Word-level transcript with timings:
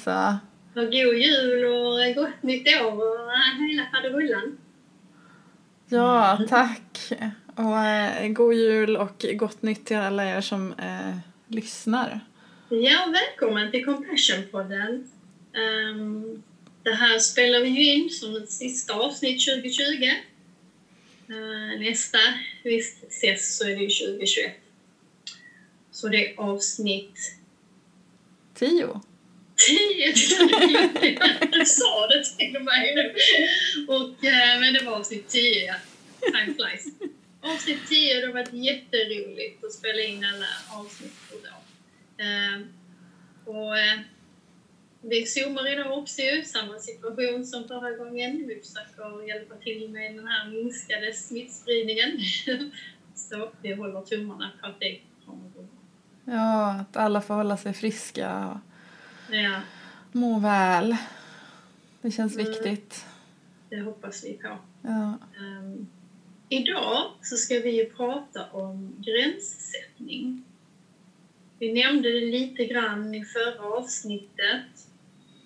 för... 0.00 0.36
För 0.74 0.84
god 0.84 1.14
jul 1.14 1.64
och 1.64 2.14
gott 2.14 2.42
nytt 2.42 2.80
år 2.82 2.92
och 2.92 3.30
hela 3.70 3.86
faderullan. 3.92 4.58
Ja, 5.88 6.38
tack. 6.48 7.12
Och 7.54 7.78
eh, 7.78 8.28
god 8.28 8.54
jul 8.54 8.96
och 8.96 9.26
gott 9.34 9.62
nytt 9.62 9.86
till 9.86 9.96
alla 9.96 10.36
er 10.36 10.40
som 10.40 10.72
eh, 10.72 11.16
lyssnar. 11.48 12.20
Ja, 12.68 13.12
välkommen 13.12 13.70
till 13.70 13.84
Compassion-podden. 13.84 15.04
Um, 15.54 16.42
det 16.82 16.92
här 16.92 17.18
spelar 17.18 17.60
vi 17.60 17.68
ju 17.68 17.92
in 17.92 18.10
som 18.10 18.36
ett 18.36 18.50
sista 18.50 18.94
avsnitt 18.94 19.46
2020. 19.46 19.82
Uh, 21.30 21.72
eh, 21.72 21.80
nästa 21.80 22.18
visst 22.64 23.04
ses 23.04 23.56
så 23.56 23.64
är 23.64 23.76
det 23.76 23.82
ju 23.82 23.88
2021. 23.88 24.52
Så 25.90 26.08
det 26.08 26.32
är 26.32 26.40
avsnitt... 26.40 27.36
Tio? 28.54 29.00
tid. 29.66 30.14
du 31.52 31.64
sa 31.66 32.06
det 32.06 32.24
till 32.24 32.62
mig 32.62 32.94
nu. 32.94 33.14
Och, 33.88 34.24
eh, 34.24 34.60
men 34.60 34.74
det 34.74 34.84
var 34.84 34.92
avsnitt 34.92 35.28
10, 35.28 35.64
ja. 35.66 35.74
Time 36.20 36.54
flies. 36.54 36.86
Avsnitt 37.40 37.88
10, 37.88 38.20
det 38.20 38.26
har 38.26 38.32
varit 38.32 38.52
jätteroligt 38.52 39.64
att 39.64 39.72
spela 39.72 40.02
in 40.02 40.24
alla 40.24 40.80
avsnitt 40.80 41.12
ehm, 42.18 42.68
och 43.44 43.54
då. 43.54 43.60
Och, 43.60 43.76
vi 45.02 45.26
zoomar 45.26 45.72
idag 45.72 45.98
också 45.98 46.22
ju, 46.22 46.44
samma 46.44 46.78
situation 46.78 47.46
som 47.46 47.68
förra 47.68 47.90
gången. 47.90 48.48
Vi 48.48 48.60
försöker 48.60 49.28
hjälpa 49.28 49.54
till 49.54 49.90
med 49.90 50.14
den 50.14 50.28
här 50.28 50.50
minskade 50.50 51.12
smittspridningen. 51.12 52.18
Så 53.14 53.50
vi 53.62 53.74
håller 53.74 54.00
tummarna 54.00 54.50
för 54.60 54.68
att 54.68 54.80
det 54.80 55.00
kommer 55.26 55.48
gå 55.48 55.66
Ja, 56.24 56.70
att 56.70 56.96
alla 56.96 57.20
får 57.20 57.34
hålla 57.34 57.56
sig 57.56 57.74
friska 57.74 58.60
Ja, 59.30 59.60
må 60.12 60.38
väl. 60.38 60.96
Det 62.02 62.10
känns 62.10 62.34
Mm. 62.36 62.46
viktigt. 62.46 63.06
det 63.68 63.80
hoppas 63.80 64.24
vi 64.24 64.32
på. 64.32 64.58
Ja. 64.82 65.18
Ehm, 65.38 65.86
idag 66.48 67.10
så 67.22 67.36
ska 67.36 67.54
vi 67.58 67.70
ju 67.70 67.90
prata 67.90 68.44
om 68.52 68.94
gränssättning. 68.98 70.44
Vi 71.58 71.72
nämnde 71.72 72.10
det 72.10 72.20
lite 72.26 72.64
grann 72.64 73.14
i 73.14 73.24
förra 73.24 73.64
avsnittet 73.64 74.86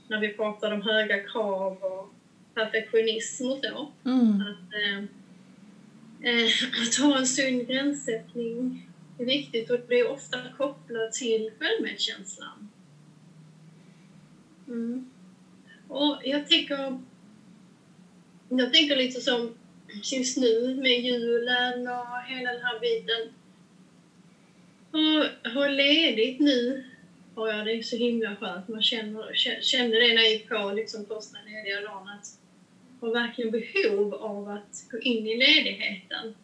när 0.08 0.20
vi 0.20 0.28
pratade 0.28 0.74
om 0.74 0.82
höga 0.82 1.20
krav 1.28 1.72
och 1.82 2.14
perfektionism 2.54 3.46
och 3.46 3.58
så. 3.62 3.92
Mm. 4.10 4.40
Att, 4.40 4.72
eh, 4.74 4.98
eh, 6.30 6.48
att 6.88 6.94
ha 6.94 7.18
en 7.18 7.26
sund 7.26 7.66
gränssättning 7.66 8.88
är 9.18 9.24
viktigt 9.24 9.70
och 9.70 9.78
det 9.88 10.00
är 10.00 10.10
ofta 10.10 10.38
kopplat 10.56 11.12
till 11.12 11.50
självmedkänslan. 11.58 12.68
Mm. 14.68 15.10
Och 15.88 16.20
jag 16.24 16.48
tänker, 16.48 17.00
jag 18.48 18.72
tänker 18.72 18.96
lite 18.96 19.20
som 19.20 19.54
just 20.12 20.36
nu 20.36 20.74
med 20.74 21.00
julen 21.00 21.88
och 21.88 22.22
hela 22.26 22.52
den 22.52 22.62
här 22.62 22.80
biten. 22.80 23.32
Och 24.90 25.50
ha 25.50 25.66
ledigt 25.66 26.40
nu 26.40 26.84
har 27.34 27.48
jag 27.48 27.66
det 27.66 27.86
så 27.86 27.96
himla 27.96 28.36
skönt. 28.36 28.68
Man 28.68 28.82
känner, 28.82 29.34
känner 29.62 30.00
det 30.00 30.14
när 30.14 30.22
jag 30.22 30.32
gick 30.32 30.48
på 30.48 30.72
liksom 30.74 31.06
första 31.06 31.38
lediga 31.46 31.80
dagen 31.80 32.08
att 32.08 32.38
har 33.00 33.12
verkligen 33.12 33.50
behov 33.50 34.14
av 34.14 34.48
att 34.48 34.84
gå 34.90 34.98
in 34.98 35.26
i 35.26 35.36
ledigheten. 35.36 36.34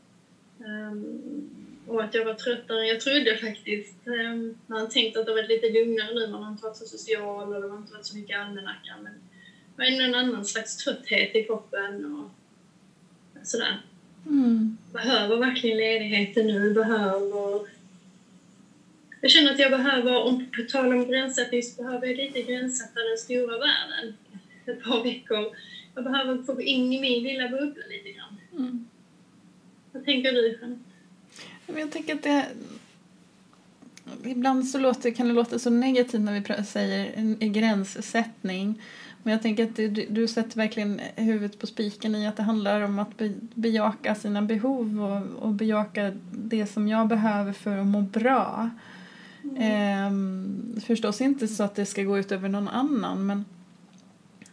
Um, 0.58 1.59
och 1.90 2.02
att 2.02 2.14
jag 2.14 2.24
var 2.24 2.34
tröttare 2.34 2.80
än 2.80 2.88
jag 2.88 3.00
trodde 3.00 3.36
faktiskt. 3.36 3.94
Um, 4.04 4.58
man 4.66 4.88
tänkte 4.88 5.20
att 5.20 5.26
det 5.26 5.32
var 5.32 5.42
lite 5.42 5.70
lugnare 5.70 6.14
nu, 6.14 6.28
man 6.28 6.42
har 6.42 6.50
inte 6.50 6.62
varit 6.62 6.76
så 6.76 6.84
social 6.84 7.52
och 7.52 7.62
det 7.62 7.68
har 7.68 7.76
inte 7.76 7.92
varit 7.92 8.06
så 8.06 8.16
mycket 8.16 8.38
almanacka. 8.38 8.94
Men 9.02 9.12
det 9.12 9.76
var 9.76 9.84
ändå 9.84 10.04
en 10.04 10.14
annan 10.14 10.44
slags 10.44 10.76
trötthet 10.76 11.36
i 11.36 11.44
kroppen 11.44 12.04
och 12.14 12.30
sådär. 13.46 13.78
Mm. 14.26 14.76
Behöver 14.92 15.36
verkligen 15.36 15.76
ledigheten 15.76 16.46
nu, 16.46 16.74
behöver... 16.74 17.66
Jag 19.20 19.30
känner 19.30 19.52
att 19.52 19.58
jag 19.58 19.70
behöver, 19.70 20.22
om 20.22 20.50
på 20.56 20.62
tal 20.62 20.92
om 20.92 21.06
gränssättning, 21.06 21.62
så 21.62 21.82
behöver 21.82 22.06
jag 22.06 22.16
lite 22.16 22.42
gränssätta 22.42 23.00
den 23.00 23.18
stora 23.18 23.58
världen 23.58 24.14
ett 24.66 24.84
par 24.84 25.02
veckor. 25.02 25.56
Jag 25.94 26.04
behöver 26.04 26.42
få 26.42 26.54
gå 26.54 26.62
in 26.62 26.92
i 26.92 27.00
min 27.00 27.22
lilla 27.22 27.48
bubbla 27.48 27.82
lite 27.88 28.10
grann. 28.10 28.40
Mm. 28.52 28.88
Vad 29.92 30.04
tänker 30.04 30.32
du, 30.32 30.48
Jeanette? 30.48 30.89
Jag 31.78 31.90
tänker 31.90 32.14
att 32.14 32.22
det... 32.22 32.46
Ibland 34.24 34.68
så 34.68 34.78
låter, 34.78 35.10
kan 35.10 35.28
det 35.28 35.34
låta 35.34 35.58
så 35.58 35.70
negativt 35.70 36.20
när 36.20 36.56
vi 36.58 36.64
säger 36.64 37.12
en, 37.16 37.52
gränssättning. 37.52 38.82
Men 39.22 39.32
jag 39.32 39.42
tänker 39.42 39.64
att 39.64 39.76
du, 39.76 39.88
du 39.88 40.28
sätter 40.28 40.56
verkligen 40.56 41.00
huvudet 41.16 41.58
på 41.58 41.66
spiken 41.66 42.14
i 42.14 42.26
att 42.26 42.36
det 42.36 42.42
handlar 42.42 42.80
om 42.80 42.98
att 42.98 43.18
be, 43.18 43.32
bejaka 43.54 44.14
sina 44.14 44.42
behov 44.42 45.02
och, 45.02 45.42
och 45.42 45.52
bejaka 45.52 46.12
det 46.32 46.66
som 46.66 46.88
jag 46.88 47.08
behöver 47.08 47.52
för 47.52 47.78
att 47.78 47.86
må 47.86 48.00
bra. 48.00 48.70
Ehm, 49.58 50.80
förstås 50.86 51.20
inte 51.20 51.48
så 51.48 51.62
att 51.62 51.74
det 51.74 51.86
ska 51.86 52.02
gå 52.02 52.18
ut 52.18 52.32
över 52.32 52.48
någon 52.48 52.68
annan 52.68 53.26
men, 53.26 53.44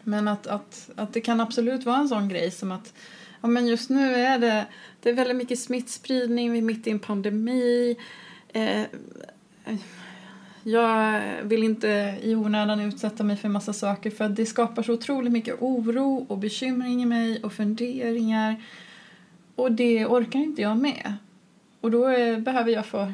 men 0.03 0.27
att, 0.27 0.47
att, 0.47 0.89
att 0.95 1.13
det 1.13 1.21
kan 1.21 1.41
absolut 1.41 1.85
vara 1.85 1.97
en 1.97 2.09
sån 2.09 2.29
grej 2.29 2.51
som 2.51 2.71
att 2.71 2.93
ja, 3.47 3.51
men 3.51 3.67
just 3.67 3.89
nu 3.89 4.15
är 4.15 4.39
det, 4.39 4.65
det 5.01 5.09
är 5.09 5.13
väldigt 5.13 5.37
mycket 5.37 5.59
smittspridning, 5.59 6.51
vi 6.51 6.57
är 6.57 6.61
mitt 6.61 6.87
i 6.87 6.91
en 6.91 6.99
pandemi. 6.99 7.95
Eh, 8.53 8.83
jag 10.63 11.21
vill 11.43 11.63
inte 11.63 12.17
i 12.21 12.35
onödan 12.35 12.79
utsätta 12.79 13.23
mig 13.23 13.37
för 13.37 13.49
massa 13.49 13.73
saker 13.73 14.09
för 14.09 14.29
det 14.29 14.45
skapar 14.45 14.83
så 14.83 14.93
otroligt 14.93 15.31
mycket 15.31 15.55
oro 15.59 16.25
och 16.29 16.37
bekymring 16.37 17.03
i 17.03 17.05
mig 17.05 17.43
och 17.43 17.53
funderingar. 17.53 18.55
Och 19.55 19.71
det 19.71 20.05
orkar 20.05 20.39
inte 20.39 20.61
jag 20.61 20.77
med. 20.77 21.13
Och 21.81 21.91
då 21.91 22.09
eh, 22.09 22.39
behöver 22.39 22.71
jag 22.71 22.85
få 22.85 23.13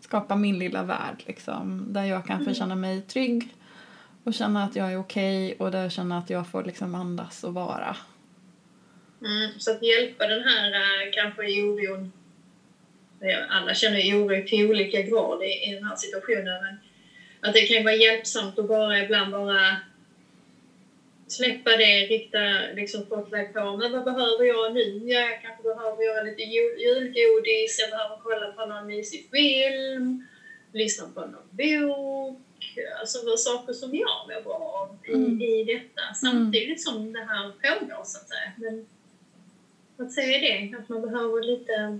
skapa 0.00 0.36
min 0.36 0.58
lilla 0.58 0.82
värld 0.82 1.22
liksom, 1.26 1.86
där 1.88 2.04
jag 2.04 2.26
kan 2.26 2.38
få 2.38 2.42
Mm. 2.42 2.54
känna 2.54 2.74
mig 2.74 3.00
trygg 3.02 3.54
och 4.24 4.34
känna 4.34 4.64
att 4.64 4.76
jag 4.76 4.92
är 4.92 4.98
okej 4.98 5.54
och 5.58 5.70
där 5.70 5.82
jag 5.82 5.92
känner 5.92 6.18
att 6.18 6.30
jag 6.30 6.46
får 6.46 6.64
liksom 6.64 6.94
andas 6.94 7.44
och 7.44 7.54
vara. 7.54 7.96
Mm, 9.24 9.58
så 9.58 9.70
att 9.70 9.82
hjälpa 9.82 10.26
den 10.26 10.42
här 10.42 10.72
äh, 10.72 11.10
kanske 11.12 11.62
oron. 11.62 12.12
Alla 13.48 13.74
känner 13.74 13.98
ju 13.98 14.14
oro 14.14 14.46
till 14.46 14.66
olika 14.66 15.00
grad 15.00 15.42
i, 15.42 15.68
i 15.68 15.74
den 15.74 15.84
här 15.84 15.96
situationen. 15.96 16.62
Men 16.62 16.76
att 17.40 17.54
det 17.54 17.66
kan 17.66 17.84
vara 17.84 17.94
hjälpsamt 17.94 18.58
att 18.58 18.68
bara 18.68 19.00
ibland 19.00 19.30
bara 19.30 19.76
släppa 21.26 21.76
det, 21.76 22.06
rikta 22.06 22.38
liksom 22.74 23.06
folk 23.08 23.52
på. 23.52 23.76
Men 23.76 23.92
vad 23.92 24.04
behöver 24.04 24.44
jag 24.44 24.74
nu? 24.74 25.02
Ja, 25.04 25.20
jag 25.20 25.40
kanske 25.42 25.62
behöver 25.62 26.02
göra 26.04 26.22
lite 26.22 26.42
jul, 26.42 26.80
julgodis, 26.80 27.78
jag 27.80 27.90
behöver 27.90 28.16
kolla 28.22 28.52
på 28.52 28.64
någon 28.66 28.86
mysig 28.86 29.28
film, 29.32 30.26
lyssna 30.72 31.08
på 31.14 31.20
någon 31.20 31.48
bok. 31.50 32.38
Alltså 33.00 33.36
saker 33.36 33.72
som 33.72 33.94
jag 33.94 34.28
mår 34.28 34.42
bra 34.42 34.54
av 34.80 34.96
i, 35.08 35.12
Mm. 35.14 35.40
i 35.42 35.64
detta. 35.64 36.14
Samtidigt 36.14 36.82
som 36.82 37.12
det 37.12 37.24
här 37.28 37.50
pågår 37.62 38.04
så 38.04 38.18
att 38.18 38.28
säga. 38.28 38.52
Men 38.56 38.86
att 39.96 40.12
säga 40.12 40.38
det, 40.38 40.76
att 40.76 40.88
man 40.88 41.02
behöver 41.02 41.42
lite 41.42 41.98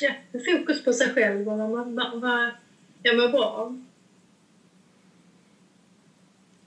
ja, 0.00 0.10
fokus 0.32 0.84
på 0.84 0.92
sig 0.92 1.10
själv 1.10 1.48
och 1.48 1.58
vad 1.58 1.70
man 1.70 1.94
vad, 1.94 2.20
vad 2.20 2.50
jag 3.02 3.16
mår 3.16 3.28
bra 3.28 3.44
av. 3.44 3.84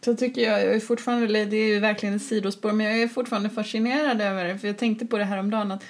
Så 0.02 0.16
tycker 0.16 0.42
jag, 0.42 0.62
jag 0.62 0.76
är 0.76 0.80
fortfarande, 0.80 1.46
det 1.46 1.58
är 1.58 1.68
ju 1.68 1.80
verkligen 1.80 2.16
ett 2.16 2.22
sidospår, 2.22 2.72
men 2.72 2.86
jag 2.86 3.02
är 3.02 3.08
fortfarande 3.08 3.50
fascinerad 3.50 4.22
över 4.22 4.46
det, 4.46 4.58
för 4.58 4.68
jag 4.68 4.78
tänkte 4.78 5.06
på 5.06 5.18
det 5.18 5.24
här 5.24 5.38
om 5.38 5.50
dagen 5.50 5.72
att 5.72 5.84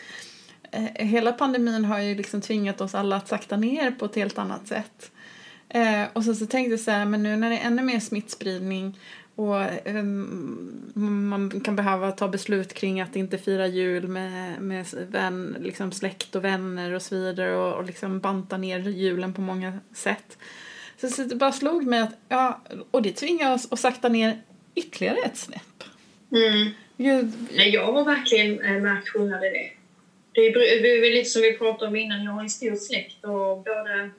eh, 0.71 0.83
hela 1.07 1.31
pandemin 1.31 1.85
har 1.85 1.99
ju 1.99 2.15
liksom 2.15 2.41
tvingat 2.41 2.81
oss 2.81 2.95
alla 2.95 3.15
att 3.15 3.27
sakta 3.27 3.57
ner 3.57 3.91
på 3.91 4.05
ett 4.05 4.15
helt 4.15 4.37
annat 4.37 4.67
sätt. 4.67 5.11
Eh, 5.69 6.03
och 6.13 6.23
så, 6.23 6.35
så 6.35 6.45
tänkte 6.45 6.71
jag 6.71 6.79
så 6.79 6.91
här, 6.91 7.05
men 7.05 7.23
nu 7.23 7.35
när 7.35 7.49
det 7.49 7.57
är 7.57 7.67
ännu 7.67 7.81
mer 7.81 7.99
smittspridning 7.99 8.99
och 9.35 9.61
eh, 9.61 10.03
man 11.37 11.61
kan 11.61 11.75
behöva 11.75 12.11
ta 12.11 12.27
beslut 12.27 12.73
kring 12.73 13.01
att 13.01 13.15
inte 13.15 13.37
fira 13.37 13.67
jul 13.67 14.07
med, 14.07 14.61
med 14.61 14.85
vän, 15.09 15.57
liksom 15.59 15.91
släkt 15.91 16.35
och 16.35 16.43
vänner 16.43 16.93
och 16.93 17.01
så 17.01 17.15
vidare 17.15 17.55
och, 17.55 17.73
och 17.73 17.85
liksom 17.85 18.19
banta 18.19 18.57
ner 18.57 18.79
julen 18.79 19.33
på 19.33 19.41
många 19.41 19.79
sätt. 19.93 20.37
Så, 21.01 21.07
så 21.07 21.23
det 21.23 21.35
bara 21.35 21.51
slog 21.51 21.85
mig 21.85 21.99
att, 21.99 22.17
ja, 22.29 22.61
och 22.91 23.01
det 23.01 23.11
tvingar 23.11 23.53
oss 23.53 23.71
att 23.71 23.79
sakta 23.79 24.09
ner 24.09 24.41
ytterligare 24.75 25.17
ett 25.25 25.37
snäpp. 25.37 25.83
Mm. 26.31 26.69
Gud, 26.97 27.33
Nej, 27.55 27.69
jag 27.69 27.93
har 27.93 28.05
verkligen 28.05 28.61
äh, 28.61 28.81
märkt 28.81 29.09
skillnad 29.09 29.43
i 29.43 29.49
det. 29.49 29.69
Det 30.31 30.41
är, 30.41 30.53
det 30.81 31.07
är 31.07 31.13
lite 31.13 31.29
som 31.29 31.41
vi 31.41 31.57
pratade 31.57 31.87
om 31.87 31.95
innan, 31.95 32.23
jag 32.23 32.31
har 32.31 32.41
en 32.41 32.49
stor 32.49 32.75
släkt 32.75 33.23
och 33.23 33.63
både 33.63 34.09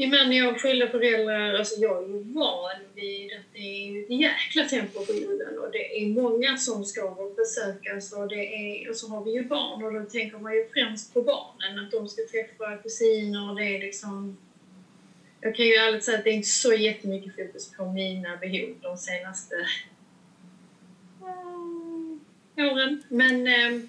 min 0.00 0.10
man 0.10 0.32
jag 0.32 0.44
har 0.44 0.58
skilda 0.58 0.88
föräldrar, 0.88 1.54
alltså 1.54 1.80
jag 1.80 2.04
är 2.04 2.08
ju 2.08 2.18
van 2.18 2.80
vid 2.94 3.32
att 3.32 3.52
det 3.52 3.58
är 3.58 4.02
ett 4.02 4.10
jäkla 4.10 4.64
tempo 4.64 5.04
på 5.04 5.12
julen 5.12 5.58
och 5.58 5.72
det 5.72 6.02
är 6.02 6.06
många 6.06 6.56
som 6.56 6.84
ska 6.84 7.32
besökas 7.36 8.12
och, 8.12 8.28
det 8.28 8.44
är, 8.54 8.90
och 8.90 8.96
så 8.96 9.08
har 9.08 9.24
vi 9.24 9.30
ju 9.30 9.42
barn 9.42 9.84
och 9.84 9.92
då 9.92 10.04
tänker 10.04 10.38
man 10.38 10.54
ju 10.54 10.68
främst 10.74 11.14
på 11.14 11.22
barnen, 11.22 11.84
att 11.84 11.90
de 11.90 12.08
ska 12.08 12.22
träffa 12.22 12.76
kusiner 12.76 13.50
och 13.50 13.56
det 13.56 13.76
är 13.76 13.80
liksom 13.80 14.36
jag 15.40 15.56
kan 15.56 15.66
ju 15.66 15.74
ärligt 15.74 16.04
säga 16.04 16.18
att 16.18 16.24
det 16.24 16.30
är 16.30 16.34
inte 16.34 16.48
så 16.48 16.72
jättemycket 16.72 17.36
fokus 17.36 17.72
på 17.76 17.84
mina 17.84 18.36
behov 18.36 18.76
de 18.82 18.96
senaste 18.96 19.54
mm, 21.22 22.20
åren. 22.56 23.02
Men 23.08 23.46
eh, 23.46 23.82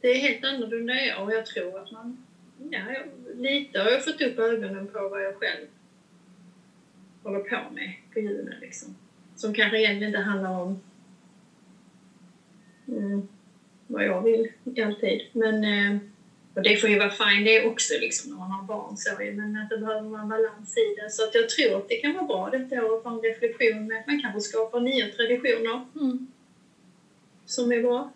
det 0.00 0.08
är 0.08 0.18
helt 0.18 0.44
annorlunda 0.44 1.04
i 1.04 1.12
år 1.12 1.22
och 1.22 1.32
jag 1.32 1.46
tror 1.46 1.78
att 1.78 1.90
man, 1.90 2.23
ja, 2.70 2.84
lite 3.34 3.78
har 3.78 3.90
jag 3.90 4.04
fått 4.04 4.20
upp 4.20 4.38
ögonen 4.38 4.86
på 4.86 5.08
vad 5.08 5.22
jag 5.22 5.34
själv 5.34 5.66
håller 7.22 7.40
på 7.40 7.74
med 7.74 7.92
på 8.12 8.20
julen 8.20 8.60
liksom. 8.60 8.96
Som 9.36 9.54
kanske 9.54 9.78
egentligen 9.78 10.08
inte 10.08 10.20
handlar 10.20 10.60
om 10.60 10.80
mm, 12.88 13.28
vad 13.86 14.04
jag 14.04 14.22
vill 14.22 14.48
alltid. 14.84 15.20
Men 15.32 15.64
eh, 15.64 16.00
och 16.54 16.62
det 16.62 16.76
får 16.76 16.90
ju 16.90 16.98
vara 16.98 17.10
fine 17.10 17.44
det 17.44 17.66
också 17.66 17.94
liksom 18.00 18.30
när 18.30 18.38
man 18.38 18.50
har 18.50 18.62
barn 18.62 18.96
så 18.96 19.10
men 19.18 19.56
att 19.56 19.70
det 19.70 19.78
behöver 19.78 20.18
en 20.18 20.28
balans 20.28 20.76
i 20.76 21.00
det. 21.00 21.10
Så 21.10 21.22
att 21.22 21.34
jag 21.34 21.48
tror 21.48 21.76
att 21.76 21.88
det 21.88 21.96
kan 21.96 22.14
vara 22.14 22.24
bra 22.24 22.50
detta 22.50 22.84
året 22.84 22.98
att 22.98 23.04
ha 23.04 23.12
en 23.12 23.22
reflektion 23.22 23.86
med 23.86 24.00
att 24.00 24.06
man 24.06 24.20
kanske 24.22 24.40
skapar 24.40 24.80
nya 24.80 25.08
traditioner 25.08 25.86
mm. 25.94 26.26
som 27.46 27.72
är 27.72 27.82
bra. 27.82 28.12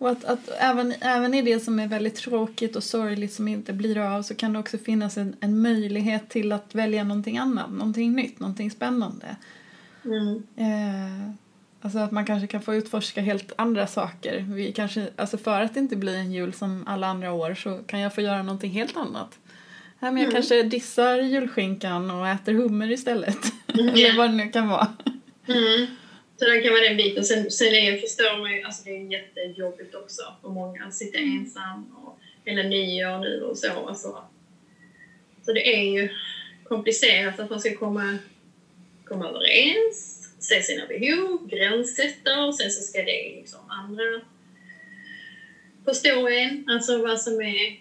Och 0.00 0.10
att, 0.10 0.24
att 0.24 0.48
även, 0.58 0.94
även 1.00 1.34
i 1.34 1.42
det 1.42 1.60
som 1.60 1.78
är 1.78 1.88
väldigt 1.88 2.16
tråkigt 2.16 2.76
och 2.76 2.84
sorgligt 2.84 3.32
som 3.32 3.48
inte 3.48 3.72
blir 3.72 3.98
av 3.98 4.22
så 4.22 4.34
kan 4.34 4.52
det 4.52 4.58
också 4.58 4.78
finnas 4.78 5.16
en, 5.16 5.36
en 5.40 5.62
möjlighet 5.62 6.28
till 6.28 6.52
att 6.52 6.74
välja 6.74 7.04
någonting 7.04 7.38
annat, 7.38 7.70
någonting 7.70 8.12
nytt, 8.12 8.40
någonting 8.40 8.70
spännande. 8.70 9.36
Mm. 10.04 10.42
Eh, 10.56 11.34
Alltså 11.82 11.98
att 11.98 12.10
man 12.10 12.26
kanske 12.26 12.46
kan 12.46 12.62
få 12.62 12.74
utforska 12.74 13.20
helt 13.20 13.52
andra 13.56 13.86
saker. 13.86 14.44
Vi 14.48 14.72
kanske, 14.72 15.08
alltså 15.16 15.38
för 15.38 15.60
att 15.60 15.74
det 15.74 15.80
inte 15.80 15.96
blir 15.96 16.16
en 16.16 16.32
jul 16.32 16.52
som 16.52 16.84
alla 16.86 17.06
andra 17.06 17.32
år 17.32 17.54
så 17.54 17.78
kan 17.78 18.00
jag 18.00 18.14
få 18.14 18.20
göra 18.20 18.42
någonting 18.42 18.70
helt 18.70 18.96
annat. 18.96 19.38
Ja, 20.00 20.10
men 20.10 20.16
jag 20.16 20.22
mm. 20.22 20.32
kanske 20.32 20.62
dissar 20.62 21.18
julskinkan 21.18 22.10
och 22.10 22.28
äter 22.28 22.52
hummer 22.52 22.90
istället. 22.90 23.38
Mm. 23.74 23.88
Eller 23.88 24.16
vad 24.16 24.30
det 24.30 24.36
nu 24.36 24.48
kan 24.48 24.68
vara. 24.68 24.88
Mm. 25.46 25.86
Så 26.40 26.46
det 26.46 26.60
kan 26.60 26.72
vara 26.72 26.88
den 26.88 26.96
biten. 26.96 27.24
Sen, 27.24 27.50
sen 27.50 27.74
är, 27.74 27.96
förstår 27.96 28.38
man 28.38 28.52
ju, 28.52 28.62
alltså 28.62 28.84
det 28.84 28.90
är 28.90 29.12
jättejobbigt 29.12 29.94
också 29.94 30.22
för 30.40 30.48
många 30.48 30.84
att 30.84 30.94
sitta 30.94 31.18
mm. 31.18 31.38
ensam 31.38 31.96
och 31.96 32.18
hela 32.44 32.62
nyår 32.62 33.18
nu 33.18 33.42
och 33.42 33.58
så. 33.58 33.86
Alltså. 33.86 34.24
Så 35.42 35.52
det 35.52 35.76
är 35.76 35.82
ju 35.82 36.08
komplicerat 36.64 37.40
att 37.40 37.50
man 37.50 37.60
ska 37.60 37.76
komma, 37.76 38.18
komma 39.04 39.28
överens 39.28 40.20
se 40.38 40.62
sina 40.62 40.86
behov, 40.86 41.48
gränssätta 41.48 42.44
och 42.44 42.54
sen 42.54 42.70
så 42.70 42.82
ska 42.82 42.98
det 42.98 43.36
liksom 43.36 43.60
andra 43.68 44.20
förstå 45.84 46.28
en, 46.28 46.64
alltså 46.68 47.02
vad 47.02 47.20
som 47.20 47.40
är 47.40 47.80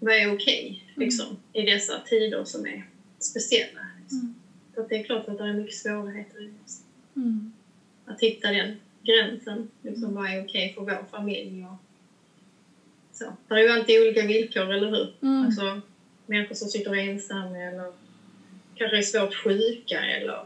vad 0.00 0.14
är 0.14 0.34
okej 0.34 0.82
okay, 0.94 1.04
liksom, 1.04 1.26
mm. 1.26 1.40
i 1.52 1.72
dessa 1.72 2.00
tider 2.00 2.44
som 2.44 2.66
är 2.66 2.86
speciella. 3.18 3.80
Liksom. 4.00 4.20
Mm. 4.20 4.34
För 4.76 4.86
det 4.88 4.94
är 4.94 5.04
klart 5.04 5.28
att 5.28 5.38
det 5.38 5.44
är 5.44 5.52
mycket 5.52 5.74
svårigheter 5.74 6.42
i 6.42 6.46
det. 6.46 7.20
Mm. 7.20 7.52
Att 8.04 8.20
hitta 8.20 8.50
den 8.50 8.76
gränsen, 9.02 9.68
liksom, 9.82 10.14
vad 10.14 10.30
är 10.30 10.44
okej 10.44 10.72
för 10.74 10.82
vår 10.82 11.04
familj 11.10 11.64
och 11.64 11.76
så. 13.12 13.36
Det 13.48 13.54
är 13.54 13.58
ju 13.58 13.68
alltid 13.68 14.00
olika 14.00 14.24
villkor, 14.24 14.72
eller 14.72 14.88
hur? 14.88 15.08
Mm. 15.20 15.44
Alltså, 15.44 15.80
människor 16.26 16.54
som 16.54 16.68
sitter 16.68 16.94
ensamma 16.94 17.58
eller 17.58 17.92
kanske 18.74 18.98
är 18.98 19.02
svårt 19.02 19.34
sjuka 19.34 20.04
eller 20.04 20.44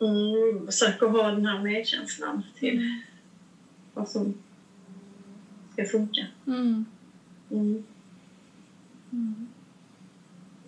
mm, 0.00 0.66
försöker 0.66 1.06
ha 1.06 1.30
den 1.30 1.44
här 1.44 1.58
medkänslan 1.58 2.42
till 2.54 2.76
mm. 2.76 2.98
vad 3.94 4.08
som 4.08 4.34
ska 5.72 5.84
funka. 5.84 6.26
Mm. 6.46 6.84
Mm. 7.50 7.82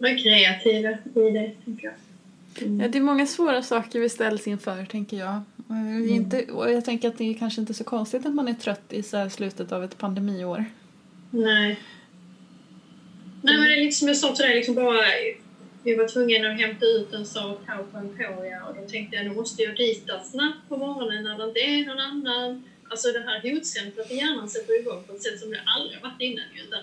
Mm. 0.05 0.17
Var 0.17 0.23
kreativa 0.23 0.91
i 1.29 1.31
det, 1.31 1.53
tänker 1.65 1.85
jag. 1.85 1.95
Mm. 2.67 2.81
Ja, 2.81 2.89
det 2.89 2.99
är 2.99 3.03
många 3.03 3.27
svåra 3.27 3.63
saker 3.63 4.01
vi 4.01 4.09
ställs 4.09 4.47
inför, 4.47 4.85
tänker 4.85 5.17
jag. 5.17 5.41
Mm. 5.71 6.09
Inte, 6.09 6.45
och 6.45 6.73
jag 6.73 6.85
tänker 6.85 7.09
att 7.09 7.19
det 7.19 7.31
är 7.31 7.35
kanske 7.35 7.61
inte 7.61 7.75
så 7.75 7.85
konstigt 7.85 8.27
att 8.27 8.35
man 8.35 8.49
är 8.49 8.55
trött 8.55 8.93
i 8.93 9.03
så 9.03 9.31
slutet 9.31 9.73
av 9.73 9.85
ett 9.85 9.99
pandemiår. 9.99 10.65
Nej. 11.31 11.81
Nej, 13.43 13.59
men 13.59 13.69
det 13.69 13.75
är 13.75 13.81
lite 13.85 13.97
som 13.97 14.09
jag 14.09 14.17
sa 14.17 14.35
till 14.35 14.45
dig, 14.45 14.55
liksom 14.55 14.75
bara, 14.75 15.03
vi 15.83 15.95
var 15.95 16.09
tvungna 16.09 16.51
att 16.51 16.61
hämta 16.61 16.87
ut 16.87 17.13
en 17.13 17.27
sak 17.27 17.61
här 17.67 17.83
på 17.83 17.99
Emporia 17.99 18.65
och 18.65 18.77
då 18.77 18.89
tänkte 18.89 19.17
jag 19.17 19.27
nu 19.27 19.35
måste 19.35 19.63
jag 19.63 19.77
dit 19.77 20.11
snabbt 20.25 20.69
på 20.69 20.77
morgonen 20.77 21.25
när 21.25 21.39
det 21.39 21.45
inte 21.45 21.61
är 21.61 21.87
någon 21.87 22.01
annan. 22.01 22.65
Alltså 22.89 23.09
det 23.13 23.21
här 23.21 23.53
hotcentret 23.53 24.11
i 24.11 24.17
hjärnan 24.17 24.49
sätter 24.49 24.81
igång 24.81 25.05
på 25.07 25.13
ett 25.13 25.23
sätt 25.23 25.41
som 25.41 25.51
det 25.51 25.61
aldrig 25.77 26.03
varit 26.03 26.21
innan. 26.21 26.45
Utan 26.65 26.81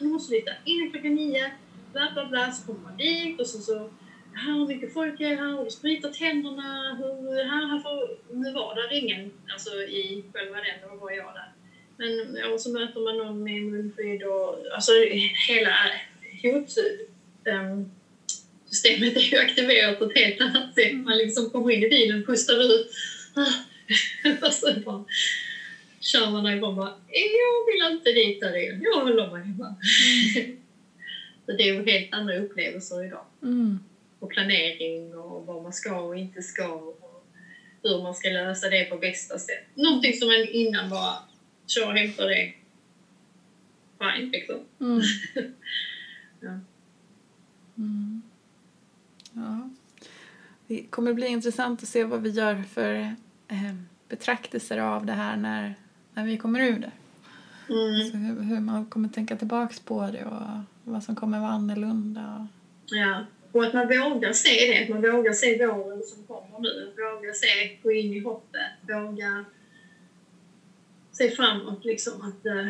nu 0.00 0.08
måste 0.08 0.32
vi 0.32 0.44
innan 0.64 0.90
klockan 0.90 1.14
nio, 1.14 1.50
bla 1.96 2.10
bla 2.14 2.24
bla, 2.26 2.52
så 2.52 2.66
kommer 2.66 2.80
man 2.80 2.96
dit 2.96 3.40
och 3.40 3.46
så, 3.46 3.58
så 3.58 3.90
här 4.34 4.52
hur 4.52 4.66
mycket 4.66 4.92
folk 4.92 5.20
är 5.20 5.36
här 5.36 5.58
och 5.58 5.64
du 5.64 5.70
spritar 5.70 6.10
tänderna. 6.10 6.96
Hur, 6.98 7.44
här, 7.44 7.66
här 7.66 7.78
får, 7.78 8.00
nu 8.34 8.52
var 8.52 8.88
det 8.88 8.98
ingen 8.98 9.32
alltså, 9.52 9.70
i 9.70 10.24
själva 10.32 10.56
den, 10.56 10.90
då 10.90 10.96
var 10.96 11.10
jag 11.10 11.34
där. 11.34 11.52
Men 11.96 12.36
ja, 12.36 12.58
så 12.58 12.72
möter 12.72 13.00
man 13.00 13.16
någon 13.16 13.42
med 13.44 13.62
munskydd 13.62 14.22
och 14.22 14.64
alltså 14.74 14.92
hela 15.48 15.76
hot... 16.42 16.68
Um, 17.44 17.90
systemet 18.66 19.16
är 19.16 19.20
ju 19.20 19.38
aktiverat 19.38 19.98
på 19.98 20.04
ett 20.04 20.18
helt 20.18 20.40
annat 20.40 20.74
sätt. 20.74 20.94
Man 20.94 21.16
liksom 21.16 21.50
kommer 21.50 21.70
in 21.70 21.84
i 21.84 21.88
bilen, 21.88 22.24
pustar 22.24 22.54
ut 22.54 22.90
och 24.42 24.52
så 24.52 24.80
bara 24.84 25.04
kör 26.00 26.30
man 26.30 26.46
igång 26.46 26.76
bara 26.76 26.94
jag 27.08 27.66
vill 27.66 27.96
inte 27.96 28.12
dit 28.12 28.40
där 28.40 28.56
igen, 28.56 28.80
jag 28.82 29.00
håller 29.00 29.30
mig 29.30 29.42
hemma. 29.42 29.74
Mm. 30.36 30.65
Så 31.46 31.52
det 31.52 31.62
är 31.62 31.74
ju 31.74 31.90
helt 31.90 32.14
andra 32.14 32.36
upplevelser 32.36 33.04
idag. 33.04 33.24
Mm. 33.42 33.78
Och 34.18 34.30
planering 34.30 35.14
och 35.14 35.46
vad 35.46 35.62
man 35.62 35.72
ska 35.72 36.00
och 36.00 36.16
inte 36.16 36.42
ska 36.42 36.68
och 36.68 37.24
hur 37.82 38.02
man 38.02 38.14
ska 38.14 38.28
lösa 38.28 38.68
det 38.68 38.84
på 38.84 38.96
bästa 38.96 39.38
sätt. 39.38 39.64
Någonting 39.74 40.12
som 40.12 40.28
man 40.28 40.48
innan 40.48 40.90
bara 40.90 41.14
kör 41.66 41.86
och 41.86 41.98
hämtar 41.98 42.28
det 42.28 42.52
fine 43.98 44.30
liksom. 44.30 44.56
Mm. 44.80 45.00
ja. 46.40 46.60
Mm. 47.76 48.22
Ja. 49.32 49.70
Det 50.66 50.82
kommer 50.90 51.12
bli 51.12 51.26
intressant 51.26 51.82
att 51.82 51.88
se 51.88 52.04
vad 52.04 52.22
vi 52.22 52.30
gör 52.30 52.62
för 52.62 52.94
eh, 53.48 53.74
betraktelser 54.08 54.78
av 54.78 55.06
det 55.06 55.12
här 55.12 55.36
när, 55.36 55.74
när 56.14 56.26
vi 56.26 56.36
kommer 56.36 56.60
ur 56.60 56.78
det. 56.78 56.92
Mm. 57.68 58.10
Så 58.10 58.16
hur, 58.16 58.42
hur, 58.42 58.60
man 58.60 58.86
kommer 58.86 59.08
tänka 59.08 59.36
tillbaks 59.36 59.80
på 59.80 60.10
det 60.10 60.24
och 60.24 60.60
vad 60.92 61.02
som 61.02 61.16
kommer 61.16 61.40
vara 61.40 61.50
annorlunda. 61.50 62.48
Ja, 62.86 63.26
och 63.52 63.64
att 63.64 63.74
man 63.74 63.88
vågar 63.88 64.32
se 64.32 64.48
det, 64.48 64.82
att 64.82 64.88
man 64.88 65.12
vågar 65.12 65.32
se 65.32 65.66
våren 65.66 66.02
som 66.02 66.24
kommer 66.24 66.60
nu, 66.60 66.92
att 66.92 66.98
våga 66.98 67.32
se, 67.32 67.76
gå 67.82 67.92
in 67.92 68.12
i 68.12 68.20
hoppet, 68.20 68.72
våga 68.80 69.44
se 71.12 71.30
framåt 71.30 71.84
liksom 71.84 72.22
att 72.22 72.46
eh, 72.46 72.68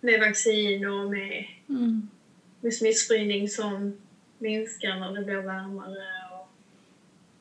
med 0.00 0.20
vaccin 0.20 0.88
och 0.88 1.10
med 1.10 1.44
mm 1.68 2.08
med 2.60 2.74
smittspridning 2.74 3.48
som 3.48 3.92
minskar 4.38 5.00
när 5.00 5.12
det 5.12 5.24
blir 5.24 5.36
varmare. 5.36 6.04
Och 6.32 6.48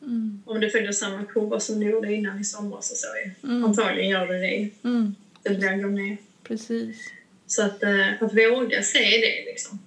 mm. 0.08 0.42
Om 0.46 0.60
det 0.60 0.70
följer 0.70 0.92
samma 0.92 1.26
kurva 1.26 1.60
som 1.60 1.80
det 1.80 1.86
gjorde 1.86 2.14
innan 2.14 2.40
i 2.40 2.44
somras 2.44 2.92
och 2.92 2.98
så. 2.98 3.08
Mm. 3.48 3.64
Antagligen 3.64 4.10
gör 4.10 4.28
det 4.28 4.40
det. 4.40 4.70
Mm. 4.84 5.16
Det 5.44 5.50
blir 5.50 5.82
går 5.82 5.90
ner. 5.90 6.18
Precis. 6.44 7.12
Så 7.48 7.66
att, 7.66 7.84
äh, 7.84 8.24
att 8.24 8.34
våga 8.34 8.84
se 8.84 9.00
det 9.00 9.46
liksom. 9.46 9.80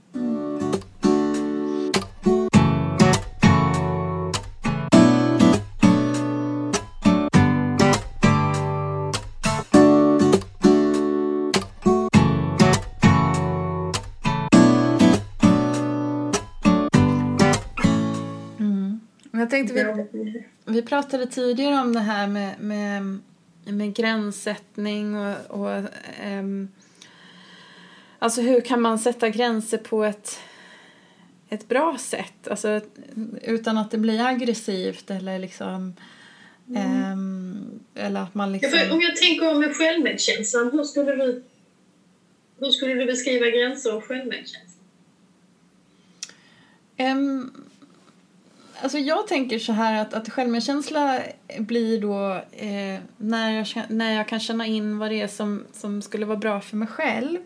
tänkte 19.50 19.74
vi, 19.74 20.44
vi 20.64 20.82
pratade 20.82 21.26
tidigare 21.26 21.80
om 21.80 21.92
det 21.92 22.00
här 22.00 22.26
med, 22.26 22.60
med, 22.60 23.18
med 23.64 23.94
gränssättning 23.94 25.16
och, 25.16 25.36
och 25.48 25.84
um, 26.24 26.68
alltså 28.20 28.40
hur 28.40 28.60
kan 28.60 28.80
man 28.80 28.98
sätta 28.98 29.28
gränser 29.28 29.78
på 29.78 30.04
ett, 30.04 30.40
ett 31.48 31.68
bra 31.68 31.96
sätt, 31.98 32.48
alltså 32.48 32.80
utan 33.42 33.78
att 33.78 33.90
det 33.90 33.98
blir 33.98 34.20
aggressivt 34.20 35.10
eller 35.10 35.38
liksom 35.38 35.94
mm. 36.68 37.12
um, 37.12 37.80
eller 37.94 38.20
att 38.20 38.34
man 38.34 38.52
liksom... 38.52 38.70
Ja, 38.78 38.94
om 38.94 39.00
jag 39.00 39.16
tänker 39.16 39.54
med 39.54 39.76
självmedkänslan, 39.76 40.70
hur 40.72 40.84
skulle 40.84 41.16
du 41.16 41.42
hur 42.58 42.70
skulle 42.70 42.94
du 42.94 43.06
beskriva 43.06 43.46
gränser 43.46 43.96
och 43.96 44.04
självmedkänsla? 44.04 44.80
Um, 46.98 47.70
Alltså 48.82 48.98
jag 48.98 49.26
tänker 49.26 49.58
så 49.58 49.72
här 49.72 50.02
att, 50.02 50.14
att 50.14 50.28
självmedkänsla 50.28 51.20
blir 51.58 52.00
då 52.00 52.32
eh, 52.52 53.00
när, 53.16 53.50
jag, 53.50 53.66
när 53.88 54.16
jag 54.16 54.28
kan 54.28 54.40
känna 54.40 54.66
in 54.66 54.98
vad 54.98 55.10
det 55.10 55.20
är 55.20 55.28
som, 55.28 55.64
som 55.72 56.02
skulle 56.02 56.26
vara 56.26 56.38
bra 56.38 56.60
för 56.60 56.76
mig 56.76 56.88
själv. 56.88 57.38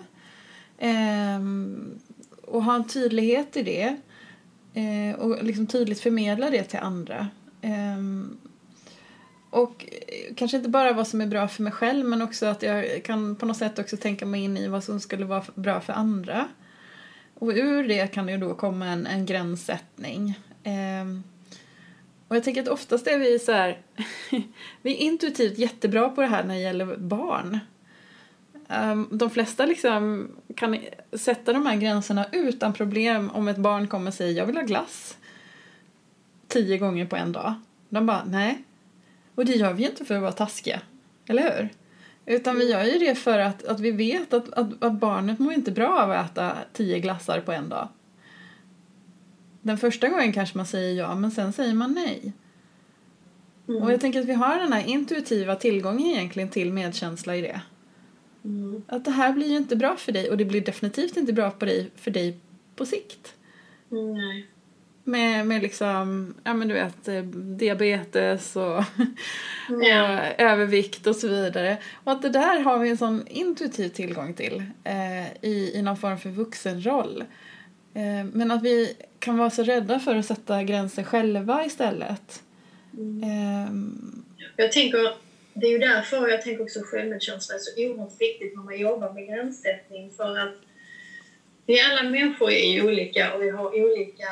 Eh, 0.85 1.41
och 2.43 2.63
ha 2.63 2.75
en 2.75 2.89
tydlighet 2.89 3.57
i 3.57 3.63
det. 3.63 3.97
Eh, 4.75 5.21
och 5.21 5.45
liksom 5.45 5.67
tydligt 5.67 6.01
förmedla 6.01 6.51
det 6.51 6.65
till 6.65 6.79
andra. 6.79 7.29
Ehm, 7.61 8.39
och 9.51 9.87
eh, 9.89 10.35
kanske 10.35 10.57
inte 10.57 10.69
bara 10.69 10.93
vad 10.93 11.09
som 11.09 11.21
är 11.21 11.27
bra 11.27 11.49
för 11.49 11.63
mig 11.63 11.73
själv 11.73 12.07
men 12.07 12.23
också 12.23 12.47
att 12.47 12.63
jag 12.63 13.05
kan 13.05 13.37
på 13.37 13.47
något 13.47 13.57
sätt 13.57 13.79
också 13.79 13.97
tänka 13.97 14.27
mig 14.27 14.45
in 14.45 14.57
i 14.57 14.69
vad 14.69 14.85
som 14.85 15.01
skulle 15.01 15.25
vara 15.25 15.45
bra 15.55 15.81
för 15.81 15.93
andra. 15.93 16.49
Och 17.35 17.49
ur 17.49 17.89
det 17.89 18.07
kan 18.07 18.27
det 18.27 18.37
då 18.37 18.55
komma 18.55 18.87
en, 18.87 19.07
en 19.07 19.27
gränssättning. 19.27 20.39
Ehm, 20.65 21.23
och 22.29 22.37
jag 22.37 22.45
tänker 22.45 22.63
att 22.63 22.69
oftast 22.69 23.07
är 23.07 23.19
vi 23.19 23.39
så 23.39 23.53
här, 23.53 23.79
vi 24.83 24.93
är 24.93 24.99
intuitivt 24.99 25.59
jättebra 25.59 26.09
på 26.09 26.21
det 26.21 26.27
här 26.27 26.45
när 26.45 26.55
det 26.55 26.61
gäller 26.61 26.97
barn. 26.97 27.59
Um, 28.69 29.09
de 29.11 29.31
flesta 29.31 29.67
liksom 29.67 30.29
kan 30.57 30.79
sätta 31.13 31.53
de 31.53 31.67
här 31.67 31.77
gränserna 31.77 32.27
utan 32.33 32.73
problem 32.73 33.31
om 33.31 33.49
ett 33.49 33.57
barn 33.57 33.89
kommer 33.89 34.11
och 34.11 34.15
säger 34.15 34.39
jag 34.39 34.47
vill 34.47 34.57
ha 34.57 34.63
glass 34.63 35.17
tio 36.49 36.79
gånger 36.79 37.07
på 37.07 37.17
en 37.17 37.33
dag. 37.33 37.55
De 37.89 38.07
bara 38.07 38.25
nej. 38.25 38.65
Och 39.35 39.45
det 39.45 39.53
gör 39.53 39.73
vi 39.73 39.85
inte 39.85 40.05
för 40.05 40.15
att 40.15 40.23
vara 40.23 40.33
taskiga, 40.33 40.81
eller 41.27 41.43
hur? 41.43 41.69
Utan 42.27 42.59
vi 42.59 42.71
gör 42.71 42.85
ju 42.85 42.99
det 42.99 43.15
för 43.15 43.39
att, 43.39 43.65
att 43.65 43.81
vi 43.81 43.91
vet 43.91 44.33
att, 44.33 44.53
att, 44.53 44.85
att 44.85 44.93
barnet 44.93 45.39
mår 45.39 45.53
inte 45.53 45.71
bra 45.71 46.03
av 46.03 46.11
att 46.11 46.31
äta 46.31 46.57
tio 46.73 46.99
glassar 46.99 47.41
på 47.41 47.53
en 47.53 47.69
dag. 47.69 47.89
Den 49.63 49.79
första 49.79 50.09
gången 50.09 50.33
kanske 50.33 50.57
man 50.57 50.67
säger 50.67 50.95
ja, 51.03 51.15
men 51.15 51.31
sen 51.31 51.53
säger 51.53 51.75
man 51.75 51.93
nej. 51.93 52.33
Mm. 53.69 53.83
Och 53.83 53.93
jag 53.93 54.01
tänker 54.01 54.21
att 54.21 54.27
vi 54.27 54.35
har 54.35 54.57
den 54.57 54.73
här 54.73 54.87
intuitiva 54.87 55.57
tillgången 55.57 56.07
egentligen 56.07 56.49
till 56.49 56.73
medkänsla 56.73 57.37
i 57.37 57.41
det. 57.41 57.61
Mm. 58.45 58.83
Att 58.87 59.05
det 59.05 59.11
här 59.11 59.33
blir 59.33 59.47
ju 59.47 59.57
inte 59.57 59.77
bra 59.77 59.97
för 59.97 60.13
dig 60.13 60.31
och 60.31 60.37
det 60.37 60.45
blir 60.45 60.61
definitivt 60.61 61.17
inte 61.17 61.33
bra 61.33 61.51
på 61.51 61.65
dig, 61.65 61.91
för 61.97 62.11
dig 62.11 62.39
på 62.77 62.87
sikt. 62.87 63.35
Nej. 63.89 64.47
Med, 65.07 65.47
med 65.47 65.63
liksom, 65.63 66.35
ja 66.45 66.55
men 66.55 66.69
du 66.69 66.75
vet, 66.75 67.09
eh, 67.09 67.23
diabetes 67.23 68.57
och, 68.57 68.63
ja. 69.69 70.21
och 70.21 70.41
övervikt 70.41 71.07
och 71.07 71.17
så 71.17 71.29
vidare. 71.29 71.77
Och 72.05 72.13
att 72.13 72.23
det 72.23 72.29
där 72.29 72.61
har 72.61 72.79
vi 72.79 72.91
en 72.91 72.97
sån 72.97 73.27
intuitiv 73.27 73.89
tillgång 73.89 74.35
till 74.35 74.63
eh, 74.85 75.27
i, 75.41 75.73
i 75.75 75.83
någon 75.83 75.97
form 75.97 76.19
för 76.19 76.31
vuxenroll. 76.31 77.25
Eh, 77.95 78.25
men 78.33 78.51
att 78.51 78.63
vi 78.63 78.97
kan 79.19 79.39
vara 79.39 79.51
så 79.51 79.63
rädda 79.63 79.99
för 79.99 80.17
att 80.17 80.27
sätta 80.27 80.63
gränser 80.63 81.03
själva 81.03 81.65
istället. 81.65 82.43
Mm. 82.93 83.23
Eh, 83.23 83.69
jag 84.57 84.73
tänker, 84.73 85.24
det 85.55 85.67
är 85.67 85.71
ju 85.71 85.79
därför 85.79 86.29
jag 86.29 86.43
tänker 86.43 86.63
också 86.63 86.81
självmedkänsla 86.83 87.55
är 87.55 87.59
så 87.59 87.71
oerhört 87.77 88.21
viktigt 88.21 88.57
när 88.57 88.63
man 88.63 88.79
jobbar 88.79 89.13
med 89.13 89.27
gränssättning 89.27 90.11
för 90.11 90.39
att 90.39 90.55
vi 91.67 91.81
alla 91.81 92.11
människor 92.11 92.51
är 92.51 92.87
olika 92.87 93.35
och 93.35 93.43
vi 93.43 93.51
har 93.51 93.85
olika 93.85 94.29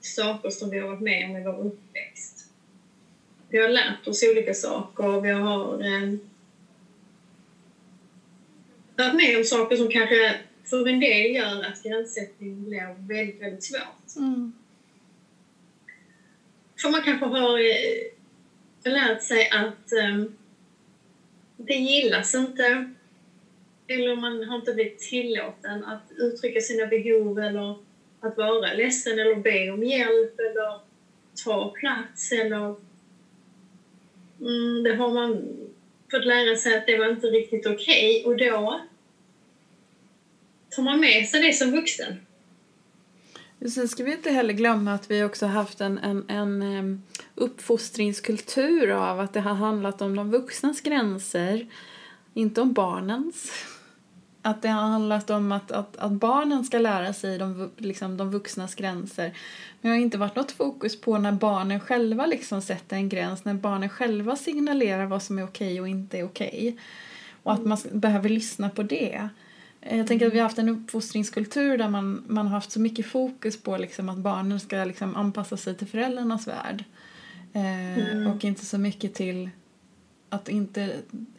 saker 0.00 0.50
som 0.50 0.70
vi 0.70 0.78
har 0.78 0.88
varit 0.88 1.00
med 1.00 1.30
om 1.30 1.36
i 1.36 1.44
vår 1.44 1.66
uppväxt. 1.66 2.50
Vi 3.48 3.58
har 3.58 3.68
lärt 3.68 4.08
oss 4.08 4.22
olika 4.22 4.54
saker 4.54 5.06
och 5.06 5.24
vi 5.24 5.30
har 5.30 5.84
eh, 5.84 6.14
varit 8.96 9.14
med 9.14 9.36
om 9.36 9.44
saker 9.44 9.76
som 9.76 9.90
kanske 9.90 10.34
för 10.64 10.88
en 10.88 11.00
del 11.00 11.34
gör 11.34 11.62
att 11.62 11.82
gränssättning 11.82 12.64
blir 12.64 13.08
väldigt, 13.08 13.42
väldigt 13.42 13.64
svårt. 13.64 14.16
Mm. 14.16 14.52
För 16.82 16.88
man 16.88 17.02
kanske 17.02 17.26
har 17.26 17.58
eh, 17.58 18.13
lärt 18.90 19.22
sig 19.22 19.48
att 19.50 19.92
um, 19.92 20.32
det 21.56 21.74
gillas 21.74 22.34
inte 22.34 22.84
eller 23.86 24.14
man 24.14 24.42
har 24.42 24.56
inte 24.56 24.72
blivit 24.72 24.98
tillåten 24.98 25.84
att 25.84 26.10
uttrycka 26.16 26.60
sina 26.60 26.86
behov 26.86 27.38
eller 27.38 27.74
att 28.20 28.36
vara 28.36 28.72
ledsen 28.72 29.18
eller 29.18 29.34
be 29.34 29.70
om 29.70 29.82
hjälp 29.82 30.38
eller 30.38 30.78
ta 31.44 31.68
plats 31.68 32.32
eller... 32.32 32.74
Mm, 34.40 34.82
det 34.82 34.92
har 34.92 35.10
man 35.10 35.56
fått 36.10 36.24
lära 36.24 36.56
sig 36.56 36.74
att 36.74 36.86
det 36.86 36.96
var 36.96 37.08
inte 37.08 37.26
riktigt 37.26 37.66
okej 37.66 38.20
okay, 38.20 38.30
och 38.30 38.36
då 38.36 38.80
tar 40.70 40.82
man 40.82 41.00
med 41.00 41.26
sig 41.26 41.40
det 41.40 41.52
som 41.52 41.70
vuxen. 41.70 42.16
Sen 43.70 43.88
ska 43.88 44.04
vi 44.04 44.12
inte 44.12 44.30
heller 44.30 44.54
glömma 44.54 44.94
att 44.94 45.10
vi 45.10 45.24
också 45.24 45.46
haft 45.46 45.80
en, 45.80 45.98
en, 45.98 46.30
en 46.30 47.02
uppfostringskultur 47.34 48.90
av 48.90 49.20
att 49.20 49.32
det 49.32 49.40
har 49.40 49.54
handlat 49.54 50.02
om 50.02 50.16
de 50.16 50.30
vuxnas 50.30 50.80
gränser, 50.80 51.66
inte 52.34 52.60
om 52.60 52.72
barnens 52.72 53.52
att 54.46 54.62
det 54.62 54.68
har 54.68 54.82
handlat 54.82 55.30
om 55.30 55.52
att, 55.52 55.72
att, 55.72 55.96
att 55.96 56.12
barnen 56.12 56.64
ska 56.64 56.78
lära 56.78 57.12
sig 57.12 57.38
de, 57.38 57.70
liksom, 57.76 58.16
de 58.16 58.30
vuxnas 58.30 58.74
gränser. 58.74 59.24
Men 59.80 59.90
det 59.90 59.96
har 59.98 60.02
inte 60.02 60.18
varit 60.18 60.36
något 60.36 60.52
fokus 60.52 61.00
på 61.00 61.18
när 61.18 61.32
barnen 61.32 61.80
själva 61.80 62.26
liksom 62.26 62.62
sätter 62.62 62.96
en 62.96 63.08
gräns, 63.08 63.44
när 63.44 63.54
barnen 63.54 63.88
själva 63.88 64.36
signalerar 64.36 65.06
vad 65.06 65.22
som 65.22 65.38
är 65.38 65.44
okej 65.44 65.80
och 65.80 65.88
inte 65.88 66.18
är 66.18 66.24
okej. 66.24 66.78
Och 67.42 67.52
att 67.52 67.64
man 67.64 67.78
behöver 67.92 68.28
lyssna 68.28 68.70
på 68.70 68.82
det. 68.82 69.28
Jag 69.90 70.06
tänker 70.06 70.26
att 70.26 70.32
vi 70.32 70.38
har 70.38 70.44
haft 70.44 70.58
en 70.58 70.68
uppfostringskultur 70.68 71.78
där 71.78 71.88
man, 71.88 72.24
man 72.26 72.46
har 72.46 72.54
haft 72.54 72.70
så 72.72 72.80
mycket 72.80 73.06
fokus 73.06 73.62
på 73.62 73.76
liksom 73.76 74.08
att 74.08 74.18
barnen 74.18 74.60
ska 74.60 74.84
liksom 74.84 75.16
anpassa 75.16 75.56
sig 75.56 75.74
till 75.74 75.86
föräldrarnas 75.86 76.48
värld. 76.48 76.84
Eh, 77.52 77.98
mm. 77.98 78.26
Och 78.26 78.44
inte 78.44 78.66
så 78.66 78.78
mycket 78.78 79.14
till 79.14 79.50
att, 80.28 80.48
inte, 80.48 80.90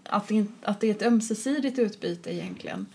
att, 0.03 0.31
in, 0.31 0.53
att 0.61 0.81
det 0.81 0.87
är 0.87 0.91
ett 0.91 1.01
ömsesidigt 1.01 1.79
utbyte 1.79 2.33
egentligen. 2.33 2.85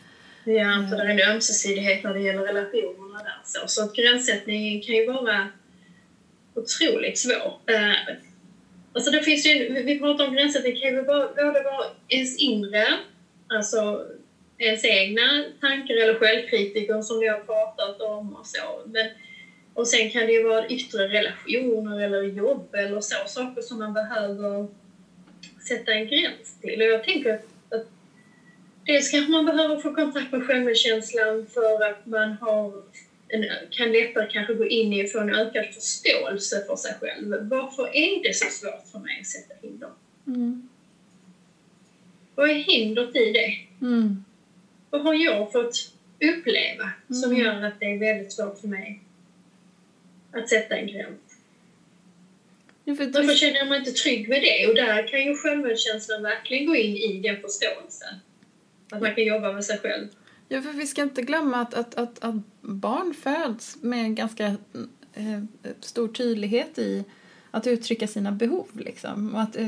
Ja, 0.44 0.86
för 0.90 0.96
det 0.96 1.02
är 1.02 1.28
en 1.28 1.34
ömsesidighet 1.34 2.04
när 2.04 2.14
det 2.14 2.20
gäller 2.20 2.42
relationerna 2.42 3.18
där. 3.18 3.40
Så, 3.44 3.60
så 3.66 3.84
att 3.84 3.96
gränssättning 3.96 4.82
kan 4.82 4.94
ju 4.94 5.06
vara 5.06 5.48
otroligt 6.54 7.18
svår. 7.18 7.58
Eh, 7.66 8.16
alltså 8.92 9.10
det 9.10 9.22
finns 9.22 9.46
ju, 9.46 9.82
vi 9.82 9.98
pratar 9.98 10.28
om 10.28 10.34
gränssättning 10.34 10.80
kan 10.80 10.90
ju 10.90 11.02
både 11.02 11.62
vara 11.62 11.84
ens 12.08 12.38
inre, 12.38 12.86
alltså 13.48 14.06
ens 14.60 14.84
egna 14.84 15.44
tankar 15.60 15.94
eller 15.94 16.14
självkritiker 16.14 17.02
som 17.02 17.20
vi 17.20 17.28
har 17.28 17.38
pratat 17.38 18.00
om 18.00 18.34
och 18.34 18.46
så. 18.46 18.82
Men, 18.86 19.06
och 19.74 19.88
sen 19.88 20.10
kan 20.10 20.26
det 20.26 20.32
ju 20.32 20.42
vara 20.42 20.66
yttre 20.66 21.06
relationer 21.06 22.00
eller 22.00 22.22
jobb 22.22 22.74
eller 22.74 23.00
så, 23.00 23.14
saker 23.26 23.62
som 23.62 23.78
man 23.78 23.92
behöver 23.92 24.68
sätta 25.68 25.92
en 25.92 26.06
gräns 26.06 26.56
till. 26.60 26.80
Och 26.80 26.86
jag 26.86 27.04
tänker 27.04 27.30
att, 27.30 27.44
att 27.68 27.86
dels 28.86 29.08
kanske 29.08 29.30
man 29.30 29.44
behöver 29.44 29.76
få 29.76 29.94
kontakt 29.94 30.32
med 30.32 30.46
självmedkänslan 30.46 31.46
för 31.54 31.82
att 31.82 32.06
man 32.06 32.32
har 32.32 32.82
en, 33.28 33.44
kan 33.70 33.92
lättare 33.92 34.26
kanske 34.30 34.54
gå 34.54 34.66
in 34.66 34.92
i 34.92 35.04
och 35.04 35.10
få 35.10 35.18
en 35.18 35.34
ökad 35.34 35.64
förståelse 35.64 36.64
för 36.66 36.76
sig 36.76 36.94
själv. 37.00 37.48
Varför 37.48 37.96
är 37.96 38.22
det 38.22 38.36
så 38.36 38.46
svårt 38.50 38.88
för 38.92 38.98
mig 38.98 39.18
att 39.20 39.26
sätta 39.26 39.54
hinder? 39.62 39.88
Mm. 40.26 40.68
Vad 42.34 42.50
är 42.50 42.54
hindret 42.54 43.16
i 43.16 43.30
det? 43.30 43.54
Mm. 43.86 44.24
Vad 44.90 45.02
har 45.02 45.14
jag 45.14 45.52
fått 45.52 45.92
uppleva 46.20 46.90
som 47.08 47.30
mm. 47.30 47.44
gör 47.44 47.62
att 47.62 47.80
det 47.80 47.86
är 47.86 47.98
väldigt 47.98 48.32
svårt 48.32 48.60
för 48.60 48.68
mig 48.68 49.00
att 50.32 50.48
sätta 50.48 50.76
en 50.76 50.86
gräns? 50.86 51.20
Ja, 52.84 52.94
för 52.94 53.06
Varför 53.06 53.34
känner 53.34 53.68
man 53.68 53.78
inte 53.78 53.90
trygg 53.90 54.28
med 54.28 54.42
det? 54.42 54.66
Och 54.68 54.74
där 54.74 55.08
kan 55.08 55.24
ju 55.24 55.36
självmedkänslan 55.36 56.22
verkligen 56.22 56.66
gå 56.66 56.76
in 56.76 56.96
i 56.96 57.20
den 57.20 57.40
förståelsen. 57.40 58.14
Att 58.90 59.02
man 59.02 59.14
kan 59.14 59.24
jobba 59.24 59.52
med 59.52 59.64
sig 59.64 59.78
själv. 59.78 60.08
Ja, 60.48 60.62
för 60.62 60.72
vi 60.72 60.86
ska 60.86 61.02
inte 61.02 61.22
glömma 61.22 61.56
att, 61.56 61.74
att, 61.74 61.94
att, 61.94 62.24
att 62.24 62.34
barn 62.60 63.14
föds 63.14 63.82
med 63.82 63.98
en 63.98 64.14
ganska 64.14 64.44
eh, 65.14 65.42
stor 65.80 66.08
tydlighet 66.08 66.78
i 66.78 67.04
att 67.50 67.66
uttrycka 67.66 68.06
sina 68.06 68.32
behov. 68.32 68.68
Liksom. 68.72 69.34
Och 69.34 69.40
att, 69.40 69.56
eh, 69.56 69.66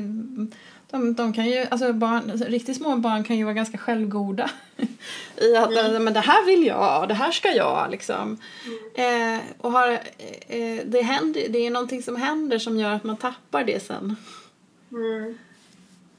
de, 0.93 1.15
de 1.15 1.33
kan 1.33 1.47
ju, 1.47 1.67
alltså 1.71 1.93
barn, 1.93 2.33
riktigt 2.33 2.77
små 2.77 2.97
barn 2.97 3.25
kan 3.25 3.37
ju 3.37 3.45
vara 3.45 3.55
ganska 3.55 3.79
självgoda 3.79 4.51
i 5.37 5.57
att 5.57 5.73
mm. 5.73 6.05
men 6.05 6.15
det 6.15 6.21
här 6.21 6.47
vill 6.47 6.67
jag, 6.67 7.09
det 7.09 7.15
här 7.15 7.31
ska 7.31 7.49
jag. 7.49 7.91
Liksom. 7.91 8.39
Mm. 8.95 9.37
Eh, 9.37 9.41
och 9.59 9.73
har, 9.73 9.93
eh, 10.49 10.81
det, 10.85 11.03
händer, 11.03 11.49
det 11.49 11.67
är 11.67 11.71
någonting 11.71 12.03
som 12.03 12.17
händer 12.17 12.59
som 12.59 12.77
gör 12.77 12.93
att 12.93 13.05
man 13.05 13.17
tappar 13.17 13.65
det 13.65 13.83
sen. 13.83 14.17
Mm. 14.91 15.39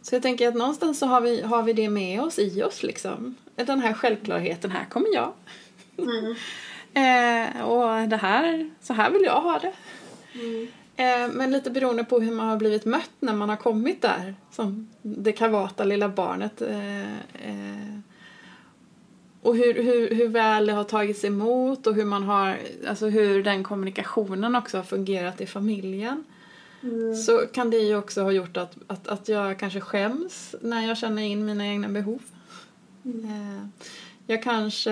Så 0.01 0.15
jag 0.15 0.21
tänker 0.21 0.47
att 0.47 0.55
någonstans 0.55 0.99
så 0.99 1.05
har 1.05 1.21
vi, 1.21 1.41
har 1.41 1.63
vi 1.63 1.73
det 1.73 1.89
med 1.89 2.21
oss 2.21 2.39
i 2.39 2.63
oss. 2.63 2.83
Liksom. 2.83 3.35
Den 3.55 3.79
här 3.79 3.93
självklarheten, 3.93 4.71
här 4.71 4.85
kommer 4.85 5.13
jag. 5.13 5.33
Mm. 5.97 6.35
eh, 7.55 7.61
och 7.61 8.09
det 8.09 8.17
här, 8.17 8.69
så 8.81 8.93
här 8.93 9.11
vill 9.11 9.23
jag 9.23 9.41
ha 9.41 9.59
det. 9.59 9.73
Eh, 10.95 11.27
men 11.31 11.51
lite 11.51 11.71
beroende 11.71 12.03
på 12.03 12.19
hur 12.19 12.31
man 12.31 12.47
har 12.47 12.57
blivit 12.57 12.85
mött 12.85 13.11
när 13.19 13.33
man 13.33 13.49
har 13.49 13.55
kommit 13.55 14.01
där 14.01 14.35
som 14.51 14.89
det 15.01 15.31
kavata 15.31 15.83
lilla 15.83 16.09
barnet. 16.09 16.61
Eh, 16.61 17.13
eh, 17.17 17.99
och 19.41 19.57
hur, 19.57 19.73
hur, 19.73 20.15
hur 20.15 20.27
väl 20.27 20.65
det 20.65 20.73
har 20.73 20.83
tagits 20.83 21.25
emot 21.25 21.87
och 21.87 21.95
hur 21.95 22.05
man 22.05 22.23
har, 22.23 22.57
alltså 22.87 23.09
hur 23.09 23.43
den 23.43 23.63
kommunikationen 23.63 24.55
också 24.55 24.77
har 24.77 24.83
fungerat 24.83 25.41
i 25.41 25.45
familjen. 25.45 26.23
Mm. 26.83 27.15
Så 27.15 27.37
kan 27.37 27.69
det 27.69 27.77
ju 27.77 27.95
också 27.95 28.21
ha 28.21 28.31
gjort 28.31 28.57
att, 28.57 28.77
att, 28.87 29.07
att 29.07 29.27
jag 29.27 29.59
kanske 29.59 29.79
skäms 29.79 30.55
när 30.61 30.87
jag 30.87 30.97
känner 30.97 31.21
in 31.21 31.45
mina 31.45 31.67
egna 31.67 31.89
behov. 31.89 32.21
Mm. 33.05 33.71
Jag 34.27 34.43
kanske 34.43 34.91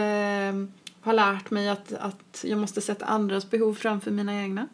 har 1.02 1.14
lärt 1.14 1.52
mig 1.52 1.70
att, 1.70 1.94
att 1.94 2.46
jag 2.48 2.60
måste 2.60 2.82
sätta 2.82 3.06
andras 3.06 3.50
behov 3.50 3.74
framför 3.74 4.12
mina 4.12 4.42
egna. 4.42 4.68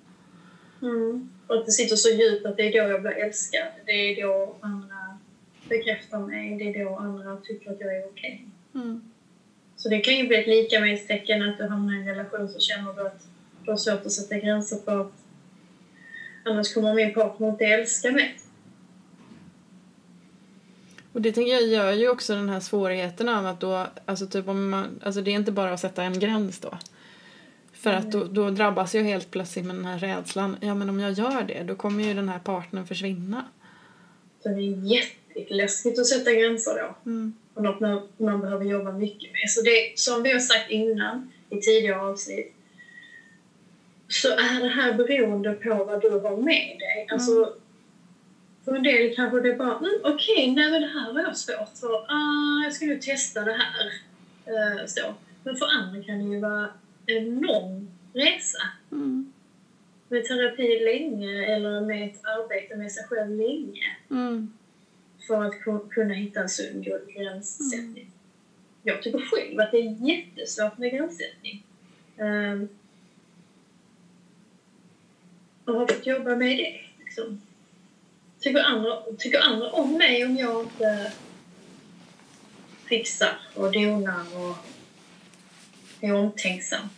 Mm. 0.82 1.30
Och 1.48 1.56
att 1.56 1.66
det 1.66 1.72
sitter 1.72 1.96
så 1.96 2.10
djupt 2.10 2.46
att 2.46 2.58
det 2.58 2.64
är 2.64 2.72
då 2.72 2.92
jag 2.92 3.02
blir 3.02 3.12
älskad. 3.12 3.68
Det 3.86 3.92
är 3.92 4.28
då 4.28 4.56
andra 4.62 5.18
bekräftar 5.70 6.20
mig. 6.20 6.58
Det 6.58 6.80
är 6.80 6.86
då 6.86 6.96
andra 6.96 7.38
tycker 7.38 7.72
att 7.72 7.80
jag 7.80 7.96
är 7.96 8.06
okej. 8.06 8.48
Okay. 8.72 8.84
Mm. 8.84 9.02
Så 9.76 9.90
det 9.90 10.00
kan 10.00 10.18
ju 10.18 10.28
bli 10.28 10.38
ett 10.38 10.48
lika 10.48 10.80
med 10.80 11.08
tecken 11.08 11.50
att 11.50 11.58
du 11.58 11.68
hamnar 11.68 11.94
i 11.94 11.98
en 11.98 12.08
relation 12.08 12.50
så 12.50 12.60
känner 12.60 12.94
du 12.94 13.08
att 13.08 13.28
du 13.66 13.72
har 13.72 13.78
svårt 13.78 14.06
att 14.06 14.12
sätta 14.12 14.38
gränser 14.38 14.78
på 14.78 14.92
att 14.92 15.14
annars 16.46 16.74
kommer 16.74 16.94
min 16.94 17.14
partner 17.14 17.50
inte 17.50 17.66
älska 17.66 18.12
mig. 18.12 18.40
Och 21.14 21.22
det 21.22 21.32
tänker 21.32 21.54
jag 21.54 21.68
gör 21.68 21.92
ju 21.92 22.10
också 22.10 22.36
den 22.36 22.50
här 22.50 22.60
svårigheten 22.60 23.30
av 23.30 23.46
att 23.46 23.60
då, 23.60 23.88
alltså 24.06 24.28
typ 24.28 24.48
om 24.48 24.70
man, 24.70 25.00
alltså 25.04 25.22
det 25.22 25.32
är 25.32 25.36
inte 25.36 25.52
bara 25.52 25.74
att 25.74 25.80
sätta 25.80 26.04
en 26.04 26.20
gräns 26.20 26.60
då. 26.60 26.78
För 27.88 27.94
att 27.94 28.12
då, 28.12 28.24
då 28.24 28.50
drabbas 28.50 28.96
jag 28.96 29.03
helt 29.03 29.32
plötsligt 29.32 29.65
med 29.65 29.75
den 29.75 29.86
här 29.86 30.00
rädslan. 30.00 30.58
Ja 30.62 30.75
men 30.75 30.89
om 30.89 31.00
jag 31.00 31.12
gör 31.12 31.44
det 31.48 31.63
då 31.63 31.75
kommer 31.75 32.03
ju 32.03 32.13
den 32.13 32.29
här 32.29 32.39
partnern 32.39 32.88
försvinna. 32.88 33.46
Så 34.44 34.50
det 34.50 34.56
är 34.56 34.96
jätteläskigt 34.96 36.00
att 36.00 36.08
sätta 36.08 36.34
gränser 36.34 36.72
då. 36.75 37.12
Mm. 37.12 37.34
Och 37.53 37.63
något 37.63 37.79
man, 37.79 38.08
man 38.17 38.41
behöver 38.41 38.65
jobba 38.65 38.91
mycket 38.91 39.32
med. 39.32 39.50
Så 39.50 39.62
det, 39.62 40.00
som 40.00 40.24
vi 40.24 40.32
har 40.32 40.39
sagt 40.39 40.72
innan 40.72 41.32
i 41.50 41.58
tidigare 41.62 42.01
avsnitt 42.01 42.53
så 44.08 44.27
är 44.27 44.62
det 44.62 44.70
här 44.70 44.94
beroende 44.94 45.53
på 45.53 45.84
vad 45.84 46.01
du 46.01 46.10
har 46.10 46.38
med 46.38 46.77
dig. 46.79 47.08
Alltså, 47.12 47.32
mm. 47.32 47.50
För 48.65 48.75
en 48.75 48.84
del 48.84 49.15
kanske 49.15 49.39
det 49.39 49.51
är 49.51 49.56
bara, 49.56 49.77
mm, 49.77 50.00
okej, 50.03 50.34
okay, 50.34 50.51
nej 50.51 50.72
men 50.72 50.82
det 50.82 50.88
här 50.88 51.13
var 51.13 51.34
svårt 51.34 51.77
för. 51.79 51.96
Ah, 51.96 52.63
jag 52.63 52.74
ska 52.74 52.86
nu 52.86 53.00
testa 53.00 53.41
det 53.41 53.58
här. 53.58 53.86
Uh, 54.48 54.86
så. 54.86 55.01
Men 55.44 55.56
för 55.56 55.65
andra 55.65 56.03
kan 56.03 56.17
det 56.20 56.36
ju 56.36 56.39
vara 56.39 56.70
en 57.08 57.40
lång 57.40 57.88
resa. 58.14 58.60
Mm. 58.92 59.34
Med 60.10 60.26
terapi 60.26 60.80
länge 60.80 61.46
eller 61.46 61.82
med 61.82 62.10
ett 62.10 62.26
arbete 62.26 62.76
med 62.76 62.92
sig 62.92 63.04
själv 63.04 63.38
länge. 63.38 63.96
Mm. 64.12 64.54
För 65.28 65.44
att 65.44 65.90
kunna 65.90 66.14
hitta 66.14 66.42
en 66.42 66.50
sund 66.50 66.84
gränssättning. 66.84 68.04
Mm. 68.04 68.12
Jag 68.84 69.02
tycker 69.02 69.20
själv 69.20 69.60
att 69.60 69.72
det 69.72 69.78
är 69.78 70.08
jättesvårt 70.08 70.78
med 70.78 70.92
gränssättning. 70.92 71.64
Um, 72.18 72.70
och 75.66 75.74
har 75.74 75.88
fått 75.88 76.06
jobba 76.06 76.36
med 76.36 76.58
det. 76.58 76.82
Liksom. 77.00 77.42
Tycker, 78.40 78.64
andra, 78.64 79.04
tycker 79.18 79.40
andra 79.40 79.72
om 79.72 79.98
mig 79.98 80.26
om 80.26 80.36
jag 80.38 80.64
inte 80.64 81.12
fixar 82.86 83.40
och 83.56 83.72
donar 83.72 84.22
och 84.36 84.56
är 86.01 86.13
omtänksam? 86.13 86.89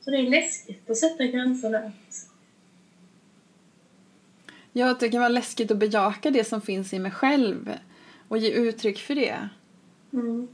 Så 0.00 0.10
det 0.10 0.16
är 0.16 0.30
läskigt 0.30 0.90
att 0.90 0.96
sätta 0.96 1.24
gränser 1.24 1.70
där. 1.70 1.92
Ja, 4.72 4.96
det 5.00 5.08
kan 5.08 5.20
vara 5.20 5.28
läskigt 5.28 5.70
att 5.70 5.76
bejaka 5.76 6.30
det 6.30 6.44
som 6.44 6.60
finns 6.60 6.92
i 6.92 6.98
mig 6.98 7.10
själv 7.10 7.72
och 8.28 8.38
ge 8.38 8.50
uttryck 8.50 8.98
för 8.98 9.14
det. 9.14 9.48
Mm. 10.12 10.48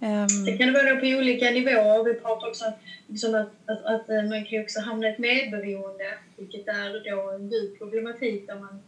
Um, 0.00 0.44
det 0.44 0.58
kan 0.58 0.72
vara 0.72 0.96
på 0.96 1.06
olika 1.06 1.50
nivåer. 1.50 2.04
Vi 2.04 2.14
pratar 2.14 2.48
också 2.48 2.64
liksom 3.06 3.34
att, 3.34 3.50
att, 3.66 3.84
att, 3.84 4.08
eh, 4.10 4.22
man 4.22 4.44
kan 4.44 4.62
också 4.62 4.80
hamna 4.80 5.08
i 5.08 5.10
ett 5.12 5.18
medberoende, 5.18 6.18
vilket 6.36 6.68
är 6.68 7.10
då 7.10 7.30
en 7.30 7.50
djup 7.50 7.78
problematik 7.78 8.46
där 8.46 8.60
man 8.60 8.82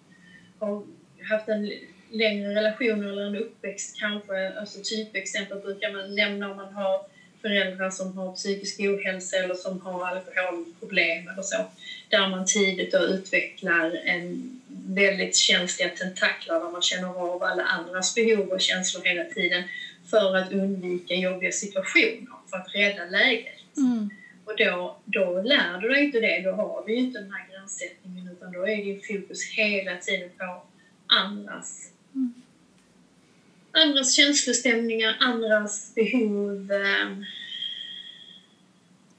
har 0.59 0.83
haft 1.31 1.49
en 1.49 1.71
längre 2.11 2.55
relation 2.55 3.09
eller 3.09 3.23
en 3.23 3.37
uppväxt 3.37 4.01
kanske. 4.01 4.53
Alltså 4.59 4.81
typexempel 4.83 5.59
brukar 5.59 5.93
man 5.93 6.15
nämna 6.15 6.51
om 6.51 6.57
man 6.57 6.73
har 6.73 7.01
föräldrar 7.43 7.91
som 7.91 8.19
har 8.19 8.35
psykisk 8.35 8.81
ohälsa 8.81 9.37
eller 9.37 9.55
som 9.55 9.81
har 9.81 10.07
alkoholproblem 10.07 11.29
eller 11.29 11.43
så. 11.43 11.65
Där 12.09 12.29
man 12.29 12.47
tidigt 12.47 12.93
då 12.93 12.99
utvecklar 12.99 14.01
en 14.05 14.61
väldigt 14.87 15.37
känsliga 15.37 15.89
tentaklar 15.89 16.61
där 16.61 16.71
man 16.71 16.83
känner 16.83 17.09
av 17.09 17.43
alla 17.43 17.63
andras 17.63 18.15
behov 18.15 18.49
och 18.49 18.61
känslor 18.61 19.03
hela 19.05 19.25
tiden 19.25 19.63
för 20.11 20.37
att 20.37 20.53
undvika 20.53 21.15
jobbiga 21.15 21.53
situationer, 21.53 22.27
för 22.51 22.57
att 22.57 22.75
rädda 22.75 23.05
läget. 23.05 23.77
Mm. 23.77 24.11
Och 24.45 24.57
då, 24.57 24.97
då 25.05 25.43
lär 25.43 25.79
du 25.81 25.89
dig 25.89 26.05
inte 26.05 26.21
det, 26.21 26.41
då 26.41 26.51
har 26.51 26.83
du 26.87 26.93
ju 26.93 26.99
inte 26.99 27.19
den 27.19 27.33
här 27.33 27.47
gränssättningen 27.51 28.29
utan 28.33 28.53
då 28.53 28.69
är 28.69 28.77
din 28.77 29.01
fokus 29.01 29.51
hela 29.57 29.97
tiden 29.97 30.31
på 30.39 30.63
andras 31.07 31.91
mm. 32.15 32.43
andras 33.73 34.15
känslostämningar, 34.15 35.17
andras 35.21 35.95
behov. 35.95 36.73
Ehm, 36.73 37.25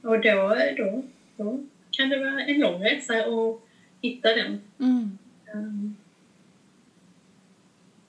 och 0.01 0.21
då, 0.21 0.57
då, 0.77 1.03
då 1.37 1.59
kan 1.91 2.09
det 2.09 2.19
vara 2.19 2.45
en 2.45 2.59
lång 2.59 2.83
resa 2.83 3.13
att 3.13 3.61
hitta 4.01 4.33
den. 4.33 4.61
Mm. 4.79 5.17
Um, 5.53 5.95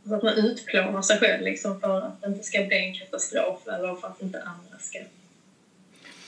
så 0.04 0.14
att 0.14 0.22
man 0.22 0.34
utplånar 0.34 1.02
sig 1.02 1.18
själv 1.18 1.42
liksom 1.42 1.80
för 1.80 2.00
att 2.00 2.20
det 2.20 2.28
inte 2.28 2.42
ska 2.42 2.64
bli 2.64 2.76
en 2.76 2.94
katastrof 2.94 3.68
eller 3.68 3.94
för 3.94 4.08
att 4.08 4.22
inte 4.22 4.42
andra 4.42 4.78
ska... 4.78 4.98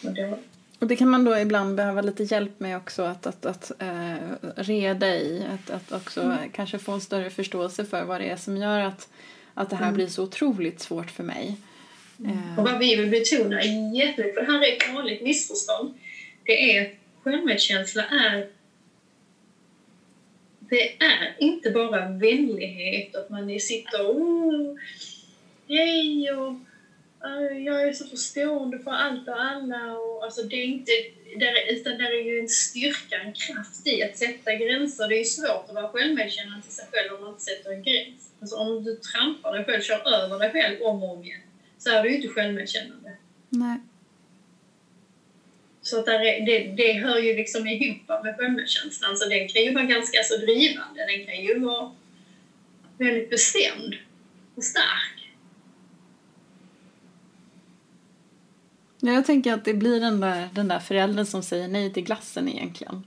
Och, 0.05 0.15
då... 0.15 0.39
och 0.85 0.89
det 0.89 0.97
kan 0.97 1.09
man 1.09 1.25
då 1.25 1.39
ibland 1.39 1.77
behöva 1.77 2.03
lite 2.03 2.23
hjälp 2.23 2.61
med 2.61 2.77
också 2.77 3.03
att, 3.03 3.27
att, 3.27 3.47
att 3.47 3.73
uh, 3.83 4.35
reda 4.57 5.17
i, 5.17 5.45
att, 5.55 5.71
att 5.71 5.93
också 5.93 6.21
mm. 6.21 6.51
kanske 6.53 6.79
få 6.79 6.93
en 6.93 7.01
större 7.01 7.31
förståelse 7.31 7.85
för 7.85 8.05
vad 8.05 8.21
det 8.21 8.29
är 8.29 8.37
som 8.37 8.57
gör 8.57 8.81
att, 8.81 9.09
att 9.55 9.71
det 9.71 9.77
här 9.77 9.85
mm. 9.85 9.95
blir 9.95 10.07
så 10.07 10.23
otroligt 10.23 10.81
svårt 10.81 11.11
för 11.11 11.23
mig. 11.23 11.57
Mm. 12.19 12.59
Och 12.59 12.65
vad 12.65 12.79
vi 12.79 12.97
vill 12.97 13.11
betona 13.11 13.63
jättemycket, 13.95 14.35
för 14.35 14.41
det 14.41 14.53
här 14.53 14.63
är 14.63 14.77
ett 14.77 14.95
vanligt 14.95 15.23
missförstånd, 15.23 15.95
det 16.45 16.77
är 16.77 16.95
självmedkänsla 17.23 18.05
är 18.05 18.49
det 20.59 20.93
är 20.93 21.37
inte 21.39 21.71
bara 21.71 22.09
vänlighet, 22.09 23.17
att 23.17 23.31
man 23.31 23.61
sitter 23.61 24.09
och 24.09 24.17
oh, 24.17 24.77
hej 25.69 26.33
och 26.33 26.55
jag 27.65 27.89
är 27.89 27.93
så 27.93 28.07
förstående 28.07 28.79
för 28.79 28.91
allt 28.91 29.29
och 29.29 29.43
alla. 29.43 29.99
Och, 29.99 30.25
alltså 30.25 30.43
det 30.43 30.57
är 30.57 30.65
inte, 30.65 30.93
där, 31.37 31.73
utan 31.73 31.99
där 31.99 32.13
är 32.13 32.25
ju 32.25 32.41
en 32.41 32.49
styrka, 32.49 33.17
en 33.17 33.33
kraft 33.33 33.87
i 33.87 34.03
att 34.03 34.19
sätta 34.19 34.55
gränser. 34.55 35.09
Det 35.09 35.15
är 35.15 35.19
ju 35.19 35.25
svårt 35.25 35.69
att 35.69 35.75
vara 35.75 35.89
självmedkännande 35.89 36.63
till 36.63 36.73
sig 36.73 36.87
själv 36.93 37.15
om 37.15 37.21
man 37.21 37.31
inte 37.31 37.43
sätter 37.43 37.73
en 37.73 37.83
gräns. 37.83 38.31
Alltså 38.41 38.57
om 38.57 38.85
du 38.85 38.97
trampar 38.97 39.53
dig 39.53 39.65
själv, 39.65 39.83
kör 39.83 40.09
över 40.15 40.39
dig 40.39 40.53
själv 40.53 40.83
om 40.83 41.03
och 41.03 41.17
om 41.17 41.25
igen, 41.25 41.41
så 41.79 41.91
är 41.91 42.03
du 42.03 42.11
ju 42.11 42.17
inte 42.17 42.29
självmedkännande. 42.29 43.13
Nej. 43.49 43.79
Så 45.83 45.99
att 45.99 46.09
är, 46.09 46.47
det, 46.47 46.75
det 46.77 46.93
hör 46.93 47.19
ju 47.19 47.37
liksom 47.37 47.67
ihop 47.67 48.09
med 48.25 48.37
självmedkänslan, 48.37 49.17
så 49.17 49.29
den 49.29 49.49
kan 49.49 49.63
ju 49.63 49.75
vara 49.75 49.85
ganska 49.85 50.23
så 50.23 50.37
drivande. 50.37 51.07
Den 51.07 51.27
kan 51.27 51.45
ju 51.45 51.59
vara 51.59 51.93
väldigt 52.99 53.31
bestämd 53.31 53.95
och 54.55 54.65
stark. 54.65 55.14
Jag 59.13 59.27
tänker 59.27 59.55
att 59.55 59.65
det 59.65 59.75
blir 59.75 60.01
den 60.01 60.21
där, 60.21 60.49
den 60.53 60.69
där 60.69 60.79
föräldern 60.79 61.27
som 61.27 61.43
säger 61.43 61.69
nej 61.69 61.93
till 61.93 62.05
glassen 62.05 62.49
egentligen. 62.49 63.05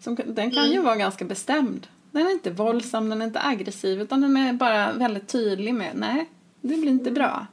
Som, 0.00 0.14
den 0.14 0.50
kan 0.50 0.64
mm. 0.64 0.72
ju 0.72 0.82
vara 0.82 0.96
ganska 0.96 1.24
bestämd. 1.24 1.86
Den 2.10 2.26
är 2.26 2.30
inte 2.30 2.50
våldsam, 2.50 3.08
den 3.08 3.22
är 3.22 3.26
inte 3.26 3.40
aggressiv 3.42 4.00
utan 4.00 4.20
den 4.20 4.36
är 4.36 4.52
bara 4.52 4.92
väldigt 4.92 5.28
tydlig 5.28 5.74
med 5.74 5.90
nej, 5.94 6.28
det 6.60 6.76
blir 6.76 6.88
inte 6.88 7.10
bra. 7.10 7.46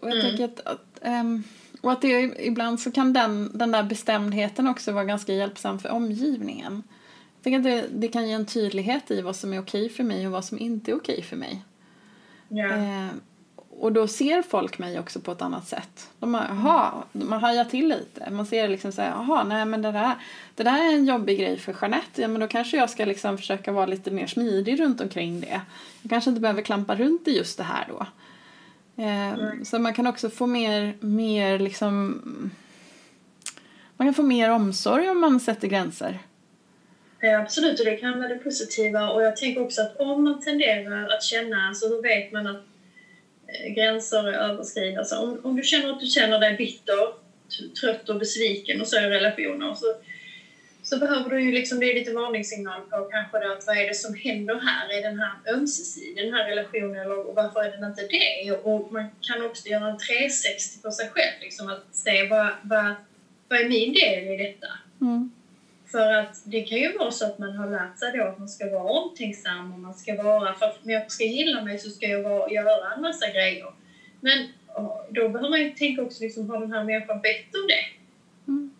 Och 0.00 0.08
jag 0.08 0.18
mm. 0.18 0.28
tänker 0.28 0.44
att, 0.44 0.60
att 0.66 1.00
um, 1.04 1.44
och 1.80 1.92
att 1.92 2.02
det, 2.02 2.46
ibland 2.46 2.80
så 2.80 2.92
kan 2.92 3.12
den, 3.12 3.50
den 3.58 3.72
där 3.72 3.82
bestämdheten 3.82 4.68
också 4.68 4.92
vara 4.92 5.04
ganska 5.04 5.34
hjälpsam 5.34 5.78
för 5.78 5.88
omgivningen. 5.88 6.82
Jag 7.36 7.42
tänker 7.42 7.58
att 7.58 7.64
det, 7.64 8.00
det 8.00 8.08
kan 8.08 8.28
ge 8.28 8.32
en 8.32 8.46
tydlighet 8.46 9.10
i 9.10 9.20
vad 9.20 9.36
som 9.36 9.52
är 9.52 9.60
okej 9.60 9.88
för 9.88 10.04
mig 10.04 10.26
och 10.26 10.32
vad 10.32 10.44
som 10.44 10.58
inte 10.58 10.90
är 10.90 10.96
okej 10.96 11.22
för 11.22 11.36
mig. 11.36 11.64
Yeah. 12.50 13.06
Eh, 13.06 13.12
och 13.78 13.92
då 13.92 14.08
ser 14.08 14.42
folk 14.42 14.78
mig 14.78 14.98
också 14.98 15.20
på 15.20 15.32
ett 15.32 15.42
annat 15.42 15.68
sätt. 15.68 16.08
De 16.18 16.34
har, 16.34 16.42
aha, 16.42 17.04
man 17.12 17.40
hajar 17.40 17.64
till 17.64 17.88
lite. 17.88 18.30
Man 18.30 18.46
ser 18.46 18.68
liksom 18.68 18.92
så 18.92 19.02
här, 19.02 19.10
jaha, 19.10 19.44
nej 19.44 19.64
men 19.64 19.82
det 19.82 19.92
där, 19.92 20.14
det 20.54 20.62
där 20.62 20.88
är 20.88 20.92
en 20.92 21.06
jobbig 21.06 21.38
grej 21.38 21.58
för 21.58 21.76
Jeanette. 21.80 22.22
Ja 22.22 22.28
men 22.28 22.40
då 22.40 22.46
kanske 22.48 22.76
jag 22.76 22.90
ska 22.90 23.04
liksom 23.04 23.38
försöka 23.38 23.72
vara 23.72 23.86
lite 23.86 24.10
mer 24.10 24.26
smidig 24.26 24.80
runt 24.80 25.00
omkring 25.00 25.40
det. 25.40 25.60
Jag 26.02 26.10
kanske 26.10 26.30
inte 26.30 26.40
behöver 26.40 26.62
klampa 26.62 26.94
runt 26.94 27.28
i 27.28 27.36
just 27.36 27.58
det 27.58 27.64
här 27.64 27.86
då. 27.88 28.06
Mm. 29.02 29.64
Så 29.64 29.78
man 29.78 29.94
kan 29.94 30.06
också 30.06 30.30
få 30.30 30.46
mer, 30.46 30.94
mer 31.00 31.58
liksom... 31.58 32.22
Man 33.96 34.06
kan 34.06 34.14
få 34.14 34.22
mer 34.22 34.50
omsorg 34.50 35.10
om 35.10 35.20
man 35.20 35.40
sätter 35.40 35.68
gränser. 35.68 36.18
Ja, 37.20 37.40
absolut, 37.40 37.80
och 37.80 37.86
det 37.86 37.96
kan 37.96 38.18
vara 38.18 38.28
det 38.28 38.36
positiva. 38.36 39.10
Och 39.10 39.22
jag 39.22 39.36
tänker 39.36 39.62
också 39.62 39.82
att 39.82 39.96
om 39.96 40.24
man 40.24 40.40
tenderar 40.40 41.08
att 41.08 41.22
känna, 41.22 41.74
så 41.74 41.88
hur 41.88 42.02
vet 42.02 42.32
man 42.32 42.46
att 42.46 42.56
eh, 42.56 42.75
Eh, 43.48 43.74
gränser 43.74 44.28
överskridas. 44.28 45.12
Om, 45.12 45.40
om 45.42 45.56
du 45.56 45.62
känner 45.62 45.92
att 45.92 46.00
du 46.00 46.06
känner 46.06 46.38
dig 46.38 46.56
bitter, 46.56 47.12
trött 47.80 48.08
och 48.08 48.18
besviken 48.18 48.80
och 48.80 48.86
så 48.86 48.96
i 48.96 49.00
relationer 49.00 49.74
så, 49.74 49.94
så 50.82 50.98
behöver 50.98 51.30
du 51.30 51.42
ju 51.42 51.52
liksom, 51.52 51.80
det 51.80 51.90
är 51.90 51.94
lite 51.94 52.12
varningssignal 52.12 52.80
på 52.80 53.08
kanske 53.10 53.38
det 53.38 53.52
att 53.52 53.66
vad 53.66 53.76
är 53.76 53.86
det 53.86 53.94
som 53.94 54.14
händer 54.14 54.54
här 54.54 54.98
i 54.98 55.00
den 55.00 55.18
här 55.18 55.54
ömsesidiga, 55.54 56.24
den 56.24 56.34
här 56.34 56.48
relationen 56.48 57.12
och 57.12 57.34
varför 57.34 57.64
är 57.64 57.70
den 57.70 57.90
inte 57.90 58.02
det? 58.02 58.52
Och 58.52 58.92
man 58.92 59.10
kan 59.20 59.42
också 59.42 59.68
göra 59.68 59.90
en 59.90 59.98
360 59.98 60.82
på 60.82 60.90
sig 60.90 61.08
själv, 61.08 61.40
liksom 61.40 61.68
att 61.68 61.84
se 61.92 62.28
vad, 62.28 62.50
vad, 62.62 62.94
vad 63.48 63.60
är 63.60 63.68
min 63.68 63.92
del 63.92 64.24
i 64.24 64.36
detta? 64.36 64.66
Mm. 65.00 65.30
För 65.96 66.12
att 66.12 66.42
det 66.44 66.62
kan 66.62 66.78
ju 66.78 66.98
vara 66.98 67.10
så 67.10 67.26
att 67.26 67.38
man 67.38 67.56
har 67.56 67.70
lärt 67.70 67.98
sig 67.98 68.12
då 68.12 68.24
att 68.24 68.38
man 68.38 68.48
ska 68.48 68.70
vara 68.70 68.90
omtänksam 68.90 69.72
och 69.72 69.78
man 69.78 69.94
ska 69.94 70.22
vara, 70.22 70.54
för 70.54 70.66
om 70.66 70.90
jag 70.90 71.10
ska 71.12 71.24
gilla 71.24 71.62
mig 71.62 71.78
så 71.78 71.90
ska 71.90 72.06
jag 72.06 72.22
vara, 72.22 72.50
göra 72.50 72.94
en 72.94 73.00
massa 73.00 73.30
grejer. 73.30 73.72
Men 74.20 74.48
då 75.08 75.28
behöver 75.28 75.48
man 75.48 75.60
ju 75.60 75.70
tänka 75.70 76.02
också, 76.02 76.22
liksom, 76.22 76.50
har 76.50 76.60
den 76.60 76.72
här 76.72 76.84
människan 76.84 77.20
bett 77.20 77.54
om 77.54 77.66
det? 77.68 77.84
Mm. 78.50 78.70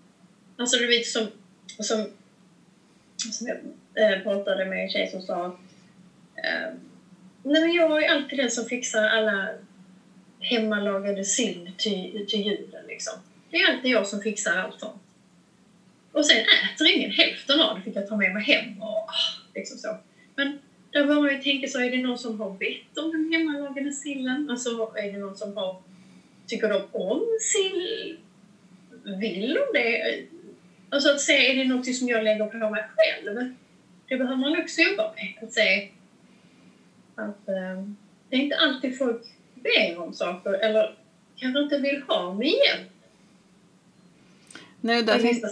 Alltså 0.57 0.77
du 0.77 0.87
vet 0.87 1.07
som, 1.07 1.27
som, 1.79 2.07
som 3.33 3.47
jag 3.47 4.13
äh, 4.13 4.23
pratade 4.23 4.65
med 4.65 4.83
en 4.83 4.89
tjej 4.89 5.09
som 5.09 5.21
sa 5.21 5.47
äh, 6.37 6.73
Nej 7.43 7.61
men 7.61 7.73
jag 7.73 8.05
är 8.05 8.11
alltid 8.11 8.39
den 8.39 8.51
som 8.51 8.65
fixar 8.65 9.05
alla 9.05 9.49
hemmalagade 10.41 11.25
sill 11.25 11.73
till, 11.77 12.27
till 12.29 12.41
julen 12.41 12.87
liksom. 12.87 13.15
Det 13.51 13.57
är 13.57 13.75
alltid 13.75 13.91
jag 13.91 14.07
som 14.07 14.21
fixar 14.21 14.57
allt 14.57 14.81
sånt. 14.81 15.03
Och 16.17 16.27
sen 16.27 16.37
äh, 16.37 16.75
äter 16.75 16.87
ingen 16.89 17.11
hälften 17.11 17.61
av 17.61 17.77
det, 17.77 17.83
fick 17.83 17.97
jag 17.97 18.09
ta 18.09 18.17
med 18.17 18.35
mig 18.35 18.43
hem 18.43 18.83
och 18.83 18.87
ah, 18.87 19.11
liksom 19.55 19.79
så. 19.79 19.97
Men 20.35 20.59
där 20.91 21.07
börjar 21.07 21.21
man 21.21 21.33
ju 21.33 21.43
tänka 21.43 21.69
så, 21.69 21.81
är 21.81 21.91
det 21.91 22.03
någon 22.03 22.19
som 22.19 22.41
har 22.41 22.51
bett 22.51 22.99
om 22.99 23.11
den 23.11 23.33
hemmalagade 23.33 23.93
sillen? 23.93 24.51
Alltså 24.51 24.93
är 24.97 25.13
det 25.13 25.19
någon 25.19 25.37
som 25.37 25.57
har, 25.57 25.83
tycker 26.47 26.69
de 26.69 26.83
om 26.93 27.27
sill? 27.41 28.17
Vill 29.21 29.55
de 29.55 29.79
det? 29.79 30.25
Alltså 30.91 31.11
att 31.11 31.21
se, 31.21 31.53
är 31.53 31.57
det 31.57 31.65
något 31.65 31.95
som 31.95 32.09
jag 32.09 32.25
lägger 32.25 32.47
på 32.47 32.71
mig 32.71 32.85
själv? 32.97 33.55
Det 34.09 34.17
behöver 34.17 34.37
man 34.37 34.63
också 34.63 34.81
jobba 34.81 35.15
med. 35.15 35.35
Att 35.43 35.53
se 35.53 35.89
att 37.15 37.49
eh, 37.49 37.83
det 38.29 38.37
är 38.37 38.41
inte 38.41 38.57
alltid 38.57 38.99
folk 38.99 39.23
ber 39.55 40.03
om 40.03 40.13
saker 40.13 40.53
eller 40.53 40.95
kanske 41.37 41.61
inte 41.61 41.79
vill 41.79 42.03
ha 42.03 42.35
min 42.35 42.49
hjälp. 42.49 42.96
Nej, 44.87 45.03
där, 45.03 45.19
tänk, 45.23 45.43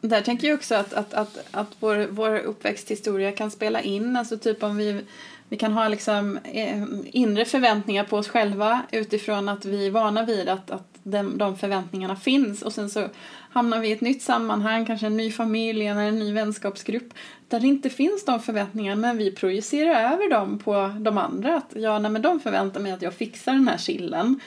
där 0.00 0.20
tänker 0.20 0.48
jag 0.48 0.54
också 0.54 0.74
att, 0.74 0.92
att, 0.92 1.14
att, 1.14 1.38
att 1.50 1.68
vår, 1.80 2.06
vår 2.10 2.38
uppväxthistoria 2.38 3.32
kan 3.32 3.50
spela 3.50 3.82
in. 3.82 4.16
Alltså 4.16 4.38
typ 4.38 4.62
om 4.62 4.76
vi, 4.76 5.00
vi 5.48 5.56
kan 5.56 5.72
ha 5.72 5.88
liksom 5.88 6.38
eh, 6.44 6.82
inre 7.04 7.44
förväntningar 7.44 8.04
på 8.04 8.16
oss 8.16 8.28
själva 8.28 8.82
utifrån 8.90 9.48
att 9.48 9.64
vi 9.64 9.86
är 9.86 9.90
vana 9.90 10.24
vid 10.24 10.48
att, 10.48 10.70
att 10.70 10.88
de, 11.02 11.38
de 11.38 11.56
förväntningarna 11.56 12.16
finns 12.16 12.62
och 12.62 12.72
sen 12.72 12.90
så 12.90 13.08
hamnar 13.50 13.80
vi 13.80 13.88
i 13.88 13.92
ett 13.92 14.00
nytt 14.00 14.22
sammanhang, 14.22 14.86
kanske 14.86 15.06
en 15.06 15.16
ny 15.16 15.32
familj 15.32 15.86
eller 15.86 16.00
en 16.00 16.18
ny 16.18 16.32
vänskapsgrupp 16.32 17.14
där 17.48 17.60
det 17.60 17.66
inte 17.66 17.90
finns 17.90 18.24
de 18.24 18.40
förväntningarna 18.40 19.00
men 19.00 19.18
vi 19.18 19.30
projicerar 19.30 20.12
över 20.12 20.30
dem 20.30 20.58
på 20.58 20.94
de 21.00 21.18
andra. 21.18 21.56
Att 21.56 21.70
ja, 21.74 21.98
nej, 21.98 22.10
men 22.10 22.22
de 22.22 22.40
förväntar 22.40 22.80
mig 22.80 22.92
att 22.92 23.02
jag 23.02 23.14
fixar 23.14 23.52
den 23.52 23.68
här 23.68 23.78
chillen. 23.78 24.40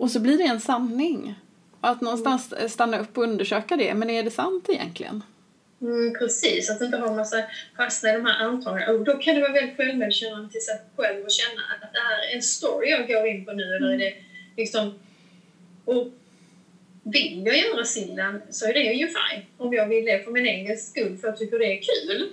Och 0.00 0.10
så 0.10 0.20
blir 0.20 0.38
det 0.38 0.44
en 0.44 0.60
sanning. 0.60 1.34
Att 1.84 2.00
någonstans 2.00 2.54
stanna 2.68 2.98
upp 2.98 3.18
och 3.18 3.24
undersöka 3.24 3.76
det. 3.76 3.94
Men 3.94 4.10
är 4.10 4.22
det 4.22 4.30
sant 4.30 4.68
egentligen? 4.68 5.22
Mm, 5.80 6.14
precis, 6.18 6.70
att 6.70 6.80
inte 6.80 6.96
ha 6.96 7.08
en 7.08 7.16
massa 7.16 7.44
fastna 7.76 8.10
i 8.10 8.12
de 8.12 8.24
här 8.26 8.44
antagandena. 8.44 8.92
Och 8.92 9.04
då 9.04 9.12
kan 9.12 9.34
det 9.34 9.40
vara 9.40 9.52
väldigt 9.52 9.76
självmedkännande 9.76 10.50
till 10.50 10.60
sig 10.60 10.78
själv 10.96 11.24
och 11.24 11.30
känna 11.30 11.62
att 11.74 11.80
det 11.80 11.98
här 12.00 12.30
är 12.30 12.36
en 12.36 12.42
story 12.42 12.90
jag 12.90 13.08
går 13.08 13.26
in 13.26 13.44
på 13.44 13.52
nu. 13.52 13.76
Eller 13.76 13.92
är 13.92 13.98
det 13.98 14.14
liksom... 14.56 14.94
Och 15.84 16.08
vill 17.02 17.42
jag 17.46 17.58
göra 17.58 17.84
sillen 17.84 18.42
så 18.50 18.66
är 18.66 18.74
det 18.74 18.80
ju 18.80 19.06
fine. 19.06 19.42
Om 19.56 19.72
jag 19.72 19.88
vill 19.88 20.04
det 20.04 20.24
för 20.24 20.30
min 20.30 20.46
egen 20.46 20.76
skull 20.76 21.16
för 21.16 21.28
jag 21.28 21.38
tycker 21.38 21.58
det 21.58 21.78
är 21.78 21.80
kul. 21.82 22.28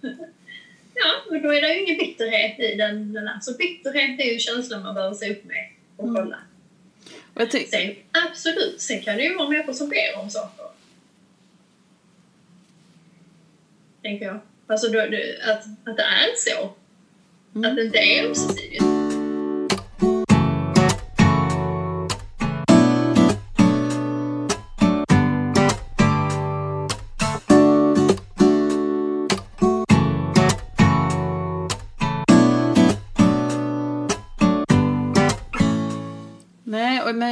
ja, 0.94 1.10
men 1.30 1.42
då 1.42 1.54
är 1.54 1.62
det 1.62 1.74
ju 1.74 1.82
ingen 1.82 1.98
bitterhet 1.98 2.58
i 2.58 2.74
den. 2.76 3.12
den 3.12 3.28
här. 3.28 3.40
Så 3.40 3.56
bitterhet 3.56 4.20
är 4.20 4.32
ju 4.32 4.38
känslan 4.38 4.82
man 4.82 4.94
behöver 4.94 5.14
se 5.14 5.30
upp 5.30 5.44
med 5.44 5.68
och 5.96 6.08
mm. 6.08 6.32
Kolla. 7.38 7.64
Mm. 7.64 7.68
Sen, 7.70 7.96
absolut, 8.30 8.80
sen 8.80 9.02
kan 9.02 9.16
det 9.16 9.22
ju 9.22 9.34
vara 9.34 9.48
människor 9.48 9.72
som 9.72 9.88
ber 9.88 10.18
om 10.18 10.30
saker. 10.30 10.64
Tänker 14.02 14.26
jag. 14.26 14.40
Alltså 14.66 14.88
då, 14.88 15.00
att, 15.00 15.64
att 15.84 15.96
det 15.96 16.02
är 16.02 16.36
så. 16.36 16.72
Mm. 17.54 17.70
Att 17.70 17.76
det 17.76 17.84
inte 17.84 17.98
är 17.98 18.26
ömsesidigt. 18.26 18.97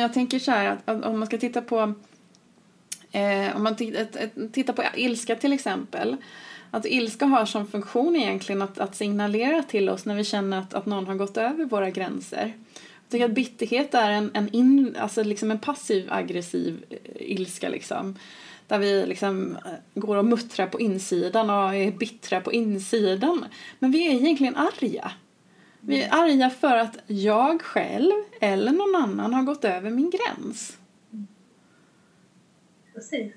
Jag 0.06 0.14
tänker 0.14 0.38
så 0.38 0.50
här 0.50 0.66
att, 0.84 1.04
om 1.04 1.18
man 1.18 1.26
ska 1.26 1.38
titta 1.38 1.62
på 1.62 1.94
eh, 3.12 3.56
om 3.56 3.62
man 3.62 3.76
tittar 4.52 4.72
på 4.72 4.82
ilska 4.96 5.36
till 5.36 5.52
exempel. 5.52 6.16
Att 6.70 6.86
ilska 6.86 7.26
har 7.26 7.46
som 7.46 7.66
funktion 7.66 8.16
egentligen 8.16 8.62
att, 8.62 8.78
att 8.78 8.96
signalera 8.96 9.62
till 9.62 9.88
oss 9.88 10.04
när 10.04 10.14
vi 10.14 10.24
känner 10.24 10.58
att, 10.58 10.74
att 10.74 10.86
någon 10.86 11.06
har 11.06 11.14
gått 11.14 11.36
över 11.36 11.64
våra 11.64 11.90
gränser. 11.90 12.52
Jag 12.74 13.10
tycker 13.10 13.24
att 13.24 13.30
bitterhet 13.30 13.94
är 13.94 14.10
en, 14.10 14.30
en, 14.34 14.48
in, 14.54 14.96
alltså 14.98 15.22
liksom 15.22 15.50
en 15.50 15.58
passiv 15.58 16.12
aggressiv 16.12 16.84
eh, 16.90 16.98
ilska 17.18 17.68
liksom. 17.68 18.16
Där 18.68 18.78
vi 18.78 19.06
liksom 19.06 19.56
eh, 19.64 20.00
går 20.00 20.16
och 20.16 20.24
muttrar 20.24 20.66
på 20.66 20.80
insidan 20.80 21.50
och 21.50 21.74
är 21.74 21.90
bittra 21.92 22.40
på 22.40 22.52
insidan. 22.52 23.44
Men 23.78 23.90
vi 23.90 24.06
är 24.06 24.12
egentligen 24.12 24.56
arga. 24.56 25.12
Vi 25.86 26.02
är 26.02 26.14
arga 26.14 26.50
för 26.50 26.76
att 26.76 26.98
jag 27.06 27.62
själv 27.62 28.12
eller 28.40 28.72
någon 28.72 29.02
annan 29.02 29.34
har 29.34 29.42
gått 29.42 29.64
över 29.64 29.90
min 29.90 30.10
gräns. 30.10 30.78
Precis. 32.94 33.32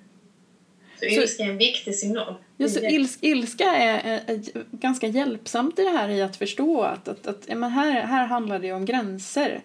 Så 0.99 1.05
ilska 1.05 1.43
är 1.43 1.49
en 1.49 1.57
viktig 1.57 1.95
signal. 1.95 2.35
Ja, 2.57 2.69
så 2.69 2.79
ilska, 2.79 3.27
ilska 3.27 3.63
är, 3.63 3.99
är, 4.03 4.35
är, 4.35 4.65
ganska 4.71 5.07
hjälpsamt 5.07 5.79
i 5.79 5.83
det 5.83 5.89
här 5.89 6.09
i 6.09 6.21
att 6.21 6.35
förstå 6.35 6.81
att, 6.81 7.07
att, 7.07 7.27
att 7.27 7.47
men 7.47 7.71
här, 7.71 8.01
här 8.01 8.25
handlar 8.25 8.59
det 8.59 8.73
om 8.73 8.85
gränser. 8.85 9.61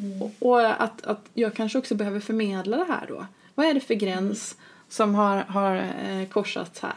Mm. 0.00 0.22
Och, 0.22 0.32
och, 0.38 0.82
att, 0.82 1.06
att 1.06 1.30
jag 1.34 1.54
kanske 1.54 1.78
också 1.78 1.94
behöver 1.94 2.20
förmedla 2.20 2.76
det 2.76 2.84
här 2.84 3.06
då. 3.08 3.26
Vad 3.54 3.66
är 3.66 3.74
det 3.74 3.80
för 3.80 3.94
gräns 3.94 4.56
som 4.88 5.14
har, 5.14 5.36
har 5.36 5.76
eh, 5.76 6.28
korsats 6.28 6.80
här? 6.80 6.96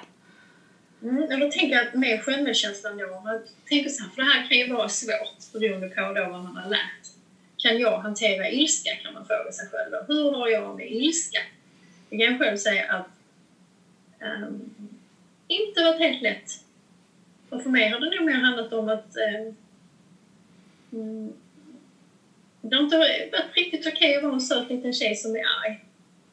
Mm, 1.01 1.41
jag 1.41 1.51
tänker 1.51 1.81
att 1.81 1.93
med 1.93 2.21
självmedkänslan 2.21 2.97
då, 2.97 3.21
man 3.23 3.39
tänker 3.69 3.89
så 3.89 4.03
här, 4.03 4.09
för 4.09 4.21
det 4.21 4.27
här 4.27 4.47
kan 4.47 4.57
ju 4.57 4.73
vara 4.73 4.89
svårt 4.89 5.51
beroende 5.53 5.87
på 5.87 6.01
då 6.01 6.27
vad 6.27 6.43
man 6.43 6.57
har 6.57 6.69
lärt. 6.69 7.07
Kan 7.57 7.79
jag 7.79 7.97
hantera 7.97 8.49
ilska 8.49 8.95
kan 8.95 9.13
man 9.13 9.25
fråga 9.25 9.51
sig 9.51 9.67
själv 9.67 9.91
då. 9.91 10.13
Hur 10.13 10.31
har 10.31 10.47
jag 10.47 10.75
med 10.75 10.91
ilska? 10.91 11.39
Jag 12.09 12.21
kan 12.21 12.37
själv 12.37 12.57
säga 12.57 12.85
att 12.85 13.07
um, 14.21 14.69
inte 15.47 15.83
varit 15.83 15.99
helt 15.99 16.21
lätt. 16.21 16.59
Och 17.49 17.63
för 17.63 17.69
mig 17.69 17.89
har 17.89 17.99
det 17.99 18.15
nog 18.15 18.25
mer 18.25 18.33
handlat 18.33 18.73
om 18.73 18.89
att 18.89 19.15
um, 20.89 21.33
det 22.61 22.75
har 22.75 22.83
inte 22.83 22.97
varit 22.97 23.55
riktigt 23.55 23.87
okej 23.87 23.91
okay 23.91 24.15
att 24.15 24.23
vara 24.23 24.33
en 24.33 24.41
söt 24.41 24.69
liten 24.69 24.93
tjej 24.93 25.15
som 25.15 25.35
är 25.35 25.39
arg. 25.39 25.79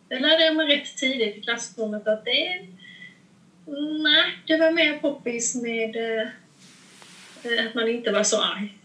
Det 0.08 0.18
lärde 0.18 0.44
jag 0.44 0.56
mig 0.56 0.66
rätt 0.66 0.96
tidigt 0.96 1.36
i 1.36 1.40
klassrummet 1.40 2.06
att 2.06 2.24
det 2.24 2.46
är 2.46 2.66
Nej, 3.66 4.24
det 4.46 4.56
var 4.56 4.70
mer 4.70 4.98
poppis 4.98 5.54
med 5.54 5.96
eh, 5.96 6.28
eh, 7.44 7.66
att 7.66 7.74
man 7.74 7.88
inte 7.88 8.12
var 8.12 8.22
så 8.22 8.42
arg. 8.42 8.78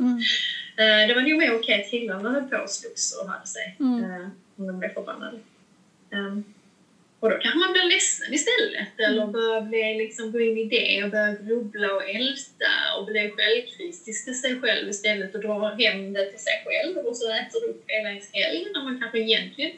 Mm. 0.00 0.18
eh, 0.76 1.08
det 1.08 1.14
var 1.14 1.22
nog 1.22 1.38
mer 1.38 1.54
okej 1.54 1.80
att 1.80 1.90
killarna 1.90 2.30
höll 2.30 2.42
på 2.42 2.56
och 2.56 2.70
slogs 2.70 3.20
och 3.20 3.28
hade 3.28 3.46
sig 3.46 3.76
mm. 3.80 4.04
eh, 4.04 4.28
om 4.56 4.66
de 4.66 4.78
blev 4.78 4.94
förbannade. 4.94 5.38
Um, 6.10 6.44
och 7.20 7.30
då 7.30 7.38
kanske 7.38 7.58
man 7.58 7.72
blir 7.72 7.84
ledsen 7.84 8.34
istället 8.34 8.98
mm. 8.98 9.10
eller 9.10 9.26
börjar 9.26 9.60
bli, 9.60 9.94
liksom, 9.94 10.32
gå 10.32 10.40
in 10.40 10.58
i 10.58 10.64
det 10.64 11.04
och 11.04 11.10
börja 11.10 11.34
grubbla 11.34 11.92
och 11.92 12.08
älta 12.08 12.72
och 12.98 13.06
bli 13.06 13.32
självkritisk 13.36 14.24
till 14.24 14.40
sig 14.40 14.60
själv 14.60 14.88
istället 14.88 15.34
och 15.34 15.40
dra 15.40 15.68
hem 15.68 16.12
det 16.12 16.30
till 16.30 16.38
sig 16.38 16.62
själv 16.64 17.06
och 17.06 17.16
så 17.16 17.32
äter 17.32 17.60
du 17.60 17.66
upp 17.66 17.84
hela 17.86 18.08
ens 18.08 18.32
helg 18.32 18.66
när 18.74 18.84
man 18.84 19.00
kanske 19.00 19.18
egentligen 19.18 19.72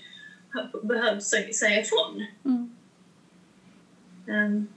behöver 0.82 1.20
säga 1.52 1.80
ifrån. 1.80 2.26
Mm. 2.44 2.76
Um, 4.26 4.68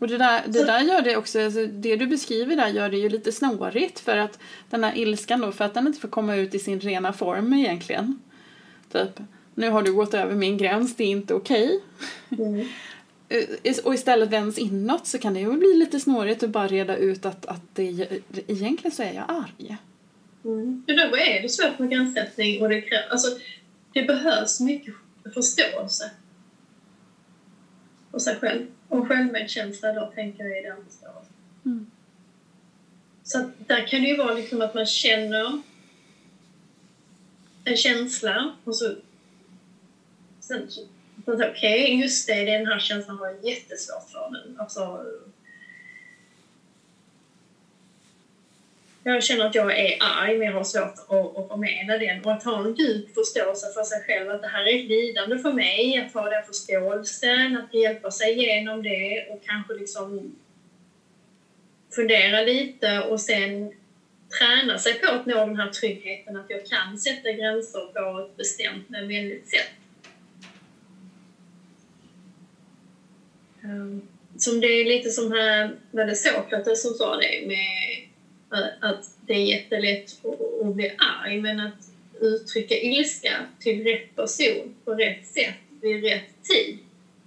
och 0.00 0.08
det 0.08 0.18
där, 0.18 0.42
det 0.46 0.64
där 0.64 0.80
gör 0.80 1.02
det 1.02 1.16
också, 1.16 1.44
alltså 1.44 1.66
det 1.66 1.96
du 1.96 2.06
beskriver 2.06 2.56
där 2.56 2.68
gör 2.68 2.88
det 2.88 2.96
ju 2.96 3.08
lite 3.08 3.32
snårigt 3.32 4.00
för 4.00 4.16
att 4.16 4.38
den 4.70 4.84
här 4.84 4.98
ilskan 4.98 5.40
då, 5.40 5.52
för 5.52 5.64
att 5.64 5.74
den 5.74 5.86
inte 5.86 6.00
får 6.00 6.08
komma 6.08 6.36
ut 6.36 6.54
i 6.54 6.58
sin 6.58 6.80
rena 6.80 7.12
form 7.12 7.52
egentligen. 7.52 8.20
Typ. 8.92 9.20
nu 9.54 9.70
har 9.70 9.82
du 9.82 9.92
gått 9.92 10.14
över 10.14 10.34
min 10.34 10.58
gräns, 10.58 10.96
det 10.96 11.04
är 11.04 11.08
inte 11.08 11.34
okej. 11.34 11.80
Mm. 12.38 12.68
Eh, 13.62 13.74
Och 13.84 13.94
istället 13.94 14.30
vänds 14.30 14.58
inåt 14.58 15.06
så 15.06 15.18
kan 15.18 15.34
det 15.34 15.40
ju 15.40 15.52
bli 15.52 15.74
lite 15.74 16.00
snårigt 16.00 16.42
att 16.42 16.50
bara 16.50 16.66
reda 16.66 16.96
ut 16.96 17.26
att, 17.26 17.46
att 17.46 17.62
det, 17.74 18.08
egentligen 18.46 18.96
så 18.96 19.02
är 19.02 19.12
jag 19.12 19.24
arg. 19.28 19.76
Mm. 20.44 20.82
För 20.86 20.94
då 20.94 21.16
är 21.16 21.42
det 21.42 21.48
svårt 21.48 21.78
med 21.78 21.90
gränssättning 21.90 22.62
och 22.62 22.68
det, 22.68 22.84
alltså, 23.10 23.38
det 23.92 24.02
behövs 24.02 24.60
mycket 24.60 24.94
förståelse 25.34 26.10
för 28.10 28.18
sig 28.18 28.36
själv. 28.36 28.66
Och 28.88 29.08
självmedkänsla 29.08 29.92
då 29.92 30.12
tänker 30.14 30.44
jag 30.44 30.58
i 30.58 30.62
den 30.62 30.76
förståelsen. 30.84 31.34
Mm. 31.64 31.90
Så 33.22 33.50
där 33.66 33.86
kan 33.86 34.02
det 34.02 34.08
ju 34.08 34.16
vara 34.16 34.34
liksom 34.34 34.62
att 34.62 34.74
man 34.74 34.86
känner 34.86 35.62
en 37.64 37.76
känsla 37.76 38.54
och 38.64 38.76
så 38.76 38.94
sen 40.40 40.70
så, 40.70 40.80
okej, 41.26 42.00
just 42.00 42.26
det, 42.26 42.44
den 42.44 42.66
här 42.66 42.78
känslan 42.78 43.18
har 43.18 43.26
jag 43.26 43.44
jättesvårt 43.44 44.10
för 44.10 44.30
nu. 44.30 44.56
Alltså, 44.58 45.04
jag 49.02 49.22
känner 49.22 49.46
att 49.46 49.54
jag 49.54 49.78
är 49.78 49.96
arg, 50.00 50.36
men 50.36 50.46
jag 50.46 50.54
har 50.54 50.64
svårt 50.64 50.94
att, 51.08 51.36
att 51.36 51.48
förmedla 51.48 51.98
den. 51.98 52.20
Och 52.24 52.32
att 52.32 52.42
ha 52.42 52.64
en 52.64 52.74
djup 52.74 53.14
förståelse 53.14 53.70
för 53.74 53.82
sig 53.82 54.00
själv, 54.06 54.30
att 54.30 54.40
det 54.40 54.46
här 54.46 54.64
är 54.66 54.74
ett 54.74 54.88
lidande 54.88 55.38
för 55.38 55.50
mig, 55.50 55.98
att 55.98 56.12
ha 56.12 56.28
den 56.28 56.42
förståelsen, 56.42 57.56
att 57.56 57.74
hjälpa 57.74 58.10
sig 58.10 58.30
igenom 58.30 58.82
det 58.82 59.24
och 59.28 59.40
kanske 59.44 59.74
liksom 59.74 60.32
fundera 61.94 62.40
lite 62.40 63.00
och 63.00 63.20
sen 63.20 63.70
träna 64.38 64.78
sig 64.78 64.94
på 64.94 65.06
att 65.06 65.26
nå 65.26 65.44
den 65.44 65.56
här 65.56 65.68
tryggheten, 65.68 66.36
att 66.36 66.50
jag 66.50 66.64
kan 66.64 66.98
sätta 66.98 67.30
gränser 67.30 67.80
på 67.92 68.18
ett 68.18 68.36
bestämt 68.36 68.84
men 68.88 69.08
vänligt 69.08 69.48
sätt. 69.48 69.70
Ehm, 73.62 74.02
som 74.36 74.60
det 74.60 74.66
är 74.66 74.84
lite 74.84 75.10
som 75.10 75.30
här, 75.30 75.70
var 75.90 76.04
det 76.04 76.14
Sokrates 76.14 76.80
som 76.80 76.94
sa 76.94 77.16
det 77.16 77.40
med 77.46 78.09
att 78.80 79.16
det 79.26 79.32
är 79.32 79.44
jättelätt 79.44 80.20
att, 80.62 80.74
bli 80.74 80.92
arg 80.98 81.40
men 81.40 81.60
att 81.60 81.90
uttrycka 82.20 82.74
ilska 82.74 83.46
till 83.58 83.84
rätt 83.84 84.16
person 84.16 84.74
på 84.84 84.94
rätt 84.94 85.26
sätt 85.26 85.54
vid 85.80 86.04
rätt 86.04 86.42
tid, 86.42 86.78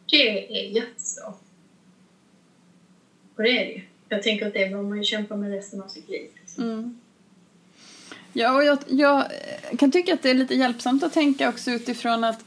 det 0.10 0.58
är 0.60 0.70
jättesvårt. 0.70 1.42
Och 3.36 3.44
det 3.44 3.50
är 3.50 3.66
det 3.66 3.72
ju. 3.72 3.82
Jag 4.10 4.24
tänker 4.24 4.48
att 4.48 4.54
det 4.54 4.60
behöver 4.60 4.90
man 4.90 4.98
ju 4.98 5.04
kämpa 5.04 5.36
med 5.36 5.52
resten 5.52 5.82
av 5.82 5.88
sitt 5.88 6.10
liv. 6.10 6.30
Liksom. 6.42 6.64
Mm. 6.64 7.00
Ja, 8.34 8.56
och 8.56 8.64
jag, 8.64 8.78
jag 8.88 9.26
kan 9.80 9.92
tycka 9.92 10.14
att 10.14 10.22
det 10.22 10.30
är 10.30 10.34
lite 10.34 10.56
hjälpsamt 10.56 11.04
att 11.04 11.14
tänka 11.14 11.50
också 11.50 11.72
utifrån 11.72 12.24
att, 12.24 12.46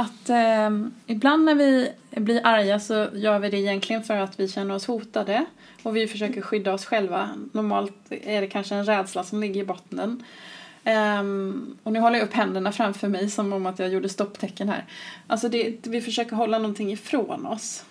att 0.00 0.30
eh, 0.30 0.70
ibland 1.06 1.44
när 1.44 1.54
vi 1.54 1.92
blir 2.10 2.40
arga 2.46 2.80
så 2.80 3.06
gör 3.14 3.38
vi 3.38 3.50
det 3.50 3.58
egentligen 3.58 4.02
för 4.02 4.16
att 4.16 4.40
vi 4.40 4.48
känner 4.48 4.74
oss 4.74 4.86
hotade 4.86 5.44
och 5.82 5.96
vi 5.96 6.06
försöker 6.06 6.40
skydda 6.40 6.72
oss 6.72 6.84
själva. 6.84 7.30
Normalt 7.52 7.96
är 8.10 8.40
det 8.40 8.46
kanske 8.46 8.74
en 8.74 8.84
rädsla 8.84 9.24
som 9.24 9.40
ligger 9.40 9.60
i 9.60 9.64
botten. 9.64 10.24
Um, 10.84 11.78
och 11.82 11.92
nu 11.92 12.00
håller 12.00 12.18
jag 12.18 12.24
upp 12.24 12.32
händerna 12.32 12.72
framför 12.72 13.08
mig 13.08 13.30
som 13.30 13.52
om 13.52 13.66
att 13.66 13.78
jag 13.78 13.88
gjorde 13.88 14.08
stopptecken 14.08 14.68
här. 14.68 14.84
Alltså 15.26 15.48
det, 15.48 15.86
vi 15.86 16.00
försöker 16.00 16.36
hålla 16.36 16.58
någonting 16.58 16.92
ifrån 16.92 17.46
oss. 17.46 17.84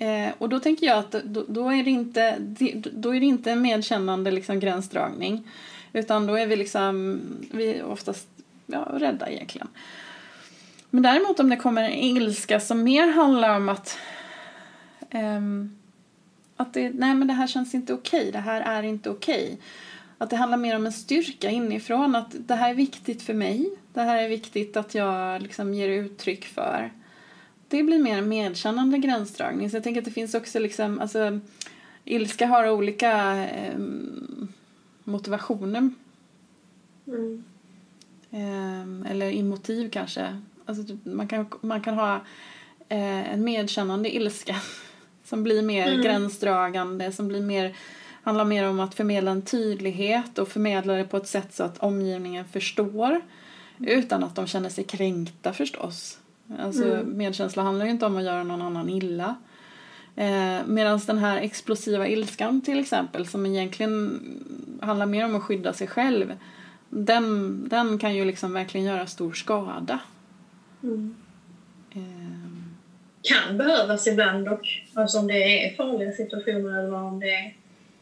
Uh, 0.00 0.32
och 0.38 0.48
då 0.48 0.60
tänker 0.60 0.86
jag 0.86 0.98
att 0.98 1.12
då, 1.24 1.44
då, 1.48 1.68
är 1.68 1.84
det 1.84 1.90
inte, 1.90 2.36
då 2.92 3.14
är 3.14 3.20
det 3.20 3.26
inte 3.26 3.50
en 3.50 3.62
medkännande 3.62 4.30
liksom, 4.30 4.60
gränsdragning. 4.60 5.48
Utan 5.92 6.26
då 6.26 6.34
är 6.34 6.46
vi 6.46 6.56
liksom, 6.56 7.20
vi 7.52 7.74
är 7.74 7.84
oftast 7.84 8.28
ja, 8.66 8.88
rädda 8.92 9.30
egentligen. 9.30 9.68
Men 10.94 11.02
däremot 11.02 11.40
om 11.40 11.48
det 11.48 11.56
kommer 11.56 11.82
en 11.82 11.92
ilska 11.92 12.60
som 12.60 12.82
mer 12.82 13.08
handlar 13.08 13.56
om 13.56 13.68
att 13.68 13.98
ehm, 15.10 15.76
att 16.56 16.74
det, 16.74 16.90
nej 16.94 17.14
men 17.14 17.28
det 17.28 17.34
här 17.34 17.46
känns 17.46 17.74
inte 17.74 17.94
okej, 17.94 18.32
det 18.32 18.38
här 18.38 18.60
är 18.60 18.82
inte 18.82 19.10
okej. 19.10 19.58
Att 20.18 20.30
det 20.30 20.36
handlar 20.36 20.58
mer 20.58 20.76
om 20.76 20.86
en 20.86 20.92
styrka 20.92 21.50
inifrån, 21.50 22.16
att 22.16 22.34
det 22.38 22.54
här 22.54 22.70
är 22.70 22.74
viktigt 22.74 23.22
för 23.22 23.34
mig, 23.34 23.70
det 23.92 24.00
här 24.00 24.22
är 24.22 24.28
viktigt 24.28 24.76
att 24.76 24.94
jag 24.94 25.42
liksom 25.42 25.74
ger 25.74 25.88
uttryck 25.88 26.44
för. 26.44 26.92
Det 27.68 27.82
blir 27.82 27.98
mer 27.98 28.18
en 28.18 28.28
medkännande 28.28 28.98
gränsdragning. 28.98 29.70
Så 29.70 29.76
jag 29.76 29.84
tänker 29.84 30.00
att 30.00 30.04
det 30.04 30.10
finns 30.10 30.34
också 30.34 30.58
liksom, 30.58 31.00
alltså 31.00 31.40
ilska 32.04 32.46
har 32.46 32.70
olika 32.70 33.12
ehm, 33.12 34.48
motivationer. 35.04 35.90
Mm. 37.06 37.44
Ehm, 38.30 39.06
eller 39.10 39.42
motiv 39.42 39.90
kanske. 39.90 40.40
Alltså, 40.78 40.94
typ, 40.94 41.04
man, 41.06 41.28
kan, 41.28 41.46
man 41.60 41.80
kan 41.80 41.94
ha 41.94 42.14
eh, 42.88 43.32
en 43.32 43.44
medkännande 43.44 44.16
ilska 44.16 44.56
som 45.24 45.42
blir 45.42 45.62
mer 45.62 45.88
Mm. 45.88 46.02
gränsdragande, 46.02 47.12
som 47.12 47.28
blir 47.28 47.40
mer, 47.40 47.74
handlar 48.22 48.44
mer 48.44 48.68
om 48.68 48.80
att 48.80 48.94
förmedla 48.94 49.30
en 49.30 49.42
tydlighet 49.42 50.38
och 50.38 50.48
förmedla 50.48 50.92
det 50.94 51.04
på 51.04 51.16
ett 51.16 51.26
sätt 51.26 51.54
så 51.54 51.64
att 51.64 51.78
omgivningen 51.78 52.44
förstår 52.44 53.20
utan 53.78 54.24
att 54.24 54.34
de 54.36 54.46
känner 54.46 54.68
sig 54.68 54.84
kränkta 54.84 55.52
förstås. 55.52 56.18
Alltså, 56.58 56.84
Mm. 56.84 57.06
Medkänsla 57.16 57.62
handlar 57.62 57.84
ju 57.84 57.90
inte 57.90 58.06
om 58.06 58.16
att 58.16 58.24
göra 58.24 58.44
någon 58.44 58.62
annan 58.62 58.88
illa. 58.88 59.34
Eh, 60.16 60.58
Medan 60.66 61.00
den 61.06 61.18
här 61.18 61.36
explosiva 61.36 62.08
ilskan 62.08 62.60
till 62.60 62.80
exempel 62.80 63.26
som 63.26 63.46
egentligen 63.46 64.20
handlar 64.82 65.06
mer 65.06 65.24
om 65.24 65.34
att 65.36 65.42
skydda 65.42 65.72
sig 65.72 65.86
själv 65.86 66.32
den, 66.94 67.60
den 67.68 67.98
kan 67.98 68.14
ju 68.14 68.24
liksom 68.24 68.52
verkligen 68.52 68.86
göra 68.86 69.06
stor 69.06 69.32
skada. 69.32 69.98
Mm. 70.82 71.16
Eh, 71.90 72.52
Kan 73.22 73.58
behövas 73.58 74.06
ibland 74.06 74.44
dock. 74.44 74.88
Alltså 74.94 75.18
om 75.18 75.26
det 75.26 75.66
är 75.66 75.76
farliga 75.76 76.12
situationer 76.12 76.78
eller 76.78 76.94
om 76.94 77.20
det 77.20 77.34
är 77.34 77.56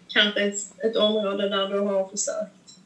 kanske 0.08 0.40
ett, 0.40 0.84
ett 0.84 0.96
område 0.96 1.48
där 1.48 1.68
du 1.68 1.78
har 1.78 2.08
försökt. 2.08 2.80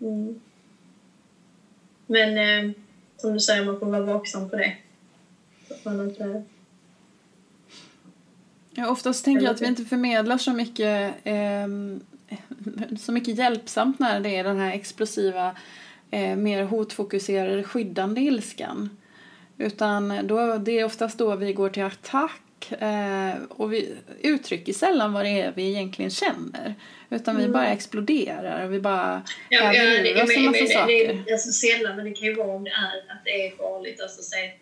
Mm. 0.00 0.40
Men 2.06 2.38
eh, 2.38 2.74
som 3.16 3.32
du 3.32 3.40
säger, 3.40 3.64
man 3.64 3.78
får 3.78 3.86
vara 3.86 4.02
vaksam 4.02 4.50
på 4.50 4.56
det. 4.56 4.76
Så 5.68 5.74
att 5.74 5.84
man 5.84 6.00
inte... 6.00 6.42
Ja, 8.74 8.90
oftast 8.90 9.24
tänker 9.24 9.44
jag 9.44 9.54
att 9.54 9.60
vi 9.60 9.66
inte 9.66 9.84
förmedlar 9.84 10.38
så 10.38 10.52
mycket, 10.52 11.14
ehm, 11.24 12.00
så 12.98 13.12
mycket 13.12 13.38
hjälpsamt 13.38 13.98
när 13.98 14.20
det 14.20 14.36
är 14.36 14.44
den 14.44 14.58
här 14.58 14.72
explosiva, 14.72 15.56
eh, 16.12 16.36
mer 16.36 16.62
hotfokuserade, 16.64 17.62
skyddande 17.64 18.20
ilskan. 18.20 18.96
Utan 19.58 20.26
då, 20.26 20.56
det 20.58 20.78
är 20.78 20.84
oftast 20.84 21.18
då 21.18 21.36
vi 21.36 21.52
går 21.52 21.68
till 21.68 21.82
attack 21.82 22.72
eh, 22.72 23.34
och 23.48 23.72
vi 23.72 23.94
uttrycker 24.22 24.72
sällan 24.72 25.12
vad 25.12 25.24
det 25.24 25.40
är 25.40 25.52
vi 25.56 25.68
egentligen 25.70 26.10
känner. 26.10 26.74
Utan 27.10 27.36
vi 27.36 27.42
Mm. 27.42 27.52
bara 27.52 27.66
exploderar 27.66 28.64
och 28.66 28.72
vi 28.72 28.80
bara 28.80 29.22
Ja, 29.48 29.72
ja, 29.74 29.82
det, 29.82 30.22
oss 30.22 30.28
men, 30.28 30.36
en 30.36 30.42
men, 30.42 30.50
massa 30.52 30.64
det, 30.64 30.68
saker. 30.68 31.22
det 31.24 31.30
är 31.30 31.32
alltså 31.32 31.52
sällan, 31.52 31.96
men 31.96 32.04
det 32.04 32.10
kan 32.12 32.28
ju 32.28 32.34
vara 32.34 32.48
om 32.56 32.64
det 32.64 32.70
är 32.70 33.12
att 33.12 33.24
det 33.24 33.46
är 33.46 33.56
farligt. 33.56 34.00
Alltså 34.02 34.22
säg 34.22 34.58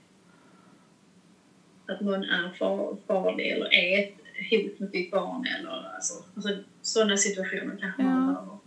att 1.89 2.01
någon 2.01 2.25
är 2.25 2.55
far, 2.59 2.97
farlig 3.07 3.51
eller 3.51 3.75
är 3.75 3.99
ett 4.03 4.15
hot 4.51 4.81
mot 4.81 4.93
ditt 4.93 5.11
barn 5.11 5.47
eller 5.59 5.95
alltså, 5.95 6.15
alltså 6.37 6.57
sådana 6.83 7.17
situationer 7.17 7.77
kanske 7.81 8.03
man 8.03 8.35
Ja. 8.35 8.61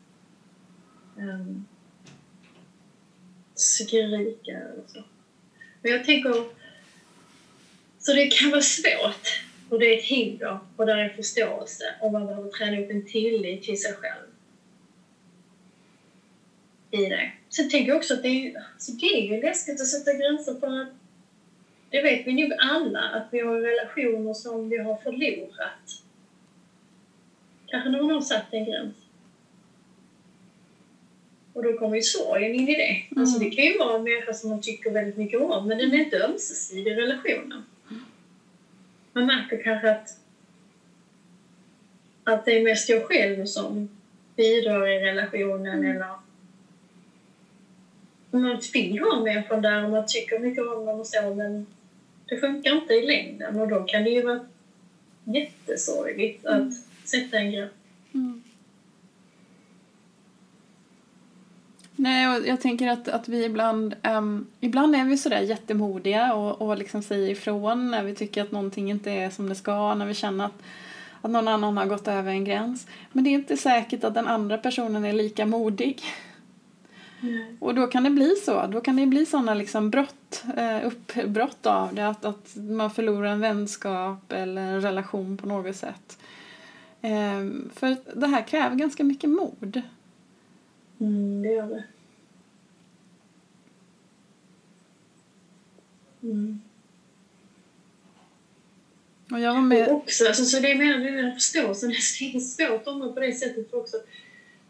behöver 1.16 1.34
um, 1.40 1.66
skrika 3.56 4.52
eller 4.52 4.84
så. 4.88 5.04
Men 5.82 5.92
jag 5.92 6.06
tänker, 6.06 6.46
så 8.00 8.14
det 8.14 8.28
kan 8.28 8.52
vara 8.52 8.62
svårt 8.62 9.44
och 9.70 9.80
det 9.80 9.86
är 9.86 9.98
ett 9.98 10.04
hinder 10.04 10.60
och 10.76 10.86
där 10.86 10.98
är 10.98 11.10
förståelse 11.10 11.96
och 12.02 12.12
man 12.12 12.26
behöver 12.26 12.48
träna 12.48 12.80
upp 12.80 12.90
en 12.90 13.06
tillit 13.06 13.64
till 13.64 13.82
sig 13.82 13.94
själv 13.94 14.28
i 16.92 17.10
det. 17.10 17.32
Sen 17.50 17.70
tänker 17.70 17.92
jag 17.92 17.98
också 17.98 18.14
att 18.14 18.22
det 18.22 18.28
är, 18.28 18.64
så 18.78 18.92
det 18.92 19.06
är 19.06 19.22
ju 19.22 19.42
läskigt 19.42 19.82
att 19.82 19.88
sätta 19.88 20.14
gränser 20.14 20.54
för 20.54 20.82
att 20.82 20.90
det 21.90 22.02
vet 22.02 22.28
vi 22.28 22.34
nog 22.34 22.52
alla, 22.58 23.00
att 23.00 23.28
vi 23.32 23.40
har 23.40 23.60
relationer 23.60 24.34
som 24.34 24.70
vi 24.70 24.78
har 24.78 24.96
förlorat. 24.96 26.02
Kanske 27.68 27.90
någon 27.90 28.10
har 28.10 28.22
satt 28.22 28.54
en 28.54 28.66
gräns. 28.66 28.94
Och 31.54 31.64
då 31.64 31.74
kommer 31.74 31.96
ju 31.96 32.02
sorgen 32.02 32.56
in 32.56 32.70
i 32.70 32.76
det. 32.76 33.20
Alltså 33.22 33.40
det 33.40 33.52
kan 33.52 33.64
ju 33.64 33.78
vara 33.78 33.96
en 33.96 34.04
människa 34.04 34.34
som 34.34 34.50
man 34.50 34.62
tycker 34.62 34.92
väldigt 34.92 35.18
mycket 35.18 35.40
om, 35.40 35.68
men 35.68 35.78
den 35.78 35.94
är 35.94 35.98
inte 35.98 36.24
ömsesidig 36.24 36.92
i 36.92 36.94
relationen. 36.94 37.64
Man 39.14 39.26
märker 39.26 39.58
kanske 39.64 39.90
att, 39.90 40.18
att 42.24 42.46
det 42.46 42.52
är 42.52 42.64
mest 42.64 42.90
jag 42.90 43.04
själv 43.04 43.46
som 43.46 43.88
bidrar 44.36 44.88
i 44.88 45.00
relationen 45.00 45.84
eller 45.84 46.08
man 48.32 48.60
vill 48.74 49.00
ha 49.00 49.20
människan 49.20 49.62
där 49.62 49.84
och 49.84 49.90
man 49.90 50.04
tycker 50.08 50.38
mycket 50.38 50.64
om 50.64 50.86
dem 50.86 51.00
och 51.00 51.08
så 51.08 51.32
men 51.32 51.66
det 52.26 52.38
funkar 52.38 52.72
inte 52.72 52.94
i 52.94 53.02
längden 53.02 53.60
och 53.60 53.68
då 53.68 53.84
kan 53.84 54.04
det 54.04 54.10
ju 54.10 54.22
vara 54.22 54.40
jättesorgligt 55.24 56.46
att 56.46 56.74
sätta 57.04 57.38
en 57.38 57.52
gräns. 57.52 57.72
Mm. 58.14 58.42
Nej, 61.96 62.28
och 62.28 62.48
jag 62.48 62.62
tänker 62.62 62.88
att, 62.88 63.08
att 63.08 63.30
vi 63.30 63.46
ibland, 63.46 63.96
um, 64.18 64.48
ibland 64.60 64.96
är 64.96 65.06
vi 65.06 65.18
sådär 65.18 65.42
jättemodiga 65.42 66.34
och, 66.34 66.62
och 66.62 66.78
liksom 66.78 67.04
säger 67.04 67.30
ifrån 67.30 67.92
när 67.92 68.04
vi 68.04 68.16
tycker 68.16 68.42
att 68.42 68.52
någonting 68.52 68.90
inte 68.90 69.12
är 69.12 69.30
som 69.30 69.50
det 69.50 69.56
ska, 69.56 69.96
när 69.96 70.06
vi 70.06 70.14
känner 70.14 70.46
att, 70.46 70.64
att 71.22 71.32
någon 71.32 71.48
annan 71.48 71.78
har 71.78 71.86
gått 71.86 72.08
över 72.08 72.32
en 72.32 72.46
gräns. 72.46 72.88
Men 73.12 73.24
det 73.24 73.30
är 73.30 73.32
inte 73.32 73.58
säkert 73.58 74.04
att 74.04 74.14
den 74.14 74.28
andra 74.28 74.58
personen 74.58 75.06
är 75.06 75.14
lika 75.14 75.46
modig. 75.46 76.04
Mm. 77.22 77.58
Och 77.60 77.76
då 77.76 77.88
kan 77.88 78.04
det 78.04 78.10
bli 78.10 78.36
så. 78.46 78.68
Då 78.68 78.82
kan 78.82 78.96
det 78.96 79.06
bli 79.06 79.26
sådana 79.26 79.54
liksom 79.54 79.90
brott, 79.90 80.44
eh, 80.58 80.88
uppbrott 80.88 81.66
av 81.66 81.96
det. 81.96 82.08
Att, 82.08 82.26
att 82.26 82.56
man 82.56 82.92
förlorar 82.92 83.30
en 83.30 83.40
vänskap 83.40 84.32
eller 84.32 84.62
en 84.62 84.82
relation 84.82 85.38
på 85.38 85.48
något 85.48 85.76
sätt. 85.76 86.18
Eh, 87.02 87.50
för 87.74 88.20
det 88.20 88.28
här 88.28 88.48
kräver 88.48 88.76
ganska 88.76 89.04
mycket 89.04 89.30
mod. 89.30 89.82
Mm, 91.04 91.42
det 91.42 91.50
gör 91.50 91.68
det. 91.68 91.84
Mm. 96.22 96.62
Och 99.32 99.40
jag 99.40 99.54
var 99.54 99.62
med... 99.62 99.88
Och 99.88 99.94
också, 99.94 100.28
alltså, 100.28 100.46
så 100.46 100.60
det 100.60 100.76
menar 100.76 100.98
du 100.98 101.12
med 101.12 101.34
förståelsen, 101.34 101.90
det 101.90 101.96
är 102.36 102.40
svårt 102.40 102.88
område 102.88 103.14
på 103.14 103.20
det 103.20 103.34
sättet 103.34 103.74
också. 103.74 103.98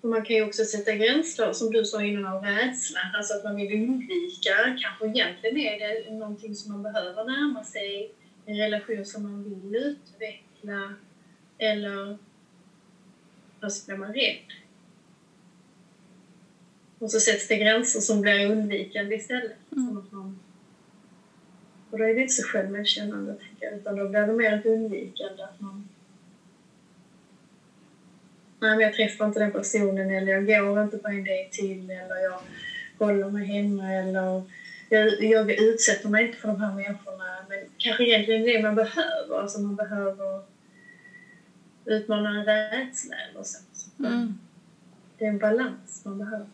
Och 0.01 0.09
man 0.09 0.25
kan 0.25 0.35
ju 0.35 0.43
också 0.43 0.65
sätta 0.65 0.95
gränser, 0.95 1.53
som 1.53 1.71
du 1.71 1.85
sa 1.85 2.03
innan, 2.03 2.25
av 2.25 2.43
rädsla. 2.43 2.99
Alltså 3.13 3.33
att 3.33 3.43
man 3.43 3.55
vill 3.55 3.89
undvika, 3.89 4.77
kanske 4.81 5.07
egentligen 5.07 5.57
är 5.57 5.79
det 5.79 6.13
någonting 6.13 6.55
som 6.55 6.71
man 6.71 6.83
behöver 6.83 7.23
närma 7.23 7.63
sig, 7.63 8.11
en 8.45 8.57
relation 8.57 9.05
som 9.05 9.23
man 9.23 9.43
vill 9.43 9.75
utveckla, 9.75 10.93
eller 11.57 12.17
alltså 13.59 13.85
blir 13.85 13.97
man 13.97 14.13
rädd. 14.13 14.62
Och 17.03 17.11
så 17.11 17.19
sätts 17.19 17.47
det 17.47 17.57
gränser 17.57 17.99
som 17.99 18.21
blir 18.21 18.45
undvikande 18.45 19.15
istället. 19.15 19.57
Mm. 19.71 19.97
och 21.91 21.97
då 21.97 22.03
är 22.03 22.13
det 22.13 22.21
inte 22.21 22.33
så 22.33 22.43
självmedkännande, 22.43 23.35
tänker 23.35 23.65
jag, 23.65 23.73
utan 23.73 23.95
då 23.95 24.07
blir 24.07 24.19
det 24.19 24.33
mer 24.33 24.53
ett 24.53 24.65
undvikande. 24.65 25.43
Att 25.43 25.59
man, 25.59 25.89
Nej, 28.59 28.75
men 28.75 28.79
jag 28.79 28.93
träffar 28.93 29.25
inte 29.25 29.39
den 29.39 29.51
personen, 29.51 30.11
eller 30.11 30.31
jag 30.31 30.45
går 30.45 30.81
inte 30.81 30.97
på 30.97 31.07
en 31.07 31.23
dejt 31.23 31.49
till, 31.51 31.89
eller 31.89 32.15
jag 32.15 32.39
håller 32.97 33.29
mig 33.29 33.45
hemma, 33.45 33.93
eller 33.93 34.43
jag, 34.89 35.23
jag 35.23 35.51
utsätter 35.51 36.09
mig 36.09 36.25
inte 36.25 36.37
för 36.37 36.47
de 36.47 36.61
här 36.61 36.71
människorna. 36.71 37.45
Men 37.49 37.59
kanske 37.77 38.03
egentligen 38.03 38.43
det 38.43 38.61
man 38.61 38.75
behöver. 38.75 39.39
Alltså 39.39 39.59
man 39.59 39.75
behöver 39.75 40.41
utmana 41.85 42.29
en 42.29 42.45
rädsla 42.45 43.15
eller 43.29 43.43
så. 43.43 43.57
Mm. 43.99 44.39
Det 45.17 45.25
är 45.25 45.29
en 45.29 45.37
balans 45.37 46.01
man 46.03 46.17
behöver. 46.17 46.47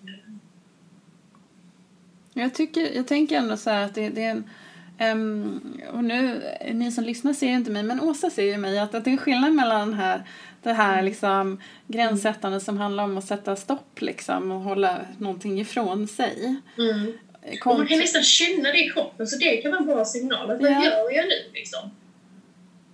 Jag, 2.39 2.54
tycker, 2.54 2.95
jag 2.95 3.08
tänker 3.08 3.38
ändå 3.38 3.58
så 3.58 3.69
att 3.69 3.95
det, 3.95 4.10
det 4.10 4.23
är 4.23 4.32
en... 4.32 4.49
Um, 5.02 5.82
och 5.93 6.04
nu, 6.04 6.41
ni 6.71 6.91
som 6.91 7.04
lyssnar 7.04 7.34
ser 7.34 7.47
ju 7.47 7.54
inte 7.54 7.71
mig, 7.71 7.84
men 7.84 8.02
Åsa 8.02 8.30
ser 8.30 8.43
ju 8.43 8.58
mig. 8.58 8.80
Att, 8.80 8.95
att 8.95 9.04
det 9.04 9.10
är 9.10 9.12
en 9.12 9.17
skillnad 9.17 9.54
mellan 9.54 9.89
den 9.89 9.99
här, 9.99 10.23
det 10.63 10.73
här 10.73 11.02
liksom, 11.02 11.62
gränssättande 11.88 12.60
som 12.60 12.78
handlar 12.78 13.04
om 13.04 13.17
att 13.17 13.25
sätta 13.25 13.56
stopp 13.56 14.02
liksom, 14.02 14.52
och 14.52 14.62
hålla 14.62 14.99
någonting 15.17 15.62
ifrån 15.62 16.08
sig. 16.08 16.56
Mm. 16.78 17.13
Kont- 17.62 17.78
man 17.78 17.88
kan 17.88 17.99
nästan 17.99 18.23
känna 18.23 18.69
det 18.71 18.86
i 18.86 18.89
kroppen, 18.89 19.28
så 19.28 19.38
det 19.38 19.58
kan 19.58 19.71
vara 19.71 19.82
en 19.82 19.88
bra 19.88 20.06
signal. 20.06 20.52
Att 20.52 20.62
vad 20.62 20.71
ja. 20.71 20.84
gör 20.84 21.15
jag 21.15 21.25
nu 21.25 21.54
liksom? 21.54 21.91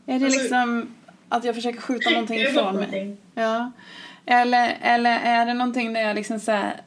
Är 0.05 0.19
det 0.19 0.25
alltså, 0.25 0.39
liksom 0.39 0.95
att 1.29 1.43
jag 1.43 1.55
försöker 1.55 1.81
skjuta 1.81 2.10
någonting 2.13 2.39
ifrån 2.39 2.75
mig? 2.75 3.17
Ja. 3.36 3.71
Eller, 4.25 4.77
eller 4.81 5.19
är 5.23 5.45
det 5.45 5.53
någonting 5.53 5.93
där 5.93 6.01
jag 6.01 6.15
liksom 6.15 6.39
så 6.39 6.51
här, 6.51 6.81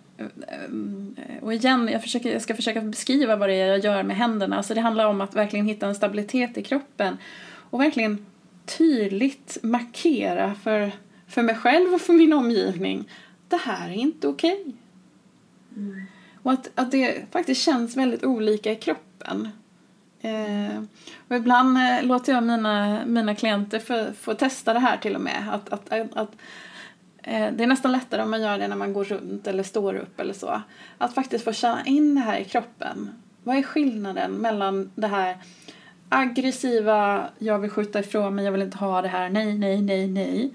och 1.40 1.54
igen, 1.54 1.88
jag, 1.92 2.02
försöker, 2.02 2.32
jag 2.32 2.42
ska 2.42 2.54
försöka 2.54 2.80
beskriva 2.80 3.36
vad 3.36 3.48
det 3.48 3.54
är 3.54 3.66
jag 3.66 3.84
gör 3.84 4.02
med 4.02 4.16
händerna. 4.16 4.56
Alltså 4.56 4.74
det 4.74 4.80
handlar 4.80 5.06
om 5.06 5.20
att 5.20 5.36
verkligen 5.36 5.66
hitta 5.66 5.86
en 5.86 5.94
stabilitet 5.94 6.58
i 6.58 6.62
kroppen 6.62 7.16
och 7.70 7.80
verkligen 7.80 8.26
tydligt 8.66 9.58
markera 9.62 10.54
för, 10.54 10.92
för 11.28 11.42
mig 11.42 11.54
själv 11.54 11.94
och 11.94 12.00
för 12.00 12.12
min 12.12 12.32
omgivning. 12.32 13.08
Det 13.48 13.56
här 13.56 13.88
är 13.88 13.94
inte 13.94 14.28
okej. 14.28 14.60
Okay. 14.60 14.72
Mm. 15.76 16.02
Och 16.42 16.52
att, 16.52 16.70
att 16.74 16.90
det 16.90 17.32
faktiskt 17.32 17.62
känns 17.62 17.96
väldigt 17.96 18.24
olika 18.24 18.72
i 18.72 18.76
kroppen. 18.76 19.48
Eh, 20.20 20.82
och 21.28 21.36
ibland 21.36 21.76
eh, 21.76 22.02
låter 22.02 22.32
jag 22.32 22.42
mina, 22.42 23.00
mina 23.06 23.34
klienter 23.34 23.78
få, 23.78 24.12
få 24.20 24.34
testa 24.34 24.72
det 24.72 24.80
här 24.80 24.96
till 24.96 25.14
och 25.14 25.20
med. 25.20 25.48
Att, 25.52 25.68
att, 25.68 26.16
att, 26.16 26.30
Eh, 26.32 26.34
det 27.28 27.62
är 27.62 27.66
nästan 27.66 27.92
lättare 27.92 28.22
om 28.22 28.30
man 28.30 28.42
gör 28.42 28.58
det 28.58 28.68
när 28.68 28.76
man 28.76 28.92
går 28.92 29.04
runt 29.04 29.46
eller 29.46 29.62
står 29.62 29.94
upp 29.94 30.20
eller 30.20 30.34
så. 30.34 30.62
Att 30.98 31.14
faktiskt 31.14 31.44
få 31.44 31.52
känna 31.52 31.86
in 31.86 32.14
det 32.14 32.20
här 32.20 32.38
i 32.38 32.44
kroppen. 32.44 33.10
Vad 33.42 33.56
är 33.56 33.62
skillnaden 33.62 34.32
mellan 34.32 34.90
det 34.94 35.06
här 35.06 35.36
aggressiva, 36.08 37.28
jag 37.38 37.58
vill 37.58 37.70
skjuta 37.70 38.00
ifrån 38.00 38.34
mig, 38.34 38.44
jag 38.44 38.52
vill 38.52 38.62
inte 38.62 38.78
ha 38.78 39.02
det 39.02 39.08
här, 39.08 39.28
nej, 39.28 39.58
nej, 39.58 39.82
nej, 39.82 40.08
nej. 40.08 40.50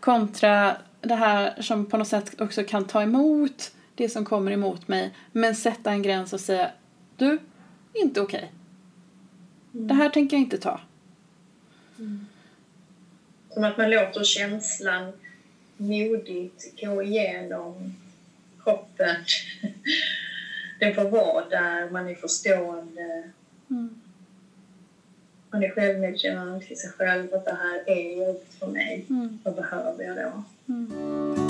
Kontra 0.00 0.76
det 1.00 1.14
här 1.14 1.62
som 1.62 1.86
på 1.86 1.96
något 1.96 2.08
sätt 2.08 2.40
också 2.40 2.64
kan 2.64 2.84
ta 2.84 3.02
emot 3.02 3.72
det 3.94 4.08
som 4.08 4.24
kommer 4.24 4.52
emot 4.52 4.88
mig 4.88 5.14
men 5.32 5.54
sätta 5.54 5.90
en 5.90 6.02
gräns 6.02 6.32
och 6.32 6.40
säga 6.40 6.70
du, 7.16 7.38
inte 7.92 8.20
okej. 8.20 8.38
Okay. 8.38 8.48
Mm. 9.74 9.88
Det 9.88 9.94
här 9.94 10.08
tänker 10.08 10.36
jag 10.36 10.42
inte 10.42 10.58
ta. 10.58 10.80
Mm. 11.98 12.26
Som 13.50 13.64
att 13.64 13.78
man 13.78 13.90
låter 13.90 14.24
känslan 14.24 15.12
modigt 15.76 16.80
gå 16.80 17.02
igenom 17.02 17.94
kroppen. 18.62 19.16
Den 20.80 20.94
får 20.94 21.10
vara 21.10 21.48
där, 21.48 21.90
man 21.90 22.08
är 22.08 22.14
förstående. 22.14 23.30
Mm. 23.70 24.00
Man 25.50 25.62
är 25.62 25.70
självmedkännande 25.70 26.60
till 26.60 26.78
sig 26.78 26.90
själv 26.90 27.34
att 27.34 27.44
det 27.44 27.58
här 27.62 27.82
är 27.86 28.26
jobbigt 28.26 28.54
för 28.58 28.66
mig. 28.66 29.06
Mm. 29.10 29.38
Vad 29.42 29.54
behöver 29.54 30.04
jag 30.04 30.16
då? 30.16 30.42
Mm. 30.72 31.48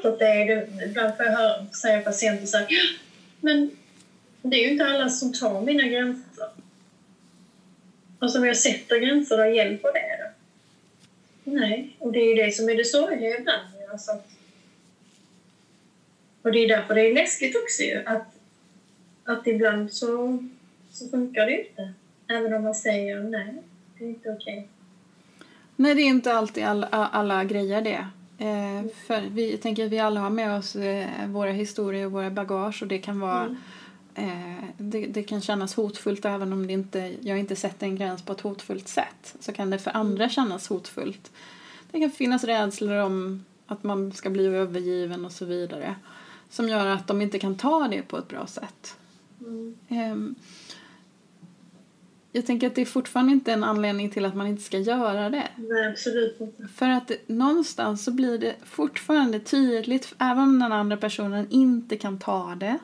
Klart 0.00 0.12
att 0.12 0.18
det 0.18 0.26
är 0.26 0.46
det. 0.46 0.84
Ibland 0.84 1.16
får 1.16 1.26
jag 1.26 1.32
höra, 1.32 1.66
säga 1.66 2.00
patienter 2.00 2.46
så 2.46 2.56
här, 2.56 2.68
men 3.40 3.70
det 4.42 4.56
är 4.56 4.64
ju 4.64 4.70
inte 4.70 4.86
alla 4.86 5.08
som 5.08 5.32
tar 5.32 5.60
mina 5.60 5.88
gränser. 5.88 6.48
Och 8.18 8.36
om 8.36 8.44
jag 8.44 8.56
sätter 8.56 8.98
gränser, 8.98 9.36
då 9.36 9.46
hjälper 9.46 9.92
det 9.92 10.18
då? 10.22 10.30
Nej, 11.50 11.96
och 11.98 12.12
det 12.12 12.18
är 12.18 12.28
ju 12.28 12.34
det 12.44 12.52
som 12.52 12.68
är 12.68 12.74
det 12.74 12.84
sorgliga 12.84 13.38
ibland. 13.38 13.68
Alltså. 13.92 14.12
Och 16.42 16.52
det 16.52 16.58
är 16.58 16.68
därför 16.68 16.94
det 16.94 17.00
är 17.00 17.14
läskigt 17.14 17.56
också 17.56 17.82
ju, 17.82 18.02
att, 18.06 18.26
att 19.24 19.46
ibland 19.46 19.92
så, 19.92 20.38
så 20.90 21.08
funkar 21.08 21.46
det 21.46 21.60
inte. 21.60 21.92
Även 22.28 22.54
om 22.54 22.62
man 22.62 22.74
säger 22.74 23.20
nej, 23.20 23.54
det 23.98 24.04
är 24.04 24.08
inte 24.08 24.30
okej. 24.30 24.58
Okay. 24.58 24.68
Nej, 25.76 25.94
det 25.94 26.02
är 26.02 26.06
inte 26.06 26.32
alltid 26.32 26.64
alla, 26.64 26.86
alla 26.86 27.44
grejer 27.44 27.82
det. 27.82 28.06
Eh, 28.38 28.90
för 29.06 29.20
vi, 29.30 29.50
jag 29.50 29.60
tänker 29.60 29.86
att 29.86 29.92
vi 29.92 29.98
alla 29.98 30.20
har 30.20 30.30
med 30.30 30.58
oss 30.58 30.76
eh, 30.76 31.28
våra 31.28 31.50
historier 31.50 32.06
och 32.06 32.12
våra 32.12 32.30
bagage 32.30 32.82
och 32.82 32.88
det 32.88 32.98
kan 32.98 33.20
vara 33.20 33.44
mm. 34.14 34.58
eh, 34.58 34.64
det, 34.78 35.06
det, 35.06 35.22
kan 35.22 35.40
kännas 35.40 35.74
hotfullt 35.74 36.24
även 36.24 36.52
om 36.52 36.66
det 36.66 36.72
inte, 36.72 37.14
jag 37.20 37.38
inte 37.38 37.56
sätter 37.56 37.86
en 37.86 37.96
gräns 37.96 38.22
på 38.22 38.32
ett 38.32 38.40
hotfullt 38.40 38.88
sätt. 38.88 39.36
Så 39.40 39.52
kan 39.52 39.70
det 39.70 39.78
för 39.78 39.90
andra 39.90 40.24
mm. 40.24 40.30
kännas 40.30 40.68
hotfullt. 40.68 41.32
Det 41.90 42.00
kan 42.00 42.10
finnas 42.10 42.44
rädslor 42.44 42.96
om 42.96 43.44
att 43.66 43.84
man 43.84 44.12
ska 44.12 44.30
bli 44.30 44.46
övergiven 44.46 45.24
och 45.24 45.32
så 45.32 45.44
vidare. 45.44 45.94
Som 46.50 46.68
gör 46.68 46.86
att 46.86 47.06
de 47.06 47.22
inte 47.22 47.38
kan 47.38 47.56
ta 47.56 47.88
det 47.88 48.02
på 48.02 48.18
ett 48.18 48.28
bra 48.28 48.46
sätt. 48.46 48.96
Mm. 49.40 50.34
Jag 52.36 52.46
tänker 52.46 52.66
att 52.66 52.74
det 52.74 52.80
är 52.80 52.86
fortfarande 52.86 53.32
inte 53.32 53.52
en 53.52 53.64
anledning 53.64 54.10
till 54.10 54.24
att 54.24 54.34
man 54.36 54.46
inte 54.46 54.62
ska 54.62 54.78
göra 54.78 55.30
det. 55.30 55.48
Nej, 55.56 55.86
absolut 55.86 56.40
inte. 56.40 56.68
För 56.74 56.88
att 56.88 57.10
någonstans 57.26 58.04
så 58.04 58.10
blir 58.10 58.38
det 58.38 58.54
fortfarande 58.64 59.40
tydligt, 59.40 60.14
även 60.18 60.42
om 60.42 60.58
den 60.58 60.72
andra 60.72 60.96
personen 60.96 61.46
inte 61.50 61.96
kan 61.96 62.18
ta 62.18 62.56
det, 62.60 62.66
mm. 62.66 62.78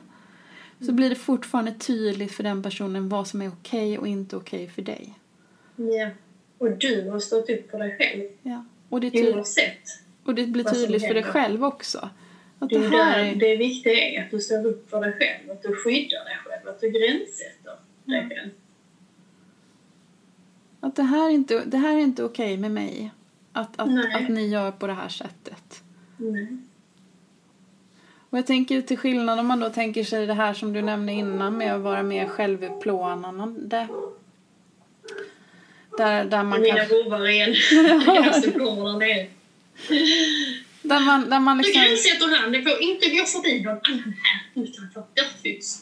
så 0.85 0.91
blir 0.91 1.09
det 1.09 1.15
fortfarande 1.15 1.73
tydligt 1.73 2.31
för 2.31 2.43
den 2.43 2.63
personen 2.63 3.09
vad 3.09 3.27
som 3.27 3.41
är 3.41 3.47
okej 3.47 3.91
okay 3.91 3.97
och 3.97 4.07
inte 4.07 4.35
okej 4.35 4.63
okay 4.63 4.73
för 4.73 4.81
dig. 4.81 5.13
Ja, 5.75 6.09
och 6.57 6.71
du 6.71 7.09
har 7.09 7.19
stått 7.19 7.49
upp 7.49 7.71
för 7.71 7.79
dig 7.79 7.97
själv. 7.97 8.23
Ja. 8.41 8.65
Och 8.89 9.01
det 9.01 9.07
är 9.07 9.35
Oavsett. 9.35 9.87
Och 10.23 10.35
det 10.35 10.45
blir 10.45 10.63
tydligt 10.63 11.07
för 11.07 11.13
dig 11.13 11.23
själv 11.23 11.65
också. 11.65 12.09
Att 12.59 12.69
det, 12.69 12.79
det, 12.79 12.87
här 12.87 13.23
är... 13.23 13.35
det 13.35 13.55
viktiga 13.55 13.93
är 13.93 14.23
att 14.23 14.31
du 14.31 14.39
står 14.39 14.65
upp 14.65 14.89
för 14.89 15.01
dig 15.01 15.13
själv, 15.13 15.51
att 15.51 15.63
du 15.63 15.75
skyddar 15.75 16.25
dig 16.25 16.37
själv, 16.45 16.67
att 16.67 16.81
du 16.81 16.89
gränssätter 16.89 17.75
dig 18.05 18.29
själv. 18.29 18.49
Att 20.83 20.95
det 20.95 21.03
här 21.03 21.25
är 21.25 21.29
inte, 21.29 21.63
det 21.65 21.77
här 21.77 21.95
är 21.95 21.99
inte 21.99 22.23
okej 22.23 22.57
med 22.57 22.71
mig. 22.71 23.11
Att, 23.53 23.79
att, 23.79 23.89
att 24.15 24.29
ni 24.29 24.47
gör 24.47 24.71
på 24.71 24.87
det 24.87 24.93
här 24.93 25.09
sättet. 25.09 25.83
Mm. 26.19 26.67
Och 28.29 28.37
jag 28.37 28.47
tänker 28.47 28.81
till 28.81 28.97
skillnad 28.97 29.39
om 29.39 29.47
man 29.47 29.59
då 29.59 29.69
tänker 29.69 30.03
sig 30.03 30.25
det 30.25 30.33
här 30.33 30.53
som 30.53 30.73
du 30.73 30.81
nämnde 30.81 31.11
innan 31.11 31.57
med 31.57 31.75
att 31.75 31.81
vara 31.81 32.03
mer 32.03 32.27
självutplånande. 32.27 33.87
Där, 35.97 36.25
där 36.25 36.43
man 36.43 36.61
Mina 36.61 36.75
kan... 36.75 36.87
bovar 36.87 37.27
igen. 37.27 37.55
Kommer 38.53 39.27
där 40.81 40.99
man, 40.99 41.29
där 41.29 41.39
man 41.39 41.57
Nu 41.57 41.63
liksom... 41.63 41.81
gränssätter 41.81 42.35
han. 42.35 42.51
Det 42.51 42.61
får 42.61 42.81
inte 42.81 43.09
gå 43.09 43.25
förbi 43.25 43.61
någon 43.61 43.79
annan 43.83 44.13
här 44.23 44.63
utanför 44.63 45.03
dörrfyts. 45.13 45.81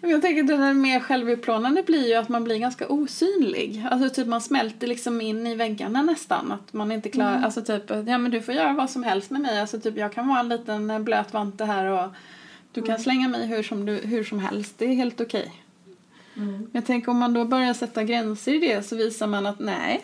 Jag 0.00 0.22
tänker 0.22 0.40
att 0.42 0.48
det 0.48 0.56
där 0.56 0.74
mer 0.74 1.00
självutplånande 1.00 1.82
blir 1.82 2.08
ju 2.08 2.14
att 2.14 2.28
man 2.28 2.44
blir 2.44 2.58
ganska 2.58 2.88
osynlig. 2.88 3.84
Alltså 3.90 4.10
typ 4.14 4.26
man 4.26 4.40
smälter 4.40 4.86
liksom 4.86 5.20
in 5.20 5.46
i 5.46 5.54
väggarna 5.54 6.02
nästan. 6.02 6.52
Att 6.52 6.72
man 6.72 6.92
inte 6.92 7.08
klarar, 7.08 7.30
Mm. 7.32 7.44
alltså 7.44 7.62
typ, 7.64 7.90
ja 7.90 8.18
men 8.18 8.30
du 8.30 8.40
får 8.42 8.54
göra 8.54 8.72
vad 8.72 8.90
som 8.90 9.02
helst 9.02 9.30
med 9.30 9.40
mig. 9.40 9.60
Alltså 9.60 9.80
typ 9.80 9.96
jag 9.96 10.12
kan 10.12 10.28
vara 10.28 10.40
en 10.40 10.48
liten 10.48 10.90
eh, 10.90 10.98
blöt 10.98 11.32
vante 11.32 11.64
här 11.64 11.86
och 11.86 12.10
du 12.72 12.80
kan 12.80 12.90
Mm. 12.90 13.02
slänga 13.02 13.28
mig 13.28 13.46
hur 13.46 13.62
som, 13.62 13.86
du, 13.86 13.92
hur 13.94 14.24
som 14.24 14.38
helst. 14.38 14.74
Det 14.78 14.84
är 14.84 14.94
helt 14.94 15.20
okej. 15.20 15.52
Mm. 16.36 16.52
Men 16.52 16.70
jag 16.72 16.86
tänker 16.86 17.10
om 17.10 17.18
man 17.18 17.34
då 17.34 17.44
börjar 17.44 17.74
sätta 17.74 18.04
gränser 18.04 18.54
i 18.54 18.58
det 18.58 18.82
så 18.86 18.96
visar 18.96 19.26
man 19.26 19.46
att 19.46 19.58
nej, 19.58 20.00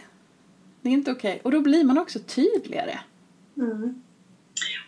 det 0.83 0.89
är 0.89 0.93
inte 0.93 1.11
okej. 1.13 1.41
Och 1.45 1.51
då 1.51 1.61
blir 1.61 1.85
man 1.85 1.99
också 1.99 2.19
tydligare. 2.19 2.99
Mm. 3.57 4.03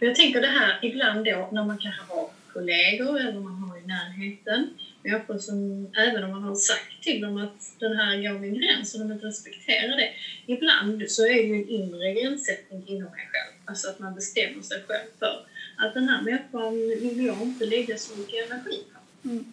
Och 0.00 0.06
jag 0.06 0.14
tänker 0.14 0.40
det 0.40 0.46
här 0.46 0.78
ibland 0.82 1.24
då 1.24 1.48
när 1.52 1.64
man 1.64 1.78
kanske 1.78 2.02
har 2.08 2.28
kollegor 2.52 3.20
eller 3.20 3.40
man 3.40 3.54
har 3.70 3.75
närheten 3.87 4.68
människor 5.07 5.39
som, 5.39 5.89
även 5.97 6.24
om 6.24 6.30
man 6.30 6.43
har 6.43 6.55
sagt 6.55 7.03
till 7.03 7.20
dem 7.20 7.37
att 7.37 7.74
den 7.78 7.93
här 7.93 8.16
går 8.16 8.39
min 8.39 8.61
gräns 8.61 8.95
och 8.95 9.01
de 9.01 9.12
inte 9.12 9.26
respekterar 9.26 9.97
det. 9.97 10.11
Ibland 10.47 11.11
så 11.11 11.22
är 11.22 11.28
det 11.28 11.43
ju 11.43 11.55
en 11.55 11.68
inre 11.68 12.12
gränssättning 12.12 12.82
inom 12.87 13.11
mig 13.11 13.28
själv. 13.32 13.53
Alltså 13.64 13.89
att 13.89 13.99
man 13.99 14.14
bestämmer 14.14 14.62
sig 14.62 14.82
själv 14.87 15.09
för 15.18 15.47
att 15.76 15.95
den 15.95 16.09
här 16.09 16.22
människan 16.22 16.72
vill 16.89 17.26
jag 17.26 17.43
inte 17.43 17.66
lägga 17.66 17.97
så 17.97 18.16
mycket 18.18 18.51
energi 18.51 18.80
på. 18.93 19.28
Mm. 19.28 19.45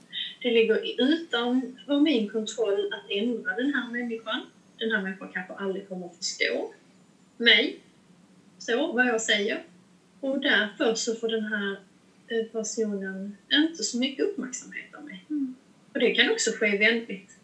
Det 0.42 0.52
ligger 0.52 1.02
utanför 1.02 2.00
min 2.00 2.30
kontroll 2.30 2.94
att 2.94 3.12
ändra 3.12 3.56
den 3.56 3.74
här 3.74 3.92
människan. 3.92 4.42
Den 4.78 4.92
här 4.92 5.02
människan 5.02 5.30
kanske 5.34 5.54
aldrig 5.54 5.90
kommer 5.90 6.06
att 6.06 6.18
förstå 6.18 6.74
mig, 7.38 7.80
så, 8.58 8.92
vad 8.92 9.08
jag 9.08 9.22
säger. 9.22 9.64
Och 10.20 10.40
därför 10.40 10.96
så 10.96 11.16
får 11.16 11.28
den 11.28 11.46
här 11.46 11.78
personen 12.52 13.38
inte 13.52 13.84
så 13.84 13.98
mycket 13.98 14.26
uppmärksamhet 14.26 14.96
av 14.96 15.06
mig. 15.06 15.26
Mm. 15.30 15.56
Och 15.94 16.00
det 16.00 16.16
kan 16.16 16.32
också 16.32 16.52
ske 16.52 16.78
vänligt. 16.78 17.38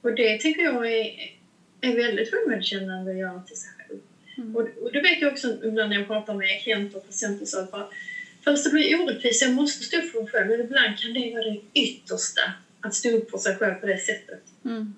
Och 0.00 0.14
det 0.14 0.40
tänker 0.40 0.62
jag 0.62 0.90
är, 0.90 1.36
är 1.80 1.94
väldigt 1.94 2.30
självmedkännande 2.30 3.10
att 3.10 3.18
göra 3.18 3.42
till 3.42 3.56
sig 3.56 3.70
själv. 3.76 4.00
Mm. 4.36 4.56
Och, 4.56 4.68
och 4.82 4.92
det 4.92 5.00
vet 5.00 5.20
jag 5.20 5.32
också 5.32 5.48
ibland 5.64 5.90
när 5.90 5.96
jag 5.96 6.06
pratar 6.06 6.34
med 6.34 6.62
klienter 6.62 6.98
och 6.98 7.06
patienter 7.06 7.44
så 7.44 7.60
att 7.60 7.70
bara, 7.70 7.88
fast 8.44 8.64
det 8.64 8.70
blir 8.70 9.02
orättvist, 9.02 9.42
jag 9.42 9.52
måste 9.52 9.84
stå 9.84 9.96
upp 9.96 10.10
för 10.10 10.20
mig 10.20 10.30
själv. 10.30 10.50
Men 10.50 10.60
ibland 10.60 10.98
kan 10.98 11.12
det 11.12 11.32
vara 11.32 11.44
det 11.44 11.60
yttersta, 11.74 12.52
att 12.80 12.94
stå 12.94 13.10
upp 13.10 13.30
för 13.30 13.38
sig 13.38 13.56
själv 13.56 13.74
på 13.74 13.86
det 13.86 13.98
sättet. 13.98 14.42
Mm. 14.64 14.94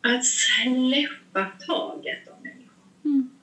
Att 0.00 0.24
släppa 0.24 1.52
taget 1.66 2.28
om 2.28 2.42
människor. 2.42 2.84
Mm. 3.04 3.35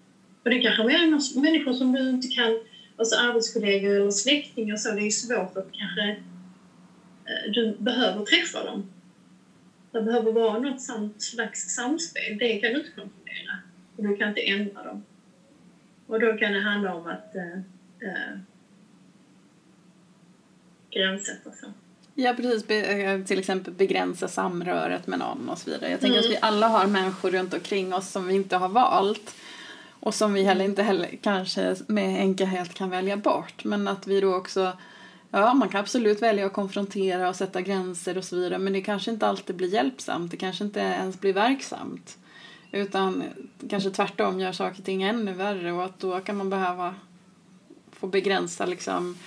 Och 0.44 0.50
det 0.50 0.62
kanske 0.62 0.84
är 0.84 1.42
människor 1.42 1.74
som 1.74 1.92
du 1.92 2.10
inte 2.10 2.28
kan, 2.28 2.60
alltså 2.98 3.16
arbetskollegor 3.16 3.96
eller 3.96 4.12
släktingar 4.12 4.76
så, 4.76 4.92
det 4.92 5.02
är 5.02 5.10
svårt 5.10 5.58
att 5.58 5.68
kanske 5.72 6.10
eh, 7.26 7.52
du 7.54 7.76
behöver 7.80 8.26
träffa 8.26 8.64
dem. 8.66 8.90
Det 9.92 10.02
behöver 10.02 10.32
vara 10.32 10.60
något 10.60 10.82
slags 11.22 11.76
samspel, 11.76 12.38
det 12.40 12.58
kan 12.58 12.72
du 12.72 12.78
inte 12.78 12.92
kontrollera. 12.92 13.58
Och 13.96 14.04
du 14.04 14.16
kan 14.18 14.30
inte 14.30 14.42
ändra 14.42 14.84
dem. 14.84 15.04
Och 16.08 16.20
då 16.20 16.38
kan 16.38 16.54
det 16.54 16.60
handla 16.62 16.96
om 16.96 17.08
att 17.08 17.36
eh, 17.36 17.54
eh, 18.10 18.38
gränssätta 20.92 21.52
sig. 21.52 21.70
Ja, 22.16 22.34
precis. 22.34 22.68
Be, 22.68 22.76
eh, 22.76 23.24
till 23.24 23.40
exempel 23.40 23.74
begränsa 23.74 24.28
samröret 24.28 25.08
med 25.08 25.20
någon 25.20 25.50
och 25.50 25.58
så 25.58 25.70
vidare. 25.72 25.92
Jag 25.92 26.00
tänker 26.00 26.18
Mm. 26.20 26.30
att 26.30 26.36
vi 26.36 26.40
alla 26.42 26.68
har 26.68 26.88
människor 26.88 27.32
runt 27.32 27.54
omkring 27.54 27.94
oss 27.94 28.12
som 28.12 28.28
vi 28.28 28.34
inte 28.34 28.58
har 28.58 28.70
valt. 28.70 29.36
Och 30.06 30.16
som 30.16 30.34
vi 30.34 30.44
heller 30.44 30.66
inte 30.66 30.84
heller 30.84 31.18
kanske 31.22 31.76
med 31.88 32.20
enkelhet 32.20 32.74
kan 32.74 32.90
välja 32.90 33.18
bort. 33.18 33.64
Men 33.64 33.88
att 33.88 34.08
vi 34.08 34.22
då 34.22 34.36
också, 34.36 34.78
ja 35.32 35.54
man 35.54 35.70
kan 35.70 35.80
absolut 35.80 36.22
välja 36.22 36.46
att 36.46 36.54
konfrontera 36.54 37.30
och 37.30 37.36
sätta 37.36 37.62
gränser 37.62 38.18
och 38.18 38.24
så 38.24 38.36
vidare. 38.36 38.58
Men 38.58 38.74
det 38.74 38.82
kanske 38.82 39.12
inte 39.12 39.28
alltid 39.28 39.56
blir 39.56 39.68
hjälpsamt. 39.68 40.32
Det 40.32 40.38
kanske 40.38 40.64
inte 40.64 40.80
ens 40.80 41.20
blir 41.20 41.34
verksamt. 41.34 42.18
Utan 42.72 43.24
kanske 43.70 43.90
tvärtom 43.90 44.40
gör 44.40 44.52
saker 44.52 44.80
och 44.80 44.86
ting 44.86 45.04
ännu 45.04 45.34
värre 45.34 45.72
och 45.72 45.86
att 45.86 46.00
då 46.00 46.20
kan 46.20 46.38
man 46.38 46.50
behöva 46.50 46.96
få 47.92 48.08
begränsa 48.08 48.66
liksom 48.66 49.18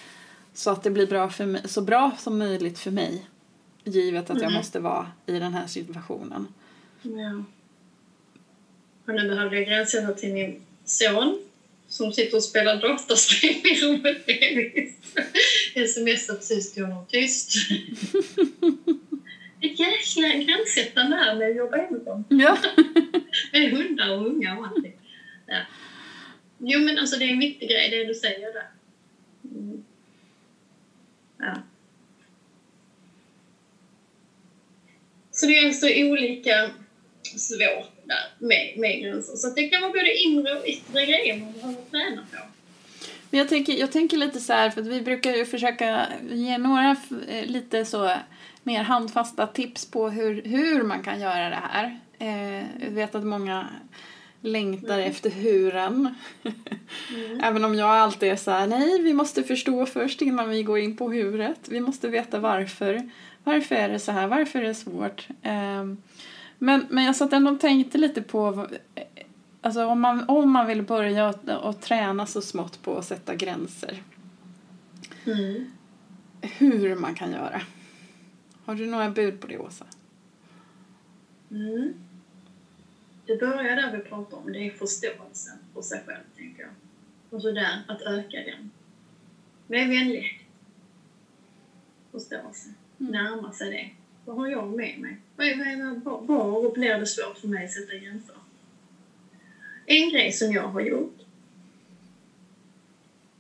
så 0.55 0.71
att 0.71 0.83
det 0.83 0.91
blir 0.91 1.07
bra 1.07 1.29
för 1.31 1.47
mig, 1.47 1.63
så 1.69 1.81
bra 1.81 2.11
som 2.19 2.39
möjligt 2.39 2.79
för 2.79 2.91
mig 2.91 3.27
givet 3.85 4.31
att 4.31 4.37
jag 4.37 4.51
Mm. 4.51 4.55
måste 4.55 4.81
vara 4.81 5.07
i 5.27 5.39
den 5.39 5.55
här 5.55 5.67
situationen. 5.67 6.47
Ja. 7.03 7.43
Och 9.07 9.15
nu 9.15 9.29
behövde 9.29 9.57
jag 9.57 9.67
gränssätta 9.67 10.13
till 10.13 10.33
min 10.33 10.63
son 10.85 11.39
som 11.89 12.13
sitter 12.13 12.37
och 12.37 12.45
spelar 12.45 12.81
dataspel 12.81 13.51
i 13.51 13.81
rummet 13.81 14.27
bredvid. 14.27 14.95
Smsar 15.89 16.35
precis 16.35 16.73
till 16.73 16.85
honom 16.85 17.07
tyst. 17.09 17.53
Det 19.61 19.67
är 19.67 19.81
jäkla 19.81 20.29
gränssättande 20.29 21.17
här 21.17 21.35
med 21.35 21.51
att 21.51 21.57
jobba 21.57 21.77
hemifrån. 21.77 22.25
Ja. 22.29 22.59
Med 23.53 23.71
hundar 23.71 24.11
och 24.11 24.27
unga 24.27 24.59
och 24.59 24.67
allting. 24.67 24.97
Ja. 25.47 25.61
Jo 26.59 26.81
men 26.81 26.99
alltså 26.99 27.17
det 27.17 27.25
är 27.25 27.29
en 27.29 27.39
viktig 27.39 27.69
grej 27.69 27.91
det 27.91 28.05
du 28.05 28.15
säger 28.15 28.53
där. 28.53 28.69
Mm. 29.45 29.85
Ja. 31.39 31.63
Så 35.31 35.47
det 35.47 35.59
är 35.59 35.67
alltså 35.67 35.87
olika 35.87 36.71
svårt 37.23 37.96
där 38.07 38.47
med, 38.47 38.73
med 38.77 39.01
gränser. 39.01 39.37
Så 39.37 39.51
det 39.51 39.69
kan 39.69 39.81
vara 39.83 39.93
både 39.93 40.17
inre 40.17 40.53
och 40.59 40.67
yttre 40.67 41.07
grejer 41.07 41.37
man 41.37 41.53
behöver 41.53 41.83
träna 41.91 42.23
på. 42.33 42.37
Men 43.31 43.39
jag 43.39 43.49
tänker, 43.49 43.73
jag 43.73 43.93
tänker 43.93 44.17
lite 44.17 44.41
så 44.41 44.53
här, 44.53 44.71
för 44.71 44.83
vi 44.83 45.01
brukar 45.01 45.35
ju 45.35 45.45
försöka 45.47 46.07
ge 46.31 46.59
några 46.59 46.97
eh, 47.29 47.45
lite 47.47 47.85
så 47.85 48.11
mer 48.63 48.83
handfasta 48.83 49.47
tips 49.47 49.87
på 49.91 50.09
hur, 50.11 50.43
hur 50.43 50.83
man 50.83 51.03
kan 51.03 51.21
göra 51.21 51.49
det 51.51 51.61
här. 51.71 52.01
Eh, 52.19 52.65
jag 52.85 52.91
vet 52.91 53.15
att 53.15 53.25
många 53.25 53.67
längtar 54.41 54.95
Mm. 54.99 55.11
efter 55.11 55.31
huren. 55.31 56.15
Även 57.43 57.65
om 57.65 57.75
jag 57.75 57.89
alltid 57.89 58.29
är 58.29 58.37
så 58.37 58.51
här, 58.51 58.67
nej 58.67 59.03
vi 59.03 59.13
måste 59.15 59.43
förstå 59.43 59.87
först 59.87 60.23
innan 60.23 60.51
vi 60.51 60.63
går 60.63 60.79
in 60.79 60.97
på 60.97 61.11
huret. 61.13 61.59
Vi 61.69 61.81
måste 61.81 62.09
veta 62.09 62.39
varför. 62.39 63.11
Varför 63.45 63.75
är 63.75 63.89
det 63.89 63.99
så 63.99 64.13
här? 64.13 64.27
Varför 64.27 64.59
är 64.59 64.65
det 64.65 64.75
svårt? 64.75 65.29
Ehm, 65.43 66.03
men, 66.59 66.87
men 66.91 67.05
jag 67.05 67.17
satt 67.17 67.33
ändå 67.33 67.51
och 67.51 67.61
tänkte 67.61 67.99
lite 67.99 68.23
på 68.23 68.69
Alltså 69.67 69.87
om 69.87 70.01
man, 70.01 70.25
om 70.29 70.51
man 70.51 70.67
vill 70.67 70.83
börja 70.83 71.29
att, 71.29 71.49
att 71.49 71.83
träna 71.83 72.27
så 72.27 72.43
smått 72.43 72.83
på 72.83 72.99
att 72.99 73.05
sätta 73.05 73.35
gränser. 73.35 74.03
Mm. 75.25 75.71
Hur 76.41 76.95
man 76.97 77.15
kan 77.15 77.33
göra. 77.33 77.63
Har 78.65 78.75
du 78.75 78.87
några 78.87 79.11
bud 79.11 79.41
på 79.41 79.47
det, 79.47 79.59
Åsa? 79.59 79.85
Mm. 81.51 81.95
Det 83.27 83.41
börjar 83.41 83.77
där 83.77 83.97
vi 83.97 83.99
pratar 83.99 84.37
om, 84.37 84.53
det 84.53 84.67
är 84.67 84.71
förståelsen 84.71 85.59
för 85.75 85.83
sig 85.83 86.03
själv, 86.07 86.25
tänker 86.37 86.63
jag. 86.63 86.71
Och 87.31 87.43
så 87.43 87.51
där, 87.51 87.85
att 87.89 88.03
öka 88.03 88.37
den. 88.37 88.71
Med 89.67 89.89
vänlighet. 89.89 90.41
Förståelse. 92.13 92.69
Mm. 93.01 93.13
Närma 93.13 93.53
sig 93.53 93.71
det. 93.71 94.06
Vad 94.27 94.37
har 94.37 94.47
jag 94.47 94.73
med 94.73 94.99
mig? 94.99 95.17
Vad 95.37 95.47
är, 95.47 96.01
vad 96.05 96.27
var, 96.27 96.67
och 96.67 96.73
blir 96.73 96.99
det 96.99 97.07
svårt 97.07 97.39
för 97.39 97.49
mig 97.49 97.65
att 97.65 97.71
sätta 97.71 97.95
gränser? 97.95 98.35
En 99.87 100.09
grej 100.09 100.33
som 100.33 100.53
jag 100.53 100.69
har 100.69 100.81
gjort, 100.81 101.19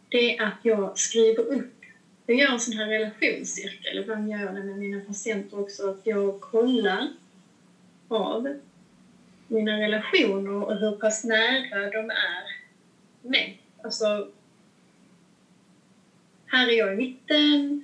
det 0.08 0.36
är 0.38 0.46
att 0.46 0.58
jag 0.62 0.98
skriver 0.98 1.42
upp. 1.42 1.84
Jag 2.26 2.36
gör 2.36 2.52
en 2.52 2.60
sån 2.60 2.72
här 2.72 2.86
relationscirkel. 2.86 3.98
Ibland 3.98 4.30
gör 4.30 4.38
jag 4.38 4.54
det 4.54 4.60
med 4.60 4.78
mina 4.78 5.00
patienter 5.00 5.58
också, 5.58 5.88
att 5.88 6.00
jag 6.02 6.40
kollar 6.40 7.08
av 8.08 8.54
mina 9.46 9.78
relationer 9.80 10.64
och 10.64 10.76
hur 10.76 10.92
pass 10.92 11.24
nära 11.24 11.88
de 11.88 12.10
är 12.10 12.56
mig. 13.20 13.56
Alltså, 13.82 14.26
här 16.46 16.68
är 16.68 16.72
jag 16.72 16.92
i 16.92 16.94
mitten. 16.94 17.82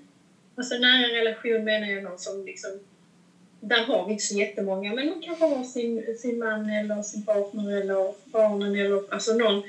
Alltså 0.54 0.76
nära 0.76 1.08
relation 1.08 1.64
menar 1.64 1.86
jag 1.86 2.02
någon 2.02 2.18
som 2.18 2.44
liksom, 2.44 2.80
där 3.64 3.84
har 3.84 4.06
vi 4.06 4.12
inte 4.12 4.24
så 4.24 4.34
jättemånga, 4.34 4.94
men 4.94 5.06
de 5.06 5.22
kanske 5.22 5.44
har 5.44 5.64
sin, 5.64 6.16
sin 6.18 6.38
man 6.38 6.70
eller 6.70 7.02
sin 7.02 7.24
partner 7.24 7.80
eller 7.80 8.14
barnen 8.24 8.74
eller 8.74 9.12
alltså 9.14 9.34
någon 9.34 9.62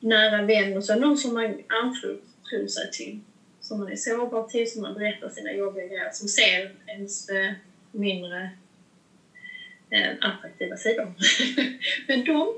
nära 0.00 0.42
vän 0.42 0.76
och 0.76 0.84
så, 0.84 0.94
någon 0.94 1.16
som 1.16 1.34
man 1.34 1.62
anförtror 1.66 2.66
sig 2.66 2.90
till. 2.90 3.20
Som 3.60 3.78
man 3.78 3.92
är 3.92 3.96
sårbar 3.96 4.48
till, 4.48 4.70
som 4.70 4.82
man 4.82 4.94
berättar 4.94 5.28
sina 5.28 5.52
jobbiga 5.52 5.86
grejer, 5.86 6.10
som 6.12 6.28
ser 6.28 6.72
ens 6.86 7.28
eh, 7.28 7.52
mindre 7.92 8.50
eh, 9.90 10.12
attraktiva 10.20 10.76
sidor. 10.76 11.12
Men 12.08 12.24
de, 12.24 12.54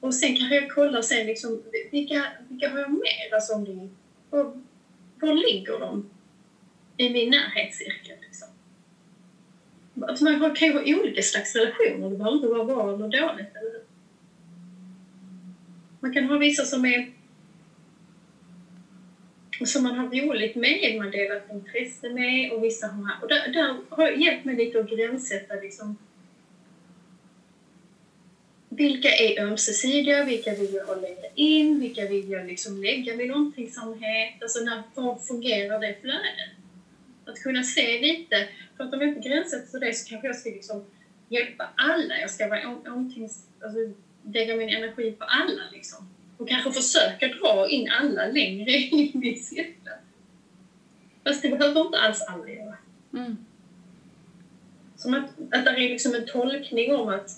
och 0.00 0.14
sen 0.14 0.36
kanske 0.36 0.54
jag 0.54 0.70
kollar 0.70 1.02
sen 1.02 1.26
liksom, 1.26 1.62
vilka, 1.90 2.26
vilka 2.48 2.68
har 2.68 2.78
jag 2.78 2.90
mer? 2.90 3.34
Alltså 3.34 3.52
om 3.54 3.64
det, 3.64 3.88
var, 4.30 4.62
var 5.20 5.34
ligger 5.34 5.78
de 5.78 6.10
i 6.96 7.10
min 7.10 7.30
närhetscirkel? 7.30 8.16
Liksom? 8.20 8.47
Att 10.02 10.20
man 10.20 10.54
kan 10.54 10.68
ju 10.68 10.74
ha 10.74 11.00
olika 11.00 11.22
slags 11.22 11.54
relationer, 11.54 12.10
det 12.10 12.16
behöver 12.16 12.36
inte 12.36 12.48
vara 12.48 12.64
bra 12.64 12.94
eller 12.94 13.08
dåligt. 13.08 13.56
Eller? 13.56 13.80
Man 16.00 16.12
kan 16.12 16.24
ha 16.24 16.38
vissa 16.38 16.64
som 16.64 16.84
är 16.84 17.12
som 19.66 19.82
man 19.82 19.98
har 19.98 20.06
roligt 20.06 20.54
med, 20.54 20.96
man 20.98 21.10
delar 21.10 21.36
ett 21.36 21.52
intresse 21.52 22.08
med 22.08 22.52
och 22.52 22.64
vissa 22.64 22.86
har... 22.86 23.22
Och 23.22 23.28
där, 23.28 23.48
där 23.48 23.76
har 23.88 24.08
jag 24.08 24.16
hjälpt 24.20 24.44
mig 24.44 24.56
lite 24.56 24.78
att 24.78 24.90
gränssätta 24.90 25.54
liksom, 25.54 25.96
vilka 28.68 29.08
är 29.08 29.40
ömsesidiga, 29.40 30.24
vilka 30.24 30.54
vill 30.54 30.74
jag 30.74 30.84
ha 30.84 30.94
längre 30.94 31.26
in, 31.34 31.80
vilka 31.80 32.06
vill 32.06 32.30
jag 32.30 32.46
liksom 32.46 32.82
lägga 32.82 33.16
min 33.16 33.30
omtänksamhet, 33.30 34.42
alltså 34.42 34.60
när, 34.60 34.82
var 34.94 35.16
fungerar 35.16 35.80
det 35.80 35.96
flödet? 36.00 36.57
Att 37.28 37.42
kunna 37.42 37.62
se 37.62 38.00
lite, 38.00 38.48
för 38.76 38.84
att 38.84 38.92
om 38.92 39.00
jag 39.00 39.10
inte 39.10 39.28
gränssätter 39.28 39.80
det 39.80 39.94
så 39.94 40.08
kanske 40.08 40.26
jag 40.26 40.36
ska 40.36 40.48
liksom 40.50 40.84
hjälpa 41.28 41.68
alla, 41.76 42.20
jag 42.20 42.30
ska 42.30 42.48
vara 42.48 42.68
omtänks, 42.68 43.32
alltså, 43.62 43.78
lägga 44.32 44.54
min 44.54 44.68
energi 44.68 45.12
på 45.12 45.24
alla 45.24 45.62
liksom 45.72 46.08
och 46.36 46.48
kanske 46.48 46.70
försöka 46.70 47.28
dra 47.28 47.68
in 47.68 47.88
alla 47.88 48.26
längre 48.26 48.72
i 49.26 49.36
cirkeln. 49.36 49.98
Fast 51.24 51.42
det 51.42 51.48
behöver 51.48 51.80
inte 51.80 51.98
alls 51.98 52.20
alla 52.20 52.50
göra. 52.50 52.76
Mm. 53.12 53.38
Som 54.96 55.14
att, 55.14 55.30
att 55.50 55.64
det 55.64 55.70
är 55.70 55.88
liksom 55.88 56.14
en 56.14 56.26
tolkning 56.26 56.92
om 56.94 57.08
att, 57.08 57.30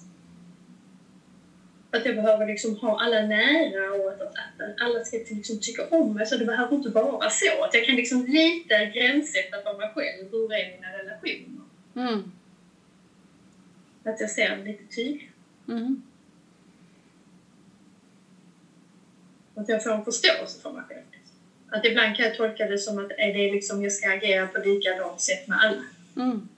att 1.91 2.07
jag 2.07 2.17
behöver 2.17 2.47
liksom 2.47 2.77
ha 2.77 3.01
alla 3.03 3.21
nära 3.21 3.93
och 3.93 4.11
att, 4.11 4.21
att, 4.23 4.81
alla 4.81 5.05
ska 5.05 5.17
liksom 5.17 5.61
tycka 5.61 5.87
om 5.91 6.15
mig. 6.15 6.27
Så 6.27 6.37
det 6.37 6.45
behöver 6.45 6.77
inte 6.77 6.89
vara 6.89 7.31
så. 7.31 7.65
Att 7.65 7.75
jag 7.75 7.87
kan 7.87 7.97
liksom 7.97 8.27
lite 8.27 8.91
gränssätta 8.95 9.63
för 9.63 9.79
mig 9.79 9.91
själv. 9.95 10.31
Hur 10.31 10.53
är 10.53 10.71
mina 10.77 10.93
relationer? 10.93 11.65
Mm. 11.97 12.33
Att 14.05 14.21
jag 14.21 14.31
ser 14.31 14.57
lite 14.65 14.95
tydligt. 14.95 15.31
Mm. 15.69 16.03
Att 19.55 19.69
jag 19.69 19.83
får 19.83 19.91
en 19.91 20.05
förståelse 20.05 20.59
för 20.63 20.71
mig 20.71 20.83
själv. 20.89 21.03
Att 21.69 21.85
ibland 21.85 22.17
kan 22.17 22.25
jag 22.25 22.35
tolka 22.35 22.67
det 22.67 22.79
som 22.79 22.99
att 22.99 23.11
är 23.17 23.33
det 23.33 23.53
liksom 23.53 23.83
jag 23.83 23.93
ska 23.93 24.11
agera 24.11 24.47
på 24.47 24.59
likadant 24.59 25.21
sätt 25.21 25.47
med 25.47 25.59
alla. 25.61 25.83
Mm. 26.17 26.49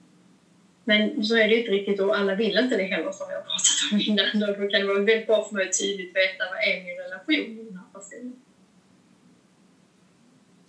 Men 0.83 1.25
så 1.25 1.35
är 1.35 1.47
det 1.47 1.53
ju 1.53 1.59
inte 1.59 1.71
riktigt 1.71 1.99
och 1.99 2.17
alla 2.17 2.35
vill 2.35 2.57
inte 2.57 2.77
det 2.77 2.83
heller 2.83 3.11
som 3.11 3.27
vi 3.29 3.33
har 3.33 3.41
pratat 3.41 3.91
om 3.91 3.99
innan. 3.99 4.49
Och 4.49 4.61
då 4.61 4.69
kan 4.69 4.81
det 4.81 4.87
vara 4.87 4.99
väldigt 4.99 5.27
bra 5.27 5.43
för 5.43 5.55
mig 5.55 5.67
att 5.67 5.79
tydligt 5.79 6.15
veta 6.15 6.43
vad 6.51 6.59
är 6.73 6.83
min 6.83 6.97
relation 6.97 7.55
med 7.55 7.65
den 7.65 7.75
här 7.75 7.99
personen. 7.99 8.35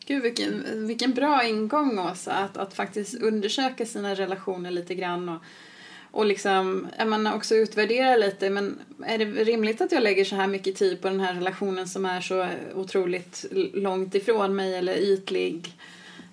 Gud, 0.07 0.23
vilken, 0.23 0.87
vilken 0.87 1.15
bra 1.15 1.45
ingång, 1.45 1.99
Åsa, 1.99 2.33
att, 2.33 2.57
att 2.57 2.75
faktiskt 2.75 3.23
undersöka 3.23 3.87
sina 3.87 4.15
relationer 4.15 4.71
lite 4.71 4.95
grann 4.95 5.29
och 5.29 5.43
och 6.15 6.27
liksom, 6.27 6.89
man 7.07 7.27
också 7.27 7.55
utvärdera 7.55 8.17
lite. 8.17 8.51
Men 8.51 8.79
är 9.07 9.19
det 9.19 9.25
rimligt 9.25 9.81
att 9.81 9.93
jag 9.93 10.03
lägger 10.03 10.25
så 10.25 10.37
här 10.37 10.47
mycket 10.47 10.77
tid 10.77 11.01
på 11.01 11.09
den 11.09 11.21
här 11.21 11.35
relationen 11.35 11.89
som 11.89 12.07
är 12.07 12.21
så 12.21 12.49
otroligt 12.75 13.45
långt 13.75 14.15
ifrån 14.15 14.57
mig 14.57 14.75
eller 14.75 14.97
ytlig? 14.97 15.73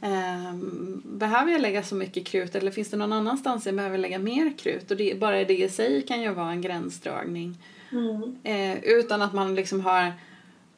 Um, 0.03 1.01
behöver 1.05 1.51
jag 1.51 1.61
lägga 1.61 1.83
så 1.83 1.95
mycket 1.95 2.25
krut 2.25 2.55
eller 2.55 2.71
finns 2.71 2.89
det 2.89 2.97
någon 2.97 3.13
annanstans 3.13 3.65
jag 3.65 3.75
behöver 3.75 3.97
lägga 3.97 4.19
mer 4.19 4.57
krut? 4.57 4.91
Och 4.91 4.97
det, 4.97 5.19
bara 5.19 5.43
det 5.43 5.57
i 5.57 5.69
sig 5.69 6.01
kan 6.01 6.21
ju 6.21 6.33
vara 6.33 6.51
en 6.51 6.61
gränsdragning. 6.61 7.57
Mm. 7.91 8.21
Uh, 8.47 8.83
utan 8.83 9.21
att 9.21 9.33
man 9.33 9.55
liksom 9.55 9.81
har 9.81 10.13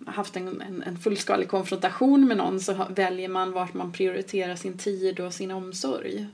haft 0.06 0.36
en, 0.36 0.62
en, 0.62 0.84
en, 0.84 0.98
fullskalig 0.98 1.48
konfrontation 1.48 2.28
med 2.28 2.38
någon 2.38 2.60
så 2.60 2.88
väljer 2.90 3.30
man 3.30 3.52
vart 3.52 3.74
man 3.74 3.92
prioriterar 3.92 4.56
sin 4.56 4.78
tid 4.78 5.20
och 5.20 5.34
sin 5.34 5.52
omsorg. 5.52 6.28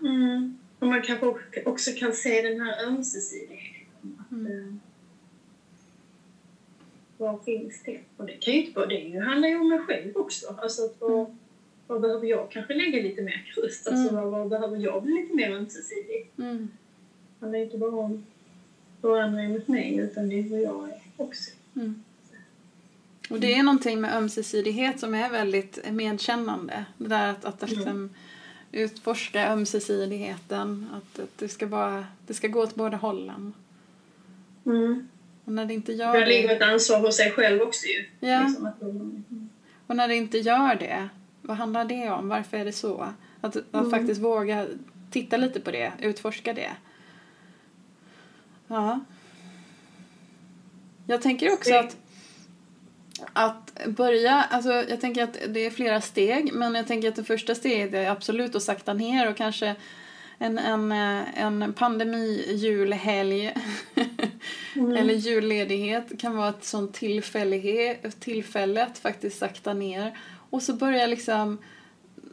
Mm. 0.00 0.58
Och 0.78 0.86
man 0.86 1.02
kanske 1.02 1.26
också 1.64 1.90
kan 1.98 2.12
se 2.12 2.42
den 2.42 2.60
här 2.60 2.86
ömsesidigheten. 2.86 4.24
mm. 4.30 4.46
Eh, 4.46 4.74
var 7.16 7.38
finns 7.38 7.82
det? 7.84 8.00
Och 8.16 8.26
det 8.26 8.32
kan 8.32 8.54
ju 8.54 8.60
inte 8.60 8.72
bara 8.72 8.86
det 8.86 9.18
handlar 9.18 9.48
ju 9.48 9.60
om 9.60 9.68
mig 9.68 9.78
själv 9.78 10.16
också. 10.16 10.56
Alltså 10.62 10.84
att 10.84 11.00
var, 11.00 11.20
mm. 11.20 11.38
Var 11.92 12.00
behöver 12.00 12.26
jag 12.26 12.50
kanske 12.50 12.74
lägga 12.74 13.02
lite 13.02 13.22
mer 13.22 13.52
krust? 13.54 13.88
Alltså 13.88 14.08
mm. 14.08 14.14
var, 14.14 14.38
var 14.38 14.48
behöver 14.48 14.76
jag 14.76 15.02
bli 15.02 15.12
lite 15.12 15.34
mer 15.34 15.50
ömsesidig? 15.50 16.30
Mm. 16.38 16.68
Det 17.38 17.44
handlar 17.44 17.58
inte 17.58 17.78
bara 17.78 17.96
om 17.96 18.26
hur 19.02 19.18
andra 19.18 19.42
är 19.42 19.48
mot 19.48 19.68
mig 19.68 19.96
utan 19.96 20.28
det 20.28 20.38
är 20.38 20.42
hur 20.42 20.58
jag 20.58 20.88
är 20.88 21.00
också. 21.16 21.50
Mm. 21.76 22.02
Och 23.30 23.40
det 23.40 23.54
är 23.54 23.62
någonting 23.62 24.00
med 24.00 24.16
ömsesidighet 24.16 25.00
som 25.00 25.14
är 25.14 25.30
väldigt 25.30 25.92
medkännande. 25.92 26.84
Det 26.98 27.08
där 27.08 27.30
att, 27.30 27.44
att 27.44 27.70
liksom, 27.70 27.88
mm 27.88 28.10
utforska 28.72 29.52
ömsesidigheten. 29.52 30.86
Att, 30.92 31.18
att 31.18 31.38
det, 31.38 31.48
ska 31.48 31.66
vara, 31.66 32.06
det 32.26 32.34
ska 32.34 32.48
gå 32.48 32.60
åt 32.60 32.74
båda 32.74 32.96
hållen. 32.96 33.54
Mm. 34.66 35.08
Och 35.44 35.52
när 35.52 35.66
det 35.66 35.74
inte 35.74 35.92
gör 35.92 36.20
det... 36.20 36.26
ligger 36.26 36.56
ett 36.56 36.62
ansvar 36.62 37.00
hos 37.00 37.16
sig 37.16 37.30
själv 37.30 37.62
också 37.62 37.86
ju. 37.86 38.28
Ja. 38.28 38.40
Liksom 38.40 38.66
att, 38.66 38.82
mm. 38.82 39.48
Och 39.86 39.96
när 39.96 40.08
det 40.08 40.14
inte 40.14 40.38
gör 40.38 40.74
det, 40.74 41.08
vad 41.42 41.56
handlar 41.56 41.84
det 41.84 42.10
om? 42.10 42.28
Varför 42.28 42.56
är 42.56 42.64
det 42.64 42.72
så? 42.72 43.08
Att, 43.40 43.56
att 43.56 43.74
mm. 43.74 43.90
faktiskt 43.90 44.20
våga 44.20 44.66
titta 45.10 45.36
lite 45.36 45.60
på 45.60 45.70
det, 45.70 45.92
utforska 46.00 46.52
det. 46.52 46.70
Ja. 48.66 49.00
Jag 51.06 51.22
tänker 51.22 51.52
också 51.52 51.74
att 51.74 51.96
att 53.32 53.86
börja, 53.86 54.42
alltså 54.50 54.72
jag 54.72 55.00
tänker 55.00 55.22
att 55.22 55.38
det 55.48 55.66
är 55.66 55.70
flera 55.70 56.00
steg 56.00 56.52
men 56.52 56.74
jag 56.74 56.86
tänker 56.86 57.08
att 57.08 57.16
det 57.16 57.24
första 57.24 57.54
steget 57.54 57.94
är 57.94 58.10
absolut 58.10 58.54
att 58.54 58.62
sakta 58.62 58.94
ner 58.94 59.30
och 59.30 59.36
kanske 59.36 59.76
en, 60.38 60.58
en, 60.58 60.92
en 60.92 61.72
pandemi-julhelg 61.72 63.54
mm. 64.74 64.96
eller 64.96 65.14
julledighet 65.14 66.20
kan 66.20 66.36
vara 66.36 66.48
ett 66.48 66.64
sånt 66.64 66.94
tillfälle 68.20 68.82
att 68.82 68.98
faktiskt 68.98 69.38
sakta 69.38 69.74
ner 69.74 70.18
och 70.52 70.62
så 70.62 70.72
börja 70.72 71.06
liksom 71.06 71.58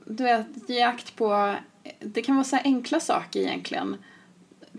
du 0.06 0.24
vet, 0.24 0.48
ge 0.68 0.82
akt 0.82 1.16
på 1.16 1.56
det 2.00 2.22
kan 2.22 2.36
vara 2.36 2.44
så 2.44 2.58
enkla 2.64 3.00
saker 3.00 3.40
egentligen 3.40 3.98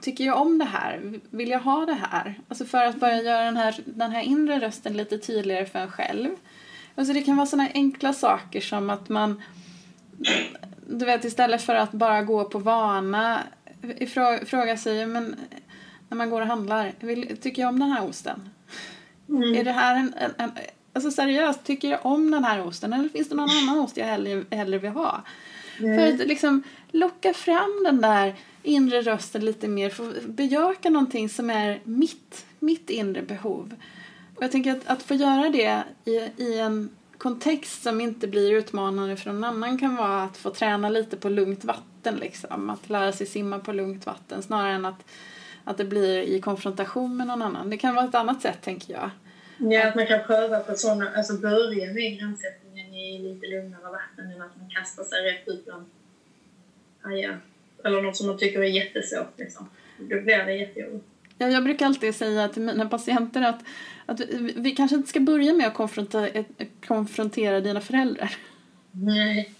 tycker 0.01 0.24
jag 0.24 0.41
om 0.41 0.59
det 0.59 0.64
här? 0.64 1.20
Vill 1.30 1.51
jag 1.51 1.61
ha 1.61 1.86
det 1.86 1.99
här? 2.11 2.41
Alltså 2.49 2.64
för 2.64 2.84
att 2.84 2.97
bara 2.97 3.16
göra 3.16 3.45
den 3.45 3.57
här, 3.57 3.80
den 3.84 4.11
här 4.11 4.22
inre 4.22 4.61
rösten 4.61 4.97
lite 4.97 5.18
tydligare 5.18 5.66
för 5.66 5.78
en 5.78 5.91
själv. 5.91 6.30
Alltså 6.95 7.14
det 7.14 7.22
kan 7.22 7.36
vara 7.36 7.47
sådana 7.47 7.68
enkla 7.74 8.12
saker 8.12 8.61
som 8.61 8.91
att 8.91 9.09
man, 9.09 9.43
du 10.88 11.05
vet 11.05 11.24
istället 11.24 11.62
för 11.62 11.74
att 11.74 11.93
bara 11.93 12.22
gå 12.22 12.45
på 12.45 12.59
vana, 12.59 13.41
fråga 14.47 14.76
sig, 14.76 15.07
men 15.07 15.36
när 16.09 16.16
man 16.16 16.30
går 16.30 16.41
och 16.41 16.47
handlar, 16.47 16.93
vill, 17.01 17.36
tycker 17.36 17.62
jag 17.62 17.68
om 17.68 17.80
den 17.80 17.91
här 17.91 18.09
osten? 18.09 18.49
Mm. 19.28 19.55
Är 19.55 19.64
det 19.64 19.72
här 19.72 19.97
en, 19.97 20.14
en, 20.14 20.32
en, 20.38 20.53
alltså 20.93 21.11
seriöst, 21.11 21.64
tycker 21.64 21.91
jag 21.91 22.07
om 22.07 22.30
den 22.30 22.45
här 22.45 22.66
osten 22.66 22.93
eller 22.93 23.09
finns 23.09 23.28
det 23.28 23.34
någon 23.34 23.51
annan 23.51 23.78
ost 23.78 23.97
jag 23.97 24.07
hellre, 24.07 24.45
hellre 24.51 24.78
vill 24.78 24.91
ha? 24.91 25.22
Mm. 25.78 25.99
För 25.99 26.22
att 26.22 26.28
liksom 26.28 26.62
locka 26.91 27.34
fram 27.34 27.82
den 27.84 28.01
där 28.01 28.34
inre 28.62 29.03
rösten 29.03 29.45
lite 29.45 29.68
mer, 29.68 29.91
få 29.91 30.12
bejaka 30.26 30.91
någonting 30.91 31.28
som 31.28 31.51
är 31.51 31.80
mitt, 31.84 32.47
mitt 32.59 32.91
inre 32.91 33.22
behov. 33.22 33.74
Och 34.36 34.43
jag 34.43 34.53
tänker 34.53 34.72
att, 34.72 34.86
att 34.86 35.03
få 35.03 35.14
göra 35.14 35.49
det 35.49 35.82
i, 36.05 36.43
i 36.43 36.59
en 36.59 36.91
kontext 37.18 37.82
som 37.82 38.01
inte 38.01 38.28
blir 38.28 38.53
utmanande 38.53 39.16
för 39.16 39.32
någon 39.32 39.45
annan 39.45 39.78
kan 39.78 39.97
vara 39.97 40.22
att 40.22 40.36
få 40.36 40.51
träna 40.51 40.88
lite 40.88 41.16
på 41.16 41.28
lugnt 41.28 41.64
vatten 41.64 42.16
liksom. 42.16 42.70
Att 42.70 42.91
lära 42.91 43.12
sig 43.12 43.26
simma 43.26 43.59
på 43.59 43.72
lugnt 43.72 44.07
vatten 44.07 44.43
snarare 44.43 44.72
än 44.72 44.84
att, 44.84 45.05
att 45.64 45.76
det 45.76 45.84
blir 45.84 46.22
i 46.22 46.41
konfrontation 46.41 47.16
med 47.16 47.26
någon 47.26 47.43
annan. 47.43 47.70
Det 47.70 47.76
kan 47.76 47.95
vara 47.95 48.05
ett 48.05 48.14
annat 48.14 48.43
sätt 48.43 48.62
tänker 48.62 48.93
jag. 48.93 49.11
Ja, 49.61 49.89
att 49.89 49.95
man 49.95 50.07
kan 50.07 50.21
pröva 50.27 50.61
på 50.61 50.75
sådana, 50.75 51.11
alltså 51.17 51.37
börja 51.37 51.93
med 51.93 52.19
gränssättningen 52.19 52.95
i 52.95 53.19
lite 53.19 53.47
lugnare 53.47 53.83
vatten 53.83 54.33
än 54.33 54.43
att 54.43 54.57
man 54.57 54.71
kastar 54.71 55.05
sig 55.05 55.23
rätt 55.23 55.49
ut 55.49 55.65
bland 55.65 55.87
hajar 57.03 57.41
eller 57.85 58.03
något 58.03 58.17
som 58.17 58.27
man 58.27 58.39
tycker 58.39 58.61
är 58.61 58.65
jättesvårt. 58.65 59.39
Liksom. 59.39 59.69
Då 59.99 60.21
blir 60.21 60.45
det 60.45 60.55
jättejobbigt. 60.55 61.05
Ja, 61.39 61.49
jag 61.49 61.65
brukar 61.65 61.87
alltid 61.87 62.15
säga 62.15 62.49
till 62.49 62.63
mina 62.63 62.89
patienter 62.89 63.43
att, 63.43 63.61
att 64.07 64.21
vi 64.57 64.71
kanske 64.71 64.97
inte 64.97 65.09
ska 65.09 65.21
börja 65.21 65.53
med 65.53 65.67
att 65.67 65.75
konfrontera, 65.75 66.45
konfrontera 66.87 67.61
dina 67.61 67.81
föräldrar. 67.81 68.37
Nej. 68.91 69.55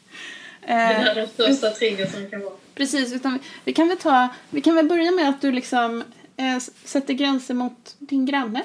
Det 0.61 0.73
är 0.73 1.15
den 1.15 1.29
största 1.29 1.71
triggern 1.71 2.11
som 2.11 2.31
kan 2.31 2.41
vara. 2.41 2.53
Precis, 2.75 3.13
utan 3.13 3.39
vi 3.65 3.73
kan 3.73 3.89
väl, 3.89 3.97
ta, 3.97 4.29
vi 4.51 4.61
kan 4.61 4.75
väl 4.75 4.89
börja 4.89 5.11
med 5.11 5.29
att 5.29 5.41
du 5.41 5.53
liksom 5.53 6.05
äh, 6.37 6.59
sätter 6.85 7.15
gränser 7.15 7.55
mot 7.55 7.97
din 7.99 8.27
granne 8.27 8.63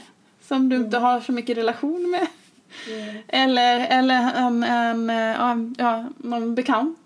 som 0.47 0.69
du 0.69 0.75
mm. 0.75 0.85
inte 0.85 0.97
har 0.97 1.21
så 1.21 1.31
mycket 1.31 1.57
relation 1.57 2.11
med. 2.11 2.27
Mm. 2.89 3.15
Eller, 3.27 3.87
eller 3.89 4.33
en, 4.35 4.63
en, 4.63 5.09
en, 5.09 5.75
ja, 5.77 6.05
någon 6.17 6.55
bekant 6.55 6.99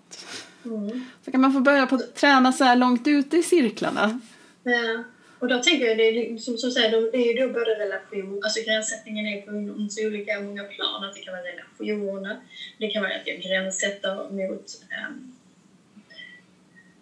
Mm. 0.64 1.04
Så 1.24 1.30
kan 1.30 1.40
man 1.40 1.52
få 1.52 1.60
börja 1.60 1.86
på 1.86 1.94
att 1.94 2.14
träna 2.14 2.52
så 2.52 2.64
här 2.64 2.76
långt 2.76 3.06
ute 3.06 3.36
i 3.36 3.42
cirklarna. 3.42 4.20
Ja. 4.62 5.04
Och 5.38 5.48
då 5.48 5.62
tänker 5.62 5.86
jag, 5.86 5.98
det 5.98 6.02
är, 6.02 6.38
som, 6.38 6.58
som 6.58 6.70
säger, 6.70 7.12
det 7.12 7.18
är 7.18 7.34
ju 7.34 7.46
då 7.46 7.52
både 7.52 7.74
relation, 7.74 8.40
alltså 8.44 8.60
gränssättningen 8.64 9.26
är 9.26 9.42
på 9.42 9.88
så 9.90 10.06
olika 10.06 10.40
många 10.40 10.64
plan. 10.64 11.04
Att 11.04 11.14
det 11.14 11.20
kan 11.20 11.34
vara 11.34 11.42
relationer, 11.42 12.36
det 12.78 12.88
kan 12.88 13.02
vara 13.02 13.14
att 13.14 13.26
jag 13.26 13.40
gränssätter 13.40 14.14
mot 14.14 14.64
um, 15.08 15.36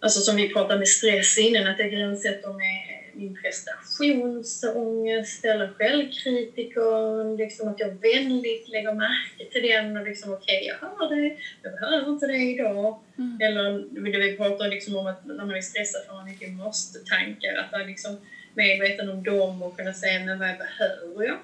Alltså 0.01 0.19
som 0.19 0.35
vi 0.35 0.49
pratade 0.49 0.79
med 0.79 0.87
stress 0.87 1.37
innan, 1.37 1.67
att 1.67 1.79
jag 1.79 1.91
gränssätter 1.91 2.53
med 2.53 2.98
min 3.19 3.37
prestationsångest 3.41 5.45
eller 5.45 5.67
självkritiker. 5.67 7.37
Liksom 7.37 7.67
att 7.67 7.79
jag 7.79 7.89
väldigt 7.89 8.69
lägger 8.69 8.93
märke 8.93 9.45
till 9.51 9.69
den 9.69 9.97
och 9.97 10.07
liksom 10.07 10.33
okej, 10.33 10.57
okay, 10.57 10.67
jag 10.67 10.75
hör 10.75 11.15
det, 11.15 11.37
jag 11.63 11.73
behöver 11.73 12.11
inte 12.11 12.27
det 12.27 12.37
idag. 12.37 12.99
Mm. 13.17 13.37
Eller 13.41 13.85
vi 14.21 14.37
pratar 14.37 14.69
liksom 14.69 14.95
om 14.95 15.07
att 15.07 15.25
när 15.25 15.45
man 15.45 15.55
är 15.55 15.61
stressad 15.61 16.01
får 16.07 16.13
man 16.13 16.25
mycket 16.25 16.49
måste-tankar, 16.49 17.55
att 17.55 17.71
vara 17.71 17.83
liksom 17.83 18.17
medveten 18.53 19.09
om 19.09 19.23
dem 19.23 19.63
och 19.63 19.77
kunna 19.77 19.93
säga 19.93 20.25
men 20.25 20.39
vad 20.39 20.57
behöver 20.57 21.23
jag? 21.23 21.37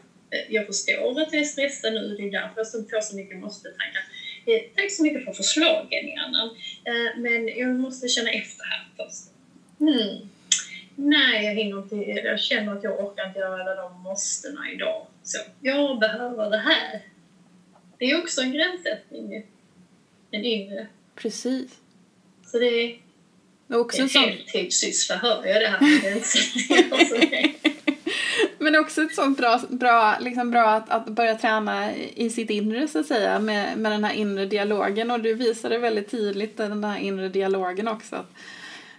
Jag 0.50 0.66
förstår 0.66 1.22
att 1.22 1.34
jag 1.34 1.42
är 1.42 1.46
stressad 1.46 1.94
nu, 1.94 2.16
det 2.18 2.24
är 2.24 2.32
därför 2.32 2.58
jag 2.58 2.68
får 2.90 3.02
så 3.02 3.16
mycket 3.16 3.38
måste-tankar. 3.38 4.04
Eh, 4.46 4.62
tack 4.76 4.92
så 4.92 5.04
mycket 5.04 5.26
för 5.26 5.32
förslagen, 5.32 6.20
Anna. 6.26 6.44
Eh, 6.84 7.18
men 7.18 7.48
jag 7.48 7.76
måste 7.76 8.08
känna 8.08 8.30
efter 8.30 8.64
här 8.64 8.88
först. 8.98 9.24
Mm. 9.80 10.30
Nej, 10.96 11.46
jag 11.46 11.54
hinner 11.54 11.78
inte. 11.78 11.96
Jag 11.96 12.40
känner 12.40 12.76
att 12.76 12.84
jag 12.84 13.00
orkar 13.00 13.28
inte 13.28 13.40
göra 13.40 13.62
alla 13.62 13.76
de 13.76 14.02
måstena 14.02 14.72
idag. 14.72 15.08
Så, 15.24 15.38
jag 15.62 16.00
behöver 16.00 16.50
det 16.50 16.58
här. 16.58 17.02
Det 17.98 18.06
är 18.06 18.22
också 18.22 18.42
en 18.42 18.52
gränssättning. 18.54 19.46
En 20.32 20.46
inre. 20.46 20.88
Precis. 21.16 21.72
Så 22.46 22.60
det 22.60 22.66
är, 22.66 23.00
också 23.68 24.02
en 24.02 24.10
heltidssyssla, 24.10 25.16
hör 25.16 25.46
jag 25.46 25.62
det 25.62 25.68
här 25.68 25.82
med 25.82 26.02
gränssättning. 26.02 27.56
Men 28.58 28.76
också 28.76 29.02
ett 29.02 29.16
sånt 29.16 29.38
bra, 29.38 29.62
bra, 29.70 30.18
liksom 30.20 30.52
bra 30.52 30.70
att, 30.70 30.90
att 30.90 31.06
börja 31.06 31.36
träna 31.36 31.96
i 31.96 32.30
sitt 32.30 32.50
inre 32.50 32.88
så 32.88 33.00
att 33.00 33.06
säga 33.06 33.40
med, 33.40 33.78
med 33.78 33.92
den 33.92 34.04
här 34.04 34.14
inre 34.14 34.46
dialogen 34.46 35.12
och 35.12 35.20
du 35.20 35.34
visade 35.34 35.78
väldigt 35.78 36.12
tydligt 36.12 36.58
den 36.58 36.84
här 36.84 37.00
inre 37.00 37.30
dialogen 37.30 37.88
också. 37.88 38.16
Att, 38.16 38.32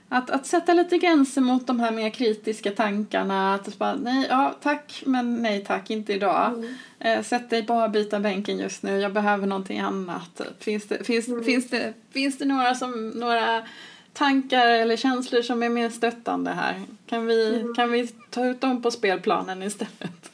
att, 0.09 0.30
att 0.30 0.46
sätta 0.46 0.72
lite 0.72 0.98
gränser 0.98 1.40
mot 1.40 1.66
de 1.66 1.80
här 1.80 1.90
mer 1.90 2.11
kritiska 2.11 2.70
tankarna. 2.70 3.54
Att 3.54 3.78
bara, 3.78 3.94
nej, 3.94 4.26
ja 4.30 4.57
tack, 4.62 5.02
men 5.07 5.42
nej 5.42 5.64
tack, 5.64 5.90
inte 5.90 6.12
idag. 6.12 6.54
Mm. 6.54 6.74
Eh, 7.00 7.22
sätt 7.22 7.50
dig 7.50 7.62
bara 7.62 7.88
byta 7.88 8.20
bänken 8.20 8.59
just 8.59 8.82
nu, 8.82 9.00
jag 9.00 9.12
behöver 9.12 9.46
någonting 9.46 9.78
annat. 9.78 10.40
Finns 10.59 10.88
det, 10.88 11.04
finns, 11.04 11.28
mm. 11.28 11.44
finns 11.44 11.70
det, 11.70 11.92
finns 12.11 12.38
det 12.38 12.44
några, 12.44 12.74
som, 12.74 13.09
några 13.09 13.66
tankar 14.12 14.66
eller 14.66 14.96
känslor 14.96 15.42
som 15.42 15.62
är 15.62 15.68
mer 15.68 15.90
stöttande 15.90 16.50
här? 16.50 16.82
Kan 17.07 17.26
vi, 17.26 17.61
mm. 17.61 17.74
kan 17.74 17.92
vi 17.92 18.09
ta 18.30 18.46
ut 18.46 18.61
dem 18.61 18.82
på 18.82 18.90
spelplanen 18.90 19.62
istället? 19.62 20.30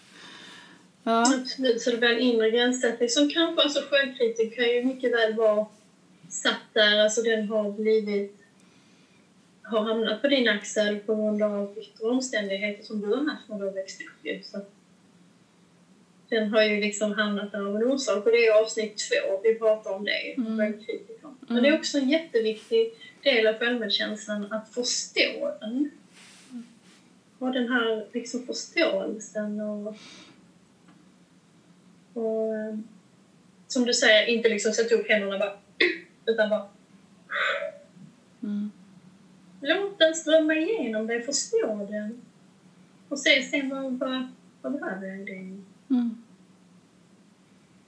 Ja. 1.03 1.21
Absolut, 1.21 1.83
så 1.83 1.91
det 1.91 1.97
blir 1.97 2.09
en 2.09 2.19
inre 2.19 2.51
gränssättning 2.51 3.09
som 3.09 3.31
kanske, 3.31 3.63
alltså 3.63 3.81
självkritik 3.91 4.57
kan 4.57 4.65
ju 4.65 4.85
mycket 4.85 5.13
väl 5.13 5.35
vara 5.35 5.67
satt 6.29 6.63
där, 6.73 6.99
alltså 6.99 7.23
den 7.23 7.49
har 7.49 7.71
blivit 7.71 8.42
har 9.63 9.81
hamnat 9.81 10.23
på 10.23 10.29
din 10.29 10.49
axel 10.49 10.99
på 10.99 11.15
grund 11.15 11.43
av 11.43 11.79
yttre 11.79 12.07
omständigheter 12.07 12.83
som 12.83 13.01
du 13.01 13.07
har 13.07 13.25
haft 13.25 13.49
när 13.49 13.59
du 13.59 13.65
har 13.65 13.73
växt 13.73 14.01
upp. 14.01 14.45
Så 14.45 14.61
den 16.29 16.49
har 16.49 16.63
ju 16.63 16.81
liksom 16.81 17.13
hamnat 17.13 17.53
där 17.53 17.61
av 17.61 17.77
en 17.77 17.83
orsak 17.83 18.27
och 18.27 18.33
det 18.33 18.47
är 18.47 18.61
avsnitt 18.61 18.97
två, 18.97 19.41
vi 19.43 19.55
pratar 19.55 19.91
om 19.91 20.05
det, 20.05 20.33
mm. 20.37 20.75
Men 21.49 21.63
det 21.63 21.69
är 21.69 21.79
också 21.79 21.99
en 21.99 22.09
jätteviktig 22.09 22.93
del 23.23 23.47
av 23.47 23.55
självmedkänslan 23.55 24.53
att 24.53 24.75
förstå 24.75 25.53
den. 25.61 25.91
Ha 27.39 27.51
den 27.51 27.69
här 27.69 28.07
liksom 28.13 28.47
förståelsen 28.47 29.61
och, 29.61 29.97
och 32.13 32.53
som 33.67 33.85
du 33.85 33.95
säger, 33.95 34.27
inte 34.27 34.49
liksom 34.49 34.73
sätta 34.73 34.95
upp 34.95 35.09
händerna 35.09 35.39
bara, 35.39 35.57
utan 36.27 36.49
bara 36.49 36.69
mm. 38.43 38.71
Låt 39.65 39.99
den 39.99 40.15
strömma 40.15 40.55
igenom 40.55 41.07
dig, 41.07 41.23
förstå 41.23 41.87
den. 41.91 42.23
Och 43.09 43.19
se 43.19 43.43
sen 43.43 43.69
vad, 43.69 43.93
vad, 43.93 44.29
vad 44.63 44.73
behöver 44.73 45.07
jag 45.07 45.29
i 45.29 45.59
mm. 45.89 46.23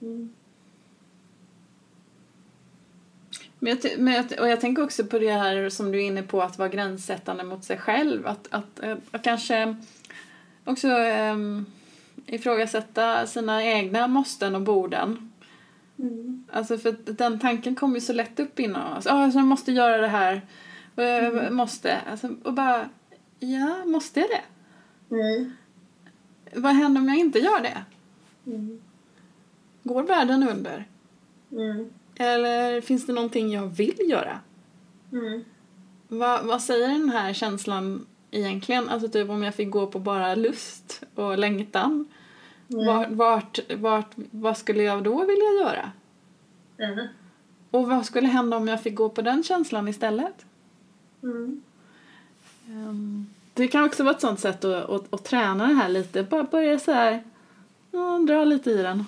mm. 0.01 0.29
Men 3.59 3.77
jag, 3.83 3.99
men 3.99 4.13
jag, 4.13 4.25
och 4.39 4.49
jag 4.49 4.61
tänker 4.61 4.83
också 4.83 5.05
på 5.05 5.19
det 5.19 5.31
här 5.31 5.69
som 5.69 5.91
du 5.91 5.97
är 5.97 6.07
inne 6.07 6.23
på, 6.23 6.41
att 6.41 6.57
vara 6.57 6.69
gränssättande 6.69 7.43
mot 7.43 7.63
sig 7.63 7.77
själv. 7.77 8.27
Att, 8.27 8.47
att, 8.51 8.79
att, 8.79 8.99
att 9.11 9.23
kanske 9.23 9.75
också 10.63 10.87
um, 10.87 11.65
ifrågasätta 12.25 13.27
sina 13.27 13.63
egna 13.63 14.07
måsten 14.07 14.55
och 14.55 14.61
borden. 14.61 15.31
Mm. 15.99 16.43
Alltså 16.51 16.77
för 16.77 16.95
den 17.05 17.39
tanken 17.39 17.75
kommer 17.75 17.95
ju 17.95 18.01
så 18.01 18.13
lätt 18.13 18.39
upp 18.39 18.59
inom 18.59 18.97
oss. 18.97 19.05
Oh, 19.05 19.13
alltså 19.13 19.39
jag 19.39 19.47
måste 19.47 19.71
göra 19.71 19.97
det 19.97 20.07
här. 20.07 20.41
Mm. 20.95 21.55
Måste. 21.55 22.01
Alltså, 22.01 22.35
och 22.43 22.53
bara, 22.53 22.89
ja, 23.39 23.85
måste 23.85 24.19
jag 24.19 24.29
det? 24.29 24.43
Mm. 25.15 25.51
Vad 26.53 26.73
händer 26.73 27.01
om 27.01 27.09
jag 27.09 27.17
inte 27.17 27.39
gör 27.39 27.61
det? 27.61 27.83
Mm. 28.45 28.81
Går 29.83 30.03
världen 30.03 30.49
under? 30.49 30.85
Mm. 31.51 31.89
Eller 32.15 32.81
finns 32.81 33.05
det 33.05 33.13
någonting 33.13 33.51
jag 33.51 33.67
vill 33.67 34.09
göra? 34.09 34.39
Mm. 35.11 35.43
Va, 36.07 36.39
vad 36.43 36.61
säger 36.61 36.87
den 36.87 37.09
här 37.09 37.33
känslan 37.33 38.05
egentligen? 38.31 38.89
Alltså 38.89 39.09
typ 39.09 39.29
om 39.29 39.43
jag 39.43 39.55
fick 39.55 39.69
gå 39.69 39.87
på 39.87 39.99
bara 39.99 40.35
lust 40.35 41.03
och 41.15 41.37
längtan. 41.37 42.07
Mm. 42.69 42.85
Vart, 42.85 43.09
vart, 43.09 43.59
vart, 43.73 44.11
vad 44.31 44.57
skulle 44.57 44.83
jag 44.83 45.03
då 45.03 45.25
vilja 45.25 45.51
göra? 45.61 45.91
Och 47.71 47.89
vad 47.89 48.05
skulle 48.05 48.27
hända 48.27 48.57
om 48.57 48.67
jag 48.67 48.83
fick 48.83 48.95
gå 48.95 49.09
på 49.09 49.21
den 49.21 49.43
känslan 49.43 49.87
istället? 49.87 50.45
Mm. 51.25 51.61
Um, 52.69 53.27
det 53.53 53.67
kan 53.67 53.83
också 53.83 54.03
vara 54.03 54.15
ett 54.15 54.21
sånt 54.21 54.39
sätt 54.39 54.65
att, 54.65 54.89
att, 54.89 55.13
att 55.13 55.23
träna 55.23 55.67
det 55.67 55.73
här 55.73 55.89
lite. 55.89 56.23
Bara 56.23 56.43
börja 56.43 56.79
så 56.79 56.91
här, 56.91 57.23
ja, 57.91 58.19
dra 58.27 58.43
lite 58.43 58.71
i 58.71 58.77
den. 58.77 59.05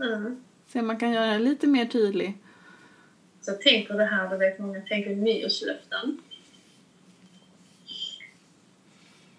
Mm. 0.00 0.42
Se 0.68 0.80
om 0.80 0.86
man 0.86 0.98
kan 0.98 1.12
göra 1.12 1.26
den 1.26 1.44
lite 1.44 1.66
mer 1.66 1.86
tydlig. 1.86 2.38
Så 3.40 3.50
jag 3.50 3.60
tänker 3.60 3.94
det 3.94 4.04
här, 4.04 4.30
du 4.30 4.36
vet 4.36 4.58
många 4.58 4.80
tänker 4.80 5.16
nyårslöften. 5.16 6.18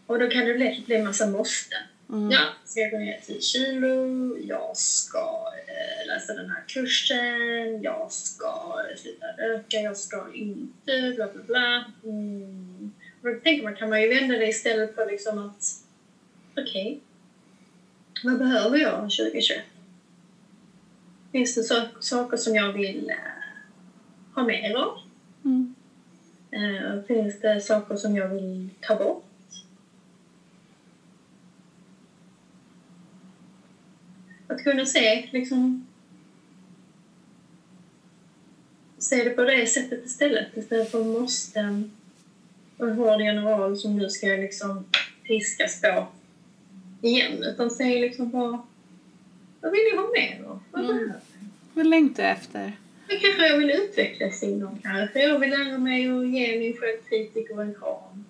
Och 0.05 0.19
då 0.19 0.29
kan 0.29 0.45
det 0.45 0.57
lätt 0.57 0.85
bli 0.85 0.95
en 0.95 1.05
massa 1.05 1.27
måste. 1.27 1.75
Mm. 2.09 2.31
Ja, 2.31 2.39
ska 2.65 2.79
jag 2.79 2.91
gå 2.91 2.97
ner 2.97 3.19
10 3.25 3.41
kilo? 3.41 4.37
Jag 4.37 4.77
ska 4.77 5.53
eh, 5.67 6.07
läsa 6.07 6.33
den 6.33 6.49
här 6.49 6.63
kursen. 6.67 7.81
Jag 7.81 8.11
ska 8.11 8.75
sluta 8.97 9.25
röka. 9.37 9.77
Jag 9.77 9.97
ska 9.97 10.33
inte 10.33 11.13
bla 11.15 11.27
bla 11.27 11.41
bla. 11.43 11.85
Mm. 12.03 12.91
Och 13.21 13.29
då 13.29 13.39
tänker 13.39 13.63
man, 13.63 13.75
kan 13.75 13.89
man 13.89 14.01
ju 14.01 14.07
vända 14.07 14.37
det 14.37 14.47
istället 14.47 14.95
för 14.95 15.05
liksom 15.05 15.37
att 15.39 15.75
okej, 16.51 16.63
okay, 16.63 16.99
vad 18.23 18.37
behöver 18.37 18.77
jag 18.77 19.01
2021? 19.01 19.63
Finns 21.31 21.55
det 21.55 21.63
så, 21.63 21.85
saker 21.99 22.37
som 22.37 22.55
jag 22.55 22.73
vill 22.73 23.09
eh, 23.09 23.15
ha 24.35 24.43
mer 24.43 24.75
av? 24.75 24.97
Mm. 25.45 25.75
Uh, 26.55 27.03
finns 27.03 27.39
det 27.39 27.61
saker 27.61 27.95
som 27.95 28.15
jag 28.15 28.27
vill 28.27 28.69
ta 28.81 28.95
bort? 28.95 29.22
Att 34.53 34.63
kunna 34.63 34.85
se, 34.85 35.29
liksom, 35.31 35.87
se 38.97 39.23
det 39.23 39.29
på 39.29 39.41
det 39.41 39.67
sättet 39.67 40.05
istället, 40.05 40.57
istället 40.57 40.91
för 40.91 41.03
måsten 41.03 41.91
och 42.77 42.87
en 42.87 42.95
hård 42.95 43.21
general 43.21 43.77
som 43.77 43.97
nu 43.97 44.09
ska 44.09 44.27
liksom 44.27 44.85
piskas 45.23 45.81
på 45.81 46.07
igen. 47.01 47.43
Utan 47.43 47.71
se 47.71 47.99
liksom 47.99 48.29
bara, 48.29 48.61
vad 49.61 49.71
vill 49.71 49.81
jag 49.93 50.01
ha 50.01 50.09
mer 50.11 50.43
av? 50.45 50.59
Vad 50.71 50.83
mm. 50.83 50.95
behöver 50.95 51.13
jag? 51.13 51.47
Vad 51.73 51.87
längtar 51.87 52.23
jag 52.23 52.31
efter? 52.31 52.73
Men 53.07 53.19
kanske 53.19 53.47
jag 53.47 53.57
vill 53.57 53.71
utvecklas 53.71 54.43
inom 54.43 54.79
kanske. 54.83 55.23
Jag 55.23 55.39
vill 55.39 55.49
lära 55.49 55.77
mig 55.77 56.07
att 56.07 56.29
ge 56.29 56.59
min 56.59 56.77
självkritiker 56.77 57.61
en 57.61 57.75
kram. 57.75 58.25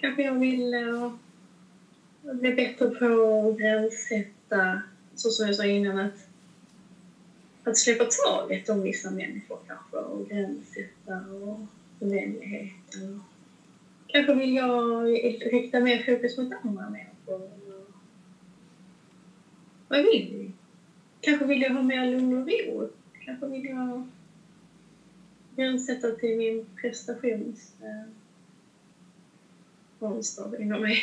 Kanske 0.00 0.22
jag 0.22 0.34
vill 0.34 0.74
uh, 0.74 1.12
bli 2.32 2.52
bättre 2.52 2.86
på 2.86 3.48
att 3.48 3.58
gränssätta, 3.58 4.82
så 5.14 5.30
som 5.30 5.46
jag 5.46 5.54
sa 5.54 5.64
innan, 5.64 5.96
att, 5.96 6.28
att 7.64 7.76
släppa 7.76 8.04
taget 8.04 8.68
om 8.68 8.82
vissa 8.82 9.10
människor 9.10 9.58
kanske 9.66 9.96
och 9.96 10.28
gränssätta 10.28 11.16
och 11.16 11.58
vänligheten. 11.98 13.20
Kanske 14.06 14.32
vill 14.32 14.54
jag 14.54 15.08
rikta 15.52 15.80
mer 15.80 15.98
fokus 15.98 16.36
mot 16.36 16.52
andra 16.62 16.88
människor. 16.88 17.50
Vad 19.88 20.02
vill 20.02 20.28
vi? 20.30 20.50
Kanske 21.20 21.44
vill 21.44 21.62
jag 21.62 21.70
ha 21.70 21.82
mer 21.82 22.06
lugn 22.06 22.36
och 22.36 22.48
ro. 22.48 22.88
Kanske 23.24 23.46
vill 23.46 23.64
jag 23.64 24.02
gränssätta 25.56 26.12
till 26.12 26.36
min 26.36 26.66
prestations... 26.80 27.74
Eh, 27.80 28.12
monster 29.98 30.60
inom 30.60 30.80
mig. 30.80 30.98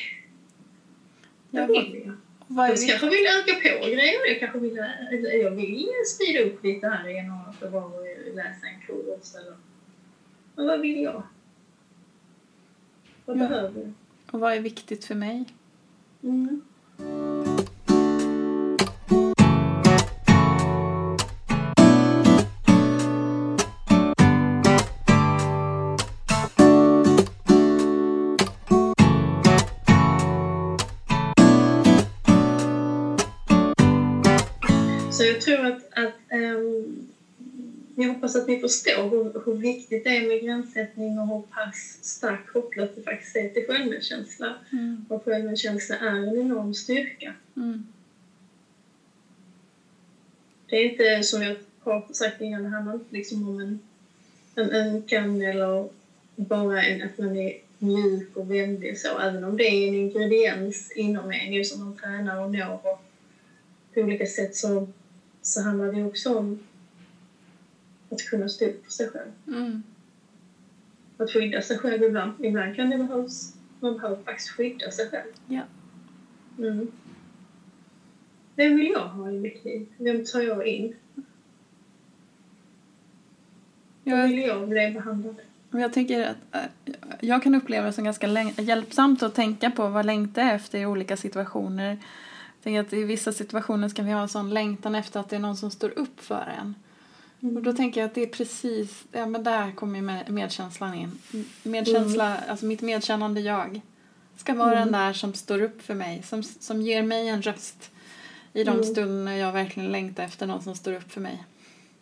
Ja, 1.56 1.60
Jag 1.62 1.68
vill 1.68 1.76
Jag 2.48 2.68
viktigt? 2.68 2.90
kanske 2.90 3.10
vill 3.10 3.26
öka 3.26 3.80
på 3.80 3.86
grejer. 3.86 4.28
Jag 4.30 4.40
kanske 4.40 4.60
vill, 4.60 4.78
eller 5.12 5.44
jag 5.44 5.52
vill 5.52 5.88
speeda 6.16 6.40
upp 6.46 6.64
lite 6.64 6.88
här 6.88 7.10
genom 7.10 7.40
att 7.50 7.72
bara 7.72 7.90
läsa 8.34 8.68
en 8.68 8.82
kurs 8.88 9.36
eller... 9.36 9.56
Men 10.56 10.68
vad 10.68 10.80
vill 10.80 11.02
jag? 11.02 11.24
Vad 13.26 13.38
Ja. 13.38 13.48
behöver 13.48 13.82
jag? 13.82 13.94
Och 14.32 14.40
vad 14.40 14.54
är 14.54 14.60
viktigt 14.60 15.06
för 15.06 15.16
mig? 15.16 15.46
Mm. 16.24 16.62
Tror 35.44 35.66
att, 35.66 35.84
att 35.90 36.14
ehm, 36.30 37.08
jag 37.96 38.10
hoppas 38.10 38.36
att 38.36 38.48
ni 38.48 38.60
förstår 38.60 39.10
hur, 39.10 39.42
hur 39.46 39.54
viktigt 39.54 40.04
det 40.04 40.10
är 40.10 40.28
med 40.28 40.42
gränssättning 40.42 41.20
och 41.20 41.28
hur 41.28 41.42
pass 41.42 41.98
starkt 42.02 42.48
kopplat 42.48 42.96
det 42.96 43.02
faktiskt 43.02 43.36
är 43.36 43.48
till 43.48 43.66
självmedkänsla. 43.68 44.56
Mm. 44.72 45.06
Och 45.10 45.24
självmedkänsla 45.24 45.96
är 45.96 46.20
en 46.20 46.38
enorm 46.38 46.74
styrka. 46.74 47.34
Mm. 47.56 47.84
Det 50.66 50.76
är 50.76 50.84
inte 50.86 51.24
som 51.24 51.42
jag 51.42 51.56
har 51.80 52.04
sagt 52.12 52.42
innan, 52.42 52.64
det 52.64 52.70
handlar 52.70 52.94
inte 52.94 53.16
liksom 53.16 53.44
om 53.44 53.60
en, 53.60 53.80
en 54.56 54.72
önskan 54.72 55.42
eller 55.42 55.88
bara 56.36 56.84
en, 56.84 57.04
att 57.04 57.18
man 57.18 57.36
är 57.36 57.54
mjuk 57.78 58.38
och 58.38 58.52
vänlig 58.52 58.98
så, 58.98 59.20
även 59.20 59.44
om 59.44 59.58
det 59.58 59.64
är 59.64 59.88
en 59.88 59.94
ingrediens 59.94 60.92
inom 60.96 61.32
en 61.32 61.54
ju 61.54 61.64
som 61.64 61.80
man 61.80 61.94
tränar 61.94 62.42
och 62.42 62.50
når 62.50 62.80
och 62.86 63.02
på 63.94 64.00
olika 64.00 64.26
sätt 64.26 64.56
så, 64.56 64.86
så 65.44 65.62
handlar 65.62 65.92
det 65.92 66.04
också 66.04 66.38
om 66.38 66.60
att 68.10 68.22
kunna 68.22 68.50
stå 68.50 68.66
upp 68.66 68.86
för 68.86 68.92
sig 68.92 69.10
själv. 69.10 69.32
Mm. 69.48 69.84
Att 71.18 71.32
skydda 71.32 71.62
sig 71.62 71.78
själv 71.78 72.04
ibland. 72.04 72.46
Ibland 72.46 72.76
kan 72.76 72.90
det 72.90 72.98
behövas, 72.98 73.56
man 73.80 73.94
behöver 73.94 74.24
faktiskt 74.24 74.50
skydda 74.50 74.92
sig 74.92 75.10
själv. 75.10 75.32
Ja. 75.48 75.62
Mm. 76.58 76.92
Vem 78.56 78.76
vill 78.76 78.92
jag 78.92 79.08
ha 79.08 79.32
i 79.32 79.40
mitt 79.40 79.66
liv? 79.66 79.88
Vem 79.98 80.26
tar 80.26 80.42
jag 80.42 80.68
in? 80.68 80.96
Jag, 84.04 84.28
vill 84.28 84.42
jag 84.42 84.70
bli 84.70 84.92
behandlad? 84.92 85.36
jag 85.72 85.94
tänker 85.94 86.28
att 86.28 86.38
äh, 86.52 86.96
jag 87.20 87.44
kan 87.44 87.56
uppleva 87.56 87.86
det 87.86 87.94
som 87.94 88.04
ganska 88.04 88.28
hjälpsamt 88.58 89.24
att 89.24 89.36
tänka 89.36 89.72
på 89.72 89.88
vad 89.88 90.06
längta 90.06 90.42
är 90.42 90.56
efter 90.56 90.80
i 90.80 90.86
olika 90.86 91.18
situationer. 91.18 91.98
Tänker 92.64 92.80
att 92.82 92.94
i 92.94 93.04
vissa 93.04 93.34
situationer 93.34 93.90
ska 93.90 94.04
vi 94.04 94.12
ha 94.12 94.22
en 94.22 94.30
sån 94.30 94.50
längtan 94.50 94.96
efter 94.96 95.20
att 95.20 95.30
det 95.30 95.36
är 95.36 95.40
någon 95.40 95.58
som 95.58 95.72
står 95.72 96.00
upp 96.00 96.22
för 96.22 96.54
en. 96.60 96.76
Och 97.56 97.64
då 97.64 97.74
tänker 97.74 98.02
jag 98.02 98.08
att 98.08 98.16
det 98.16 98.22
är 98.22 98.28
precis, 98.28 99.04
ja 99.12 99.26
men 99.26 99.44
där 99.44 99.72
kommer 99.72 99.96
ju 99.96 100.02
med, 100.02 100.30
medkänslan 100.30 100.94
in. 100.94 101.20
Medkänsla, 101.64 102.38
alltså 102.48 102.66
mitt 102.66 102.82
medkännande 102.82 103.42
jag 103.42 103.82
ska 104.38 104.54
vara 104.54 104.80
den 104.80 104.92
där 104.92 105.14
som 105.14 105.34
står 105.34 105.62
upp 105.62 105.82
för 105.82 105.94
mig, 105.94 106.24
som, 106.24 106.44
som 106.44 106.82
ger 106.82 107.04
mig 107.04 107.28
en 107.28 107.42
röst 107.42 107.92
i 108.54 108.64
de 108.64 108.72
Mm. 108.72 108.84
stunder 108.84 109.34
jag 109.34 109.52
verkligen 109.52 109.92
längtar 109.92 110.24
efter 110.24 110.48
någon 110.48 110.64
som 110.64 110.76
står 110.76 110.94
upp 110.94 111.12
för 111.12 111.22
mig. 111.22 111.44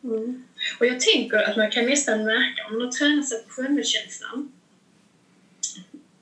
Mm. 0.03 0.43
Och 0.79 0.85
jag 0.85 0.99
tänker 0.99 1.37
att 1.37 1.57
man 1.57 1.71
kan 1.71 1.85
nästan 1.85 2.23
märka, 2.23 2.67
om 2.67 2.73
man 2.73 2.85
har 2.85 2.91
tränat 2.91 3.27
sig 3.27 3.43
på 3.43 3.49
självmedkänslan 3.49 4.51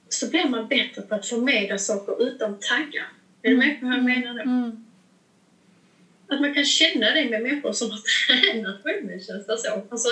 så 0.09 0.29
blir 0.29 0.49
man 0.49 0.67
bättre 0.67 1.01
på 1.01 1.15
att 1.15 1.25
förmedla 1.25 1.77
saker 1.77 2.23
utan 2.23 2.57
taggar. 2.59 3.07
Är 3.41 3.49
du 3.51 3.57
med 3.57 3.79
på 3.79 3.85
vad 3.85 3.95
jag 3.95 4.03
menar 4.03 4.33
nu? 4.33 4.41
Mm. 4.41 4.85
Att 6.27 6.41
man 6.41 6.53
kan 6.53 6.65
känna 6.65 7.13
det 7.13 7.29
med 7.29 7.41
människor 7.41 7.71
som 7.71 7.91
har 7.91 7.99
tränat 8.27 8.83
självmedkänsla 8.83 9.57
så. 9.57 9.81
Alltså, 9.89 10.09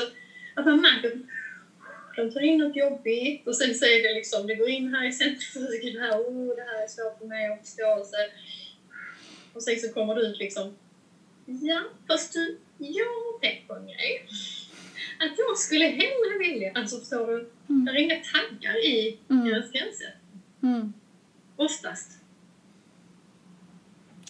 att 0.53 0.65
man 0.65 0.81
märker 0.81 1.07
att 1.07 2.15
de 2.15 2.31
tar 2.31 2.41
in 2.41 2.57
något 2.57 2.75
jobbigt 2.75 3.47
och 3.47 3.55
sen 3.55 3.69
är 3.69 4.03
det 4.07 4.13
liksom, 4.13 4.47
det 4.47 4.55
går 4.55 4.69
in 4.69 4.93
här 4.93 5.07
i 5.07 5.11
centrifugen 5.11 6.01
här, 6.01 6.11
oh, 6.11 6.55
det 6.55 6.61
här 6.61 6.83
är 6.83 6.87
svårt 6.87 7.17
för 7.19 7.25
mig 7.25 7.47
att 7.47 7.59
förstå. 7.59 8.03
Så, 8.05 8.15
och 9.53 9.63
sen 9.63 9.79
så 9.79 9.89
kommer 9.93 10.15
det 10.15 10.21
ut 10.21 10.39
liksom, 10.39 10.75
ja, 11.45 11.81
fast 12.07 12.33
du, 12.33 12.57
jag 12.77 13.05
har 13.05 13.39
tänkt 13.39 13.67
på 13.67 13.73
en 13.75 13.85
grej. 13.85 14.25
Att 15.19 15.37
jag 15.37 15.57
skulle 15.57 15.85
hellre 15.85 16.37
vilja, 16.39 16.71
alltså 16.75 16.99
förstår 16.99 17.27
du, 17.27 17.49
Mm. 17.69 17.85
det 17.85 17.91
är 17.91 17.95
inga 17.95 18.15
taggar 18.15 18.85
i 18.85 19.17
Mm. 19.29 19.45
deras 19.45 19.71
gränser. 19.71 20.15
Mm. 20.63 20.93
Oftast. 21.55 22.11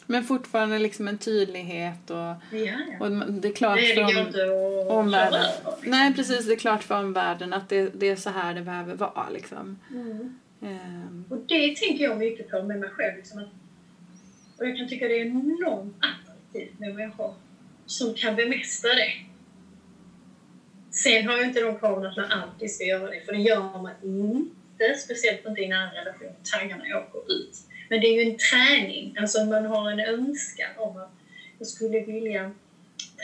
Men 0.09 0.23
fortfarande 0.23 0.79
liksom 0.79 1.07
en 1.07 1.17
tydlighet 1.17 2.09
och, 2.09 2.17
Ja, 2.17 2.35
ja. 2.51 2.73
och 2.99 3.31
det 3.33 3.47
är 3.47 3.53
klart 3.53 3.75
Nej, 3.75 3.95
det 3.95 4.31
för 4.31 4.91
om, 4.91 4.97
omvärlden. 4.97 5.41
liksom. 5.41 5.91
Nej, 5.91 6.13
precis. 6.13 6.45
Det 6.45 6.53
är 6.53 6.57
klart 6.57 6.83
för 6.83 6.99
omvärlden 6.99 7.53
att 7.53 7.69
det, 7.69 7.89
det 7.99 8.09
är 8.09 8.15
så 8.15 8.29
här 8.29 8.53
det 8.53 8.61
behöver 8.61 8.95
vara. 8.95 9.29
Liksom. 9.29 9.79
Mm. 9.91 10.39
Ehm, 10.61 11.25
Och 11.29 11.37
det 11.37 11.75
tänker 11.75 12.03
jag 12.03 12.17
mycket 12.17 12.49
på 12.51 12.63
med 12.63 12.79
mig 12.79 12.89
själv. 12.89 13.17
Liksom 13.17 13.39
att, 13.39 13.49
och 14.59 14.67
jag 14.67 14.77
kan 14.77 14.87
tycka 14.89 15.07
det 15.07 15.19
är 15.21 15.25
enormt 15.25 15.95
attraktivt 15.99 16.79
med 16.79 16.95
människor 16.95 17.33
som 17.85 18.13
kan 18.13 18.35
bemästra 18.35 18.89
det. 18.89 19.13
Sen 20.91 21.27
har 21.27 21.37
jag 21.37 21.45
inte 21.45 21.61
de 21.61 21.79
kraven 21.79 22.05
att 22.05 22.17
man 22.17 22.31
alltid 22.31 22.71
ska 22.71 22.83
göra 22.83 23.09
det, 23.11 23.21
för 23.25 23.31
det 23.33 23.39
gör 23.39 23.59
man 23.81 23.91
inte, 24.03 24.95
speciellt 25.03 25.45
inte 25.47 25.61
i 25.61 25.67
nära 25.67 25.91
relation. 25.91 26.31
Tankarna 26.53 26.83
åker 26.83 27.31
ut. 27.33 27.57
Men 27.89 28.01
det 28.01 28.07
är 28.07 28.23
ju 28.23 28.31
en 28.31 28.37
träning, 28.37 29.15
alltså 29.19 29.45
man 29.45 29.65
har 29.65 29.91
en 29.91 29.99
önskan 29.99 30.69
om 30.77 30.97
att 30.97 31.11
jag 31.57 31.67
skulle 31.67 31.99
vilja 31.99 32.51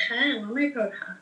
träna 0.08 0.52
mig 0.52 0.72
på 0.72 0.80
det 0.80 0.94
här. 1.06 1.16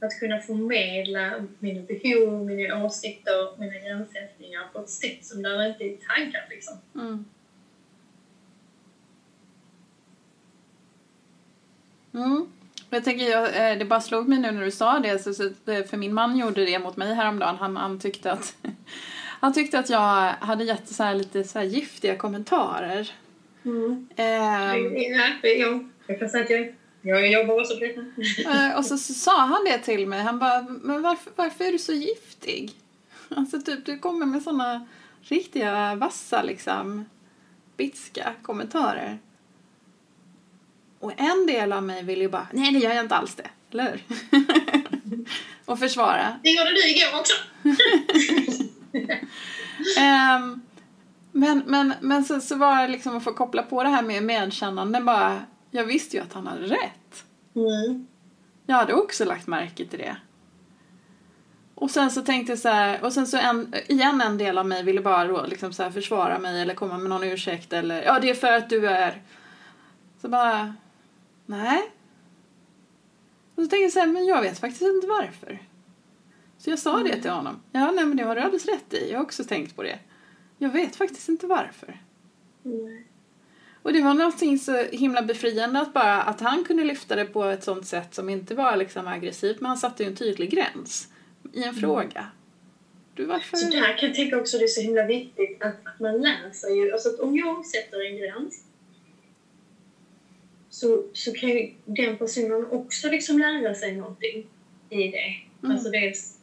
Att 0.00 0.20
kunna 0.20 0.38
förmedla 0.38 1.46
mina 1.58 1.82
behov, 1.82 2.46
mina 2.46 2.84
åsikter, 2.84 3.58
mina 3.58 3.74
gränssättningar 3.78 4.68
på 4.72 4.80
ett 4.80 4.90
sätt 4.90 5.24
som 5.24 5.42
där 5.42 5.58
det 5.58 5.68
inte 5.68 5.84
är 5.84 5.96
tankar 6.06 6.46
liksom. 6.50 6.78
mm. 6.94 7.24
Mm. 12.12 12.48
Jag 12.90 13.04
tänker, 13.04 13.24
jag, 13.24 13.70
eh, 13.70 13.78
det 13.78 13.84
bara 13.84 14.00
slog 14.00 14.28
mig 14.28 14.38
nu 14.38 14.50
när 14.50 14.64
du 14.64 14.70
sa 14.70 14.98
det, 14.98 15.18
så, 15.18 15.34
så, 15.34 15.44
eh, 15.44 15.84
för 15.84 15.96
min 15.96 16.14
man 16.14 16.38
gjorde 16.38 16.64
det 16.64 16.78
mot 16.78 16.96
mig 16.96 17.14
häromdagen. 17.14 17.56
Han, 17.56 17.76
han, 17.76 18.00
tyckte, 18.00 18.32
att, 18.32 18.56
han 19.40 19.52
tyckte 19.52 19.78
att 19.78 19.90
jag 19.90 20.32
hade 20.40 20.64
gett 20.64 20.88
så 20.88 21.02
här 21.02 21.14
lite 21.14 21.44
så 21.44 21.58
här 21.58 21.66
giftiga 21.66 22.16
kommentarer. 22.16 23.10
Mm. 23.64 24.08
Är 24.16 24.74
jag. 25.60 25.88
Jag 26.06 26.18
kan 26.18 26.28
säga 26.28 26.44
att 26.44 26.50
jag, 26.50 26.74
jag 27.02 27.30
jobbar 27.30 27.60
också 27.60 27.74
detta. 27.74 28.00
Eh, 28.50 28.78
och 28.78 28.84
så, 28.84 28.98
så 28.98 29.14
sa 29.14 29.40
han 29.40 29.64
det 29.64 29.78
till 29.78 30.06
mig. 30.06 30.22
Han 30.22 30.38
bara, 30.38 30.62
men 30.62 31.02
varför, 31.02 31.32
varför 31.36 31.64
är 31.64 31.72
du 31.72 31.78
så 31.78 31.92
giftig? 31.92 32.72
Alltså 33.36 33.60
typ, 33.60 33.86
du 33.86 33.98
kommer 33.98 34.26
med 34.26 34.42
såna 34.42 34.86
riktiga 35.20 35.94
vassa 35.94 36.42
liksom, 36.42 37.04
bitska 37.76 38.34
kommentarer. 38.42 39.18
Och 41.00 41.12
en 41.16 41.46
del 41.46 41.72
av 41.72 41.82
mig 41.82 42.02
vill 42.02 42.20
ju 42.20 42.28
bara, 42.28 42.48
nej 42.52 42.72
det 42.72 42.78
gör 42.78 42.94
jag 42.94 43.04
inte 43.04 43.14
alls 43.14 43.34
det, 43.34 43.50
eller 43.72 43.90
hur? 43.90 44.02
och 45.64 45.78
försvara. 45.78 46.40
Det 46.42 46.50
gjorde 46.50 46.70
du 46.70 46.88
igår 46.88 47.20
också. 47.20 47.34
Ehm, 49.98 50.60
men 51.32 51.62
men, 51.66 51.94
men 52.00 52.24
så, 52.24 52.40
så 52.40 52.56
var 52.56 52.82
det 52.82 52.88
liksom 52.88 53.16
att 53.16 53.24
få 53.24 53.32
koppla 53.32 53.62
på 53.62 53.82
det 53.82 53.88
här 53.88 54.02
med 54.02 54.22
medkännande 54.22 55.00
bara, 55.00 55.42
jag 55.70 55.84
visste 55.84 56.16
ju 56.16 56.22
att 56.22 56.32
han 56.32 56.46
hade 56.46 56.66
rätt. 56.66 57.24
Mm. 57.54 58.06
Jag 58.66 58.76
hade 58.76 58.94
också 58.94 59.24
lagt 59.24 59.46
märke 59.46 59.86
till 59.86 59.98
det. 59.98 60.16
Och 61.74 61.90
sen 61.90 62.10
så 62.10 62.22
tänkte 62.22 62.52
jag 62.52 62.58
så 62.58 62.68
här, 62.68 63.04
och 63.04 63.12
sen 63.12 63.26
så 63.26 63.36
en, 63.36 63.74
igen 63.88 64.20
en 64.20 64.38
del 64.38 64.58
av 64.58 64.66
mig 64.66 64.82
ville 64.82 65.00
bara 65.00 65.24
då 65.24 65.46
liksom 65.46 65.72
så 65.72 65.82
här 65.82 65.90
försvara 65.90 66.38
mig 66.38 66.62
eller 66.62 66.74
komma 66.74 66.98
med 66.98 67.10
någon 67.10 67.22
ursäkt 67.22 67.72
eller 67.72 68.02
ja 68.02 68.18
det 68.20 68.30
är 68.30 68.34
för 68.34 68.52
att 68.52 68.70
du 68.70 68.88
är. 68.88 69.22
Så 70.20 70.28
bara, 70.28 70.74
nej. 71.46 71.92
Och 73.54 73.62
så 73.62 73.68
tänkte 73.68 73.76
jag 73.76 73.92
så 73.92 73.98
här, 73.98 74.06
men 74.06 74.26
jag 74.26 74.42
vet 74.42 74.58
faktiskt 74.58 74.82
inte 74.82 75.06
varför. 75.06 75.58
Så 76.58 76.70
jag 76.70 76.78
sa 76.78 77.02
det 77.02 77.22
till 77.22 77.30
honom. 77.30 77.60
Ja 77.72 77.90
nej 77.90 78.06
men 78.06 78.16
det 78.16 78.22
har 78.22 78.34
du 78.34 78.40
alldeles 78.40 78.66
rätt 78.66 78.94
i, 78.94 79.10
jag 79.10 79.18
har 79.18 79.24
också 79.24 79.44
tänkt 79.44 79.76
på 79.76 79.82
det. 79.82 79.98
Jag 80.58 80.70
vet 80.70 80.96
faktiskt 80.96 81.28
inte 81.28 81.46
varför. 81.46 81.98
Mm. 82.64 83.04
Och 83.82 83.92
det 83.92 84.02
var 84.02 84.14
någonting 84.14 84.58
så 84.58 84.76
himla 84.76 85.22
befriande 85.22 85.80
att 85.80 85.94
bara 85.94 86.22
att 86.22 86.40
han 86.40 86.64
kunde 86.64 86.84
lyfta 86.84 87.16
det 87.16 87.24
på 87.24 87.44
ett 87.44 87.64
sånt 87.64 87.86
sätt 87.86 88.14
som 88.14 88.28
inte 88.28 88.54
var 88.54 88.76
liksom 88.76 89.06
aggressivt 89.06 89.60
men 89.60 89.68
han 89.68 89.78
satte 89.78 90.02
ju 90.02 90.08
en 90.08 90.16
tydlig 90.16 90.50
gräns 90.50 91.08
i 91.52 91.62
en 91.62 91.74
fråga. 91.74 92.26
Du 93.14 93.24
varför? 93.24 93.56
Så 93.56 93.70
där 93.70 93.98
kan 93.98 94.08
jag 94.08 94.14
tänka 94.16 94.40
också 94.40 94.58
det 94.58 94.64
är 94.64 94.68
så 94.68 94.80
himla 94.80 95.06
viktigt 95.06 95.62
att, 95.62 95.86
att 95.86 96.00
man 96.00 96.20
lär 96.20 96.50
sig 96.52 96.78
ju. 96.78 96.92
Alltså 96.92 97.08
att 97.08 97.20
om 97.20 97.36
jag 97.36 97.66
sätter 97.66 98.06
en 98.06 98.16
gräns 98.16 98.64
så, 100.70 101.04
så 101.12 101.32
kan 101.32 101.48
ju 101.48 101.74
den 101.84 102.16
personen 102.16 102.66
också 102.70 103.08
liksom 103.08 103.38
lära 103.38 103.74
sig 103.74 103.96
någonting 103.96 104.46
i 104.90 104.96
det. 104.96 105.34
Mm. 105.62 105.72
Alltså 105.72 105.90
dels 105.90 106.37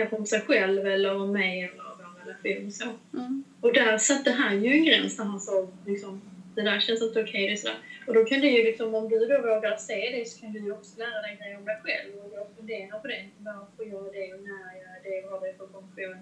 kanske 0.00 0.16
om 0.16 0.26
sig 0.26 0.40
själv 0.40 0.86
eller 0.86 1.16
om 1.16 1.32
mig 1.32 1.62
eller 1.62 1.82
vår 1.84 2.20
relation. 2.24 2.72
Så. 2.72 2.84
Mm. 3.16 3.44
Och 3.60 3.72
där 3.72 3.98
satte 3.98 4.30
han 4.30 4.64
ju 4.64 4.72
en 4.72 4.84
gräns 4.84 5.16
där 5.16 5.24
han 5.24 5.40
sa 5.40 5.68
liksom, 5.86 6.20
det 6.54 6.62
där 6.62 6.80
känns 6.80 7.02
inte 7.02 7.22
okej. 7.22 7.52
är 7.52 7.56
sådär. 7.56 7.76
Och 8.06 8.14
då 8.14 8.24
kan 8.24 8.40
det 8.40 8.46
ju 8.46 8.64
liksom, 8.64 8.94
om 8.94 9.08
du 9.08 9.18
då 9.26 9.38
vågar 9.38 9.76
se 9.76 10.10
det 10.16 10.28
så 10.28 10.40
kan 10.40 10.52
du 10.52 10.58
ju 10.58 10.72
också 10.72 10.98
lära 10.98 11.22
dig 11.22 11.38
grejer 11.40 11.58
om 11.58 11.64
dig 11.64 11.78
själv. 11.82 12.10
Och 12.18 12.32
jag 12.34 12.46
funderar 12.56 12.98
på 12.98 13.08
det. 13.08 13.28
Varför 13.38 13.84
gör 13.84 14.04
jag 14.04 14.12
det 14.14 14.34
och 14.34 14.42
när 14.42 14.60
jag 14.66 14.76
gör 14.82 15.00
det? 15.04 15.26
Vad 15.26 15.40
har 15.40 15.46
det 15.46 15.54
för 15.58 15.66
funktion? 15.66 16.16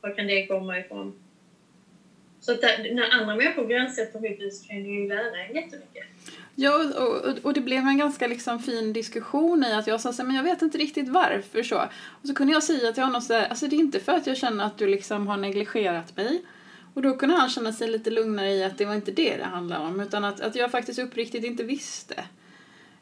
Var 0.00 0.14
kan 0.14 0.26
det 0.26 0.46
komma 0.46 0.78
ifrån? 0.78 1.14
Så 2.40 2.52
att 2.52 2.60
där, 2.60 2.94
när 2.94 3.10
andra 3.10 3.36
människor 3.36 3.66
gränssätter 3.66 4.20
mycket 4.20 4.54
så 4.54 4.68
kan 4.68 4.82
du 4.82 4.90
ju 5.00 5.08
lära 5.08 5.44
en 5.44 5.54
jättemycket. 5.54 6.04
Ja, 6.54 6.84
och, 6.98 7.38
och 7.42 7.52
det 7.52 7.60
blev 7.60 7.86
en 7.86 7.98
ganska 7.98 8.26
liksom 8.26 8.58
fin 8.58 8.92
diskussion 8.92 9.64
i 9.64 9.72
att 9.72 9.86
jag 9.86 10.00
sa 10.00 10.12
så 10.12 10.22
här, 10.22 10.26
men 10.26 10.36
jag 10.36 10.42
vet 10.42 10.62
inte 10.62 10.78
riktigt 10.78 11.08
varför 11.08 11.62
så. 11.62 11.78
Och 12.22 12.28
så 12.28 12.34
kunde 12.34 12.52
jag 12.52 12.62
säga 12.62 12.92
till 12.92 13.02
honom 13.02 13.20
så 13.20 13.32
här, 13.32 13.48
alltså 13.48 13.66
det 13.66 13.76
är 13.76 13.80
inte 13.80 14.00
för 14.00 14.12
att 14.12 14.26
jag 14.26 14.36
känner 14.36 14.64
att 14.64 14.78
du 14.78 14.86
liksom 14.86 15.26
har 15.26 15.36
negligerat 15.36 16.16
mig. 16.16 16.42
Och 16.94 17.02
då 17.02 17.16
kunde 17.16 17.36
han 17.36 17.48
känna 17.48 17.72
sig 17.72 17.88
lite 17.88 18.10
lugnare 18.10 18.50
i 18.50 18.64
att 18.64 18.78
det 18.78 18.84
var 18.84 18.94
inte 18.94 19.10
det 19.12 19.36
det 19.36 19.44
handlade 19.44 19.84
om, 19.84 20.00
utan 20.00 20.24
att, 20.24 20.40
att 20.40 20.54
jag 20.54 20.70
faktiskt 20.70 20.98
uppriktigt 20.98 21.44
inte 21.44 21.62
visste. 21.62 22.24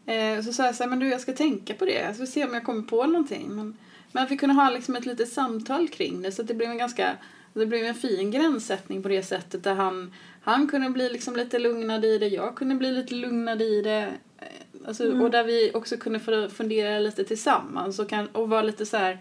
Eh, 0.07 0.42
så 0.42 0.53
sa 0.53 0.66
jag 0.66 0.74
så 0.74 0.82
här, 0.82 0.90
men 0.90 0.98
du 0.98 1.09
jag 1.09 1.20
ska 1.20 1.32
tänka 1.32 1.74
på 1.74 1.84
det, 1.84 1.92
jag 1.92 2.16
ska 2.16 2.26
se 2.26 2.44
om 2.44 2.55
jag 2.55 2.64
kommer 2.64 2.82
på 2.82 3.07
någonting. 3.07 3.48
Men, 3.48 3.76
men 4.12 4.24
att 4.24 4.30
vi 4.30 4.36
kunde 4.36 4.54
ha 4.54 4.70
liksom 4.70 4.96
ett 4.96 5.06
litet 5.06 5.32
samtal 5.32 5.88
kring 5.88 6.22
det, 6.22 6.32
så 6.32 6.42
att 6.42 6.48
det 6.48 6.54
blev 6.54 6.70
en 6.70 6.78
ganska 6.78 7.16
det 7.52 7.66
blev 7.66 7.84
en 7.84 7.94
fin 7.94 8.30
gränssättning 8.30 9.02
på 9.02 9.08
det 9.08 9.22
sättet 9.22 9.64
där 9.64 9.74
han, 9.74 10.14
han 10.42 10.68
kunde 10.68 10.90
bli 10.90 11.08
liksom 11.08 11.36
lite 11.36 11.58
lugnad 11.58 12.04
i 12.04 12.18
det, 12.18 12.28
jag 12.28 12.56
kunde 12.56 12.74
bli 12.74 12.92
lite 12.92 13.14
lugnad 13.14 13.62
i 13.62 13.82
det. 13.82 14.12
Eh, 14.38 14.46
Alltså, 14.86 15.04
Mm. 15.04 15.22
Och 15.22 15.30
där 15.30 15.44
vi 15.44 15.70
också 15.74 15.96
kunde 15.96 16.48
fundera 16.50 16.98
lite 16.98 17.24
tillsammans 17.24 17.98
och, 17.98 18.08
kan, 18.08 18.26
och 18.28 18.48
vara 18.48 18.62
lite 18.62 18.86
så 18.86 18.96
här, 18.96 19.18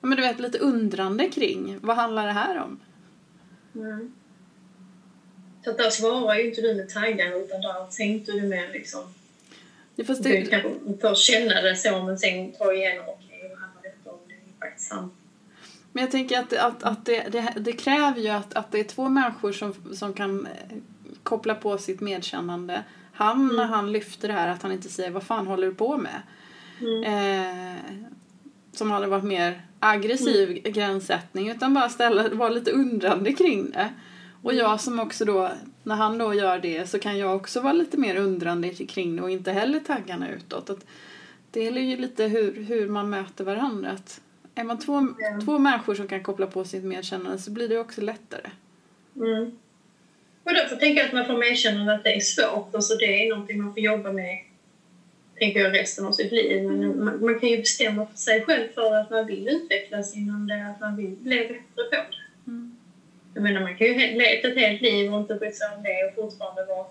men 0.00 0.16
du 0.16 0.22
vet, 0.22 0.40
lite 0.40 0.58
undrande 0.58 1.28
kring 1.28 1.78
vad 1.82 1.96
handlar 1.96 2.26
det 2.26 2.32
här 2.32 2.58
om? 2.58 2.80
Mm. 3.74 4.12
Så 5.64 5.70
att 5.70 5.78
där 5.78 5.90
svarar 5.90 6.34
ju 6.36 6.48
inte 6.48 6.60
du 6.60 6.74
med 6.74 6.88
taggar 6.88 7.44
utan 7.44 7.60
där 7.60 7.96
tänkte 7.96 8.32
du 8.32 8.42
mer 8.42 8.72
liksom 8.72 9.14
Ja, 9.96 10.04
fast 10.04 10.22
Du 10.22 10.30
det, 10.30 10.46
kanske 10.46 10.70
först 11.00 11.22
känna 11.22 11.62
det 11.62 11.76
så 11.76 12.02
men 12.02 12.18
sen 12.18 12.52
ta 12.52 12.72
igenom 12.72 13.04
okej 13.08 13.48
vad 13.50 13.58
handlar 13.58 13.82
detta 13.82 14.10
om? 14.10 14.18
Det 14.28 14.34
är 14.34 14.47
faktiskt 14.60 14.88
sant. 14.88 15.12
men 15.92 16.02
jag 16.02 16.10
tänker 16.10 16.38
att, 16.40 16.52
att, 16.52 16.82
att 16.82 17.04
det, 17.06 17.28
det, 17.28 17.52
det 17.56 17.72
kräver 17.72 18.20
ju 18.20 18.28
att, 18.28 18.54
att 18.54 18.72
det 18.72 18.80
är 18.80 18.84
två 18.84 19.08
människor 19.08 19.52
som, 19.52 19.74
som 19.94 20.12
kan 20.12 20.46
eh, 20.46 20.76
koppla 21.22 21.54
på 21.54 21.78
sitt 21.78 22.00
medkännande. 22.00 22.84
Han, 23.12 23.40
Mm. 23.40 23.56
när 23.56 23.64
han 23.64 23.92
lyfter 23.92 24.28
det 24.28 24.34
här, 24.34 24.48
att 24.48 24.62
han 24.62 24.72
inte 24.72 24.88
säger 24.88 25.10
vad 25.10 25.22
fan 25.22 25.46
håller 25.46 25.66
du 25.66 25.74
på 25.74 25.96
med? 25.96 26.22
Mm. 26.80 27.04
Eh, 27.04 27.76
som 28.72 28.90
hade 28.90 29.06
varit 29.06 29.24
mer 29.24 29.62
aggressiv 29.80 30.62
gränssättning 30.62 31.48
utan 31.50 31.74
bara 31.74 31.88
ställa, 31.88 32.28
vara 32.28 32.48
lite 32.48 32.70
undrande 32.70 33.32
kring 33.32 33.70
det. 33.70 33.88
Och 34.42 34.54
jag 34.54 34.80
som 34.80 35.00
också 35.00 35.24
då, 35.24 35.50
när 35.82 35.94
han 35.94 36.18
då 36.18 36.34
gör 36.34 36.58
det 36.58 36.90
så 36.90 36.98
kan 36.98 37.18
jag 37.18 37.36
också 37.36 37.60
vara 37.60 37.72
lite 37.72 37.96
mer 37.96 38.16
undrande 38.16 38.70
kring 38.70 39.16
det 39.16 39.22
och 39.22 39.30
inte 39.30 39.52
heller 39.52 39.80
taggarna 39.80 40.30
utåt. 40.30 40.70
Att 40.70 40.86
det 41.50 41.66
är 41.66 41.72
ju 41.72 41.96
lite 41.96 42.24
hur, 42.24 42.62
hur 42.64 42.88
man 42.88 43.10
möter 43.10 43.44
varandra. 43.44 43.90
Att 43.90 44.20
är 44.60 44.64
man 44.64 44.78
två, 44.78 45.14
Ja. 45.18 45.40
två 45.44 45.58
människor 45.58 45.94
som 45.94 46.08
kan 46.08 46.22
koppla 46.22 46.46
på 46.46 46.64
sitt 46.64 46.84
medkännande 46.84 47.38
så 47.38 47.50
blir 47.50 47.68
det 47.68 47.78
också 47.78 48.00
lättare. 48.00 48.50
Mm. 49.16 49.58
Och 50.44 50.54
därför 50.54 50.76
tänker 50.76 51.00
jag 51.00 51.06
att 51.06 51.14
man 51.14 51.26
får 51.26 51.38
medkännande 51.38 51.94
att 51.94 52.04
det 52.04 52.14
är 52.16 52.20
svårt. 52.20 52.74
Alltså 52.74 52.96
det 52.96 53.04
är 53.04 53.30
någonting 53.30 53.62
man 53.62 53.74
får 53.74 53.82
jobba 53.82 54.12
med 54.12 54.38
tänker 55.38 55.60
jag 55.60 55.74
resten 55.74 56.06
av 56.06 56.12
sitt 56.12 56.32
liv. 56.32 56.62
Men 56.64 57.04
man, 57.04 57.24
man 57.24 57.40
kan 57.40 57.48
ju 57.48 57.56
bestämma 57.56 58.06
för 58.06 58.16
sig 58.16 58.44
själv 58.44 58.68
för 58.74 58.94
att 58.94 59.10
man 59.10 59.26
vill 59.26 59.48
utvecklas 59.48 60.16
inom 60.16 60.46
det, 60.46 60.66
att 60.66 60.80
man 60.80 60.96
vill 60.96 61.16
bli 61.16 61.36
bättre 61.36 61.54
på 61.74 61.82
det. 61.90 62.06
Mm. 62.46 62.76
Jag 63.34 63.42
menar 63.42 63.60
man 63.60 63.76
kan 63.76 63.86
ju 63.86 63.94
leva 63.94 64.48
ett 64.48 64.56
helt 64.56 64.80
liv 64.82 65.14
och 65.14 65.20
inte 65.20 65.34
bry 65.34 65.52
sig 65.52 65.68
om 65.76 65.82
det 65.82 66.04
och 66.08 66.14
fortfarande 66.14 66.64
vara 66.64 66.86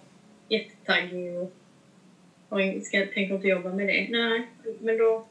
jättetaggig 0.49 1.37
och, 1.37 1.53
och 2.49 2.59
ska, 2.83 3.05
tänker 3.05 3.35
inte 3.35 3.47
jobba 3.47 3.69
med 3.73 3.87
det. 3.87 4.07
Nej, 4.09 4.47
men 4.79 4.97
då, 4.97 5.27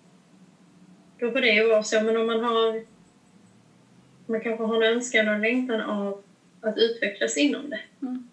då 1.18 1.30
får 1.30 1.40
det 1.40 1.54
ju 1.54 1.68
vara 1.68 1.82
så. 1.82 2.00
Men 2.00 2.16
om 2.16 2.26
man 2.26 2.40
har 2.40 2.84
man 4.26 4.40
kanske 4.40 4.64
har 4.64 4.82
en 4.82 4.94
önskan 4.94 5.28
och 5.28 5.34
en 5.34 5.40
längtan 5.40 5.80
av 5.80 6.22
att 6.60 6.78
utvecklas 6.78 7.36
inom 7.36 7.70
det. 7.70 7.80
Mm. 8.02 8.28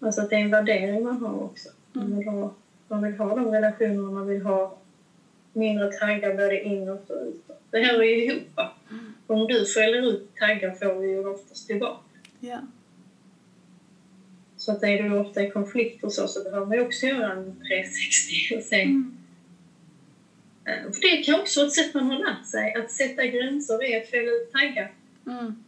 Alltså 0.00 0.20
att 0.20 0.30
det 0.30 0.36
är 0.36 0.40
en 0.40 0.50
värdering 0.50 1.04
man 1.04 1.18
har 1.18 1.42
också. 1.42 1.68
Man 1.92 2.18
vill 2.18 2.28
ha, 2.28 2.54
man 2.88 3.02
vill 3.02 3.18
ha 3.18 3.34
de 3.34 3.52
relationerna, 3.52 4.10
man 4.10 4.26
vill 4.26 4.42
ha 4.42 4.78
mindre 5.52 5.92
taggar 5.92 6.36
både 6.36 6.62
inåt 6.62 7.10
och 7.10 7.26
utåt. 7.26 7.62
Det 7.70 7.78
är 7.78 8.02
ju 8.02 8.24
ihop. 8.24 8.42
va? 8.54 8.72
Om 9.26 9.46
du 9.46 9.66
fäller 9.66 10.12
ut 10.12 10.34
taggar 10.34 10.72
får 10.72 11.00
vi 11.00 11.08
ju 11.08 11.26
oftast 11.26 11.66
tillbaka. 11.66 12.18
Ja. 12.40 12.58
Så 14.56 14.72
att 14.72 14.82
är 14.82 15.02
du 15.02 15.18
ofta 15.18 15.42
i 15.42 15.50
konflikt 15.50 16.04
och 16.04 16.12
så, 16.12 16.28
så 16.28 16.44
behöver 16.44 16.66
man 16.66 16.76
ju 16.76 16.86
också 16.86 17.06
göra 17.06 17.32
en 17.32 17.44
360 17.44 18.56
och 18.56 18.62
se. 18.62 18.82
Mm. 18.82 19.16
Eh, 20.66 20.92
För 20.92 21.00
det 21.00 21.22
kan 21.22 21.40
också 21.40 21.60
vara 21.60 21.66
ett 21.66 21.74
sätt 21.74 21.94
man 21.94 22.06
har 22.10 22.18
lärt 22.18 22.46
sig. 22.46 22.74
Att 22.74 22.90
sätta 22.90 23.26
gränser 23.26 23.84
är 23.84 24.02
att 24.02 24.08
fälla 24.10 24.30
ut 24.30 24.52
taggar. 24.52 24.92
Mm. 25.26 25.64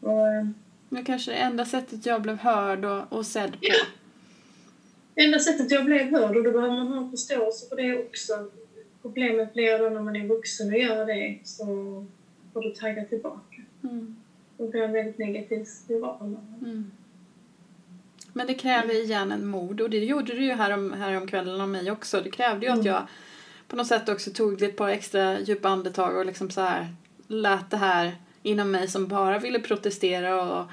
Och, 0.00 0.28
eh, 0.28 0.46
Det 0.88 1.02
kanske 1.02 1.32
är 1.32 1.36
det 1.36 1.40
enda 1.42 1.64
sättet 1.64 2.06
jag 2.06 2.22
blev 2.22 2.36
hörd 2.38 2.84
och, 2.84 3.12
och 3.12 3.26
sedd 3.26 3.52
på. 3.52 3.58
Ja. 3.60 3.74
enda 5.24 5.38
sättet 5.38 5.70
jag 5.70 5.84
blev 5.84 6.10
hörd 6.10 6.36
och 6.36 6.44
då 6.44 6.52
behöver 6.52 6.74
man 6.74 6.86
ha 6.86 7.10
förståelse 7.10 7.68
för 7.68 7.76
det 7.76 7.98
också. 7.98 8.50
Problemet 9.02 9.52
blir 9.52 9.78
då 9.78 9.88
när 9.88 10.02
man 10.02 10.16
är 10.16 10.26
vuxen 10.26 10.72
och 10.72 10.78
gör 10.78 11.06
det 11.06 11.38
så 11.44 11.64
får 12.52 12.62
du 12.62 12.70
tagga 12.70 13.04
tillbaka. 13.04 13.62
Mm. 13.82 14.16
Då 14.58 14.68
blir 14.68 14.82
en 14.82 14.92
väldigt 14.92 15.18
negativ 15.18 15.64
spiral. 15.64 16.36
Mm. 16.64 16.90
Men 18.32 18.46
det 18.46 18.54
kräver 18.54 18.94
igen 19.04 19.32
en 19.32 19.46
mod 19.46 19.80
och 19.80 19.90
det 19.90 19.98
gjorde 19.98 20.34
det 20.34 20.44
ju 20.44 20.52
här 20.52 20.70
om, 20.70 20.92
här 20.92 21.16
om 21.16 21.26
kvällen 21.26 21.60
om 21.60 21.72
mig 21.72 21.90
också. 21.90 22.20
Det 22.20 22.30
krävde 22.30 22.66
ju 22.66 22.72
att 22.72 22.78
Mm. 22.78 22.86
jag 22.86 23.02
på 23.68 23.76
något 23.76 23.86
sätt 23.86 24.08
också 24.08 24.30
tog 24.30 24.62
ett 24.62 24.76
par 24.76 24.88
extra 24.88 25.40
djupa 25.40 25.68
andetag 25.68 26.16
och 26.16 26.26
liksom 26.26 26.50
så 26.50 26.60
här 26.60 26.94
lät 27.28 27.70
det 27.70 27.76
här 27.76 28.12
inom 28.42 28.70
mig 28.70 28.88
som 28.88 29.06
bara 29.06 29.38
ville 29.38 29.58
protestera 29.58 30.42
och 30.42 30.66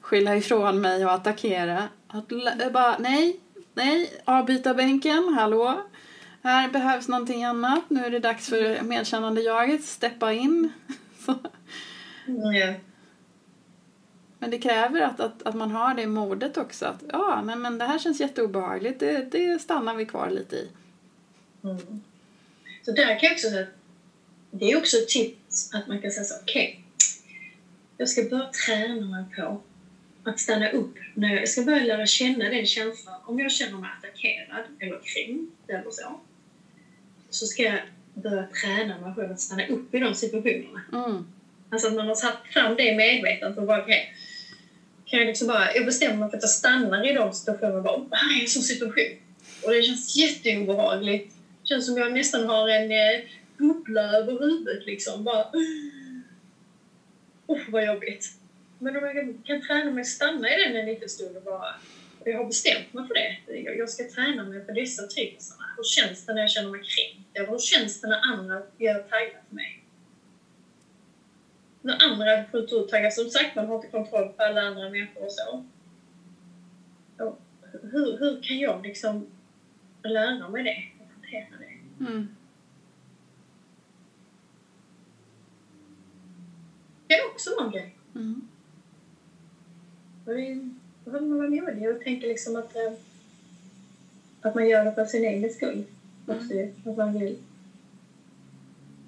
skylla 0.00 0.36
ifrån 0.36 0.80
mig 0.80 1.04
och 1.04 1.12
attackera. 1.12 1.82
Att 2.08 2.28
bara, 2.72 2.98
nej, 2.98 3.40
nej, 3.74 4.20
avbyta 4.24 4.74
bänken, 4.74 5.34
hallå. 5.38 5.80
Här 6.42 6.68
behövs 6.68 7.08
någonting 7.08 7.44
annat. 7.44 7.82
Nu 7.88 8.04
är 8.04 8.10
det 8.10 8.18
dags 8.18 8.48
för 8.48 8.82
medkännande 8.82 9.40
jaget, 9.40 9.84
steppa 9.84 10.32
in. 10.32 10.72
Mm. 12.28 12.74
Men 14.38 14.50
det 14.50 14.58
kräver 14.58 15.00
att, 15.00 15.20
att, 15.20 15.42
att 15.42 15.54
man 15.54 15.70
har 15.70 15.94
det 15.94 16.06
modet 16.06 16.56
också. 16.56 16.86
Att 16.86 17.04
ja, 17.12 17.42
nej, 17.44 17.56
men 17.56 17.78
det 17.78 17.84
här 17.84 17.98
känns 17.98 18.20
jätteobehagligt. 18.20 19.00
Det, 19.00 19.30
det 19.32 19.58
stannar 19.58 19.94
vi 19.94 20.06
kvar 20.06 20.30
lite 20.30 20.56
i. 20.56 20.68
Mm. 21.64 22.02
Så 22.82 22.92
där 22.92 23.06
kan 23.20 23.28
jag 23.28 23.32
också 23.32 23.50
säga 23.50 23.66
det 24.50 24.72
är 24.72 24.78
också 24.78 24.96
ett 24.96 25.08
tips 25.08 25.74
att 25.74 25.86
man 25.86 26.02
kan 26.02 26.10
säga 26.10 26.24
så 26.24 26.34
okej, 26.42 26.84
jag 27.96 28.08
ska 28.08 28.22
börja 28.22 28.50
träna 28.66 29.06
mig 29.06 29.24
på 29.36 29.60
att 30.24 30.40
stanna 30.40 30.70
upp. 30.70 30.94
När 31.14 31.28
jag, 31.28 31.40
jag 31.40 31.48
ska 31.48 31.62
börja 31.62 31.84
lära 31.84 32.06
känna 32.06 32.44
den 32.44 32.66
känslan. 32.66 33.20
Om 33.24 33.38
jag 33.38 33.52
känner 33.52 33.78
mig 33.78 33.90
attackerad 33.98 34.64
eller 34.78 35.00
kränkt 35.02 35.70
eller 35.70 35.90
så, 35.90 36.20
så 37.30 37.46
ska 37.46 37.62
jag 37.62 37.80
börja 38.14 38.46
träna 38.46 38.98
mig 38.98 39.14
själv 39.14 39.32
att 39.32 39.40
stanna 39.40 39.66
upp 39.66 39.94
i 39.94 39.98
de 39.98 40.14
situationerna. 40.14 40.80
Mm. 40.92 41.26
Alltså 41.70 41.88
att 41.88 41.94
man 41.94 42.08
har 42.08 42.14
satt 42.14 42.46
fram 42.46 42.76
det 42.76 42.96
medvetet 42.96 43.58
och 43.58 43.66
bara 43.66 43.82
okej, 43.82 44.14
kan 45.06 45.18
jag 45.18 45.26
liksom 45.26 45.48
bara, 45.48 45.74
jag 45.74 45.86
bestämmer 45.86 46.16
mig 46.16 46.30
för 46.30 46.36
att 46.36 46.42
jag 46.42 46.50
stannar 46.50 47.06
i 47.06 47.12
de 47.12 47.32
situationerna 47.32 47.76
och 47.78 47.84
bara, 47.84 47.96
det 47.96 48.16
här 48.16 48.38
är 48.38 48.42
en 48.42 48.48
sån 48.48 48.62
situation. 48.62 49.16
Och 49.64 49.72
det 49.72 49.82
känns 49.82 50.16
jätteobehagligt. 50.16 51.34
Det 51.62 51.68
känns 51.68 51.86
som 51.86 51.96
jag 51.96 52.12
nästan 52.12 52.48
har 52.48 52.68
en 52.68 52.90
eh, 52.90 53.20
bubbla 53.58 54.02
över 54.02 54.32
huvudet 54.32 54.86
liksom. 54.86 55.24
Bara, 55.24 55.46
Usch 57.48 57.68
vad 57.68 57.84
jobbigt. 57.84 58.32
Men 58.78 58.96
om 58.96 59.04
jag 59.04 59.14
kan, 59.14 59.42
kan 59.44 59.66
träna 59.66 59.90
mig 59.90 60.00
att 60.00 60.06
stanna 60.06 60.54
i 60.54 60.64
den 60.64 60.76
en 60.76 60.86
liten 60.86 61.08
stund 61.08 61.36
och 61.36 61.42
bara, 61.42 61.74
och 62.20 62.28
jag 62.28 62.36
har 62.38 62.44
bestämt 62.44 62.92
mig 62.92 63.06
för 63.06 63.14
det. 63.14 63.36
Jag, 63.46 63.76
jag 63.76 63.90
ska 63.90 64.10
träna 64.10 64.44
mig 64.44 64.60
på 64.60 64.72
dessa 64.72 65.06
triggersarna. 65.06 65.64
Hur 65.76 65.84
känns 65.84 66.26
det 66.26 66.32
när 66.34 66.40
jag 66.40 66.50
känner 66.50 66.70
mig 66.70 66.80
kränkt? 66.80 67.50
Hur 67.50 67.58
känns 67.58 68.00
det 68.00 68.08
när 68.08 68.20
andra 68.32 68.62
gör 68.78 68.98
taggar 68.98 69.42
för 69.48 69.54
mig? 69.54 69.85
När 71.86 72.04
andra 72.04 72.44
kulturtaggar, 72.44 73.10
som 73.10 73.30
sagt, 73.30 73.56
man 73.56 73.66
har 73.66 73.74
inte 73.74 73.86
kontroll 73.86 74.28
på 74.28 74.42
alla 74.42 74.60
andra 74.60 74.88
människor 74.88 75.24
och 75.24 75.32
så. 75.32 75.62
Och 77.24 77.38
hur, 77.82 78.18
hur 78.18 78.42
kan 78.42 78.58
jag 78.58 78.82
liksom 78.82 79.26
lära 80.02 80.48
mig 80.48 80.62
det 80.64 81.04
och 81.04 81.10
hantera 81.12 81.58
det? 81.58 82.04
Mm. 82.04 82.28
Det 87.06 87.14
är 87.14 87.26
också 87.26 87.50
en 87.60 87.70
grej. 87.70 87.96
Mm. 88.14 88.48
Och 90.24 90.34
det 90.34 90.70
behöver 91.04 91.26
man 91.26 91.38
vara 91.38 91.48
modig 91.48 91.90
och 91.90 92.00
tänka 92.00 92.26
liksom 92.26 92.56
att, 92.56 92.76
eh, 92.76 92.92
att 94.40 94.54
man 94.54 94.68
gör 94.68 94.84
det 94.84 94.92
för 94.92 95.04
sin 95.04 95.24
egen 95.24 95.50
skull. 95.50 95.84
Också, 96.26 96.54
ju. 96.54 96.72
att 96.84 96.96
man 96.96 97.12
vill 97.12 97.36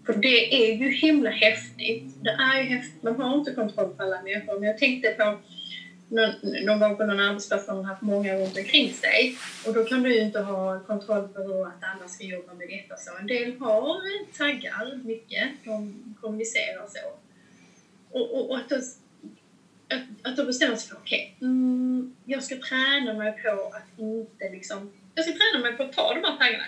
för 0.09 0.15
det 0.15 0.55
är 0.55 0.75
ju 0.75 0.91
himla 0.91 1.31
häftigt. 1.31 2.05
Det 2.23 2.31
är 2.31 2.63
ju 2.63 2.69
häftigt. 2.69 3.03
Man 3.03 3.21
har 3.21 3.39
inte 3.39 3.53
kontroll 3.53 3.89
på 3.97 4.03
alla 4.03 4.23
människor. 4.23 4.59
Men 4.59 4.69
jag 4.69 4.79
tänkte 4.79 5.11
på 5.11 5.39
någon, 6.09 6.31
någon 6.65 6.79
gång 6.79 6.97
på 6.97 7.05
någon 7.05 7.21
arbetsplats 7.21 7.67
där 7.67 7.75
man 7.75 7.85
haft 7.85 8.03
många 8.03 8.35
runt 8.35 8.59
omkring 8.59 8.93
sig. 8.93 9.37
Och 9.67 9.75
då 9.75 9.85
kan 9.85 10.03
du 10.03 10.15
ju 10.15 10.21
inte 10.21 10.41
ha 10.41 10.81
kontroll 10.81 11.29
på 11.29 11.43
hur 11.43 11.67
att 11.67 11.85
alla 11.95 12.09
ska 12.09 12.25
jobba 12.25 12.55
med 12.55 12.69
detta. 12.69 12.97
Så 12.97 13.11
en 13.21 13.27
del 13.27 13.59
har 13.59 13.97
eh, 13.97 14.37
taggar 14.39 15.01
mycket. 15.05 15.49
De 15.65 16.15
kommunicerar 16.21 16.87
så. 16.89 17.09
Och, 18.11 18.35
och, 18.35 18.51
och 18.51 18.57
att, 18.57 18.69
då, 18.69 18.77
att, 18.77 20.03
att 20.23 20.37
då 20.37 20.45
bestämma 20.45 20.77
sig 20.77 20.89
för 20.89 20.97
okej, 20.97 21.35
okay, 21.37 21.49
mm, 21.49 22.17
jag 22.25 22.43
ska 22.43 22.57
träna 22.57 23.13
mig 23.13 23.43
på 23.43 23.73
att 23.75 23.99
inte 23.99 24.49
liksom... 24.53 24.93
Jag 25.15 25.25
ska 25.25 25.35
träna 25.35 25.63
mig 25.63 25.77
på 25.77 25.83
att 25.83 25.93
ta 25.93 26.15
de 26.15 26.25
här 26.25 26.39
taggarna. 26.39 26.65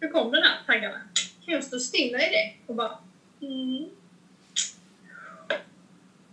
Nu 0.00 0.08
kom 0.08 0.32
den 0.32 0.42
här 0.42 0.58
taggarna. 0.66 1.00
Kan 1.44 1.54
jag 1.54 1.64
stå 1.64 1.78
stilla 1.78 2.18
i 2.18 2.30
det 2.30 2.52
och 2.66 2.74
bara... 2.74 2.98
Mm. 3.42 3.90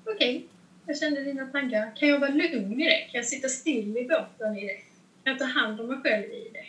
Okej, 0.03 0.38
okay. 0.38 0.41
jag 0.88 0.97
kände 0.97 1.24
dina 1.24 1.45
tankar. 1.45 1.91
Kan 1.95 2.09
jag 2.09 2.20
vara 2.20 2.32
lugn 2.32 2.82
i 2.82 2.86
det? 2.86 3.07
Kan 3.12 3.20
jag 3.20 3.26
sitta 3.26 3.49
still 3.49 3.97
i 3.97 4.07
båten 4.07 4.57
i 4.57 4.68
det? 4.68 4.82
Kan 5.24 5.34
jag 5.34 5.39
ta 5.39 5.45
hand 5.45 5.82
om 5.82 5.88
mig 5.88 5.97
själv 5.97 6.26
i 6.26 6.49
det? 6.53 6.66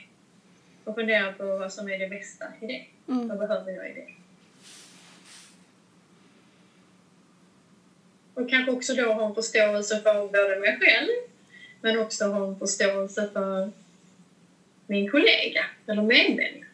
Och 0.85 0.95
fundera 0.95 1.33
på 1.33 1.45
vad 1.57 1.73
som 1.73 1.89
är 1.89 1.99
det 1.99 2.07
bästa 2.07 2.45
i 2.61 2.67
det. 2.67 2.85
Mm. 3.13 3.29
Vad 3.29 3.39
behöver 3.39 3.73
jag 3.73 3.91
i 3.91 3.93
det? 3.93 4.07
Och 8.35 8.51
kanske 8.51 8.73
också 8.73 8.95
då 8.95 9.13
ha 9.13 9.27
en 9.27 9.35
förståelse 9.35 10.01
för 10.01 10.29
både 10.29 10.61
mig 10.61 10.79
själv 10.81 11.09
men 11.81 11.99
också 11.99 12.25
ha 12.25 12.47
en 12.47 12.59
förståelse 12.59 13.31
för 13.33 13.71
min 14.87 15.11
kollega 15.11 15.65
eller 15.87 16.03
medmänniska. 16.03 16.72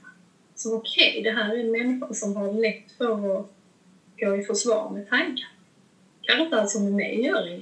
Så 0.58 0.76
okej, 0.76 1.10
okay, 1.10 1.22
det 1.22 1.30
här 1.30 1.54
är 1.54 1.60
en 1.60 1.70
människa 1.70 2.14
som 2.14 2.36
har 2.36 2.52
lätt 2.52 2.92
för 2.98 3.38
att 3.40 3.46
gå 4.20 4.36
i 4.36 4.44
försvar 4.44 4.90
med 4.90 5.08
tankar. 5.08 5.48
Kanske 6.22 6.44
inte 6.44 6.60
alls 6.60 6.72
som 6.72 6.84
med 6.84 6.92
mig 6.92 7.24
gör 7.24 7.60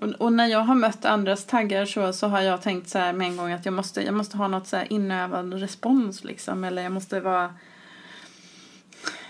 och, 0.00 0.08
och, 0.08 0.32
när 0.32 0.46
jag 0.46 0.60
har 0.60 0.74
mött 0.74 1.04
andras 1.04 1.46
taggar 1.46 1.84
så, 1.84 2.12
så 2.12 2.26
har 2.26 2.40
jag 2.40 2.62
tänkt 2.62 2.88
så 2.88 2.98
här 2.98 3.12
med 3.12 3.26
en 3.26 3.36
gång 3.36 3.52
att 3.52 3.64
jag 3.64 3.74
måste, 3.74 4.02
jag 4.02 4.14
måste 4.14 4.36
ha 4.36 4.48
något 4.48 4.66
så 4.66 4.76
här 4.76 4.92
inövad 4.92 5.54
respons 5.54 6.24
liksom. 6.24 6.64
Eller 6.64 6.82
jag 6.82 6.92
måste 6.92 7.20
vara 7.20 7.54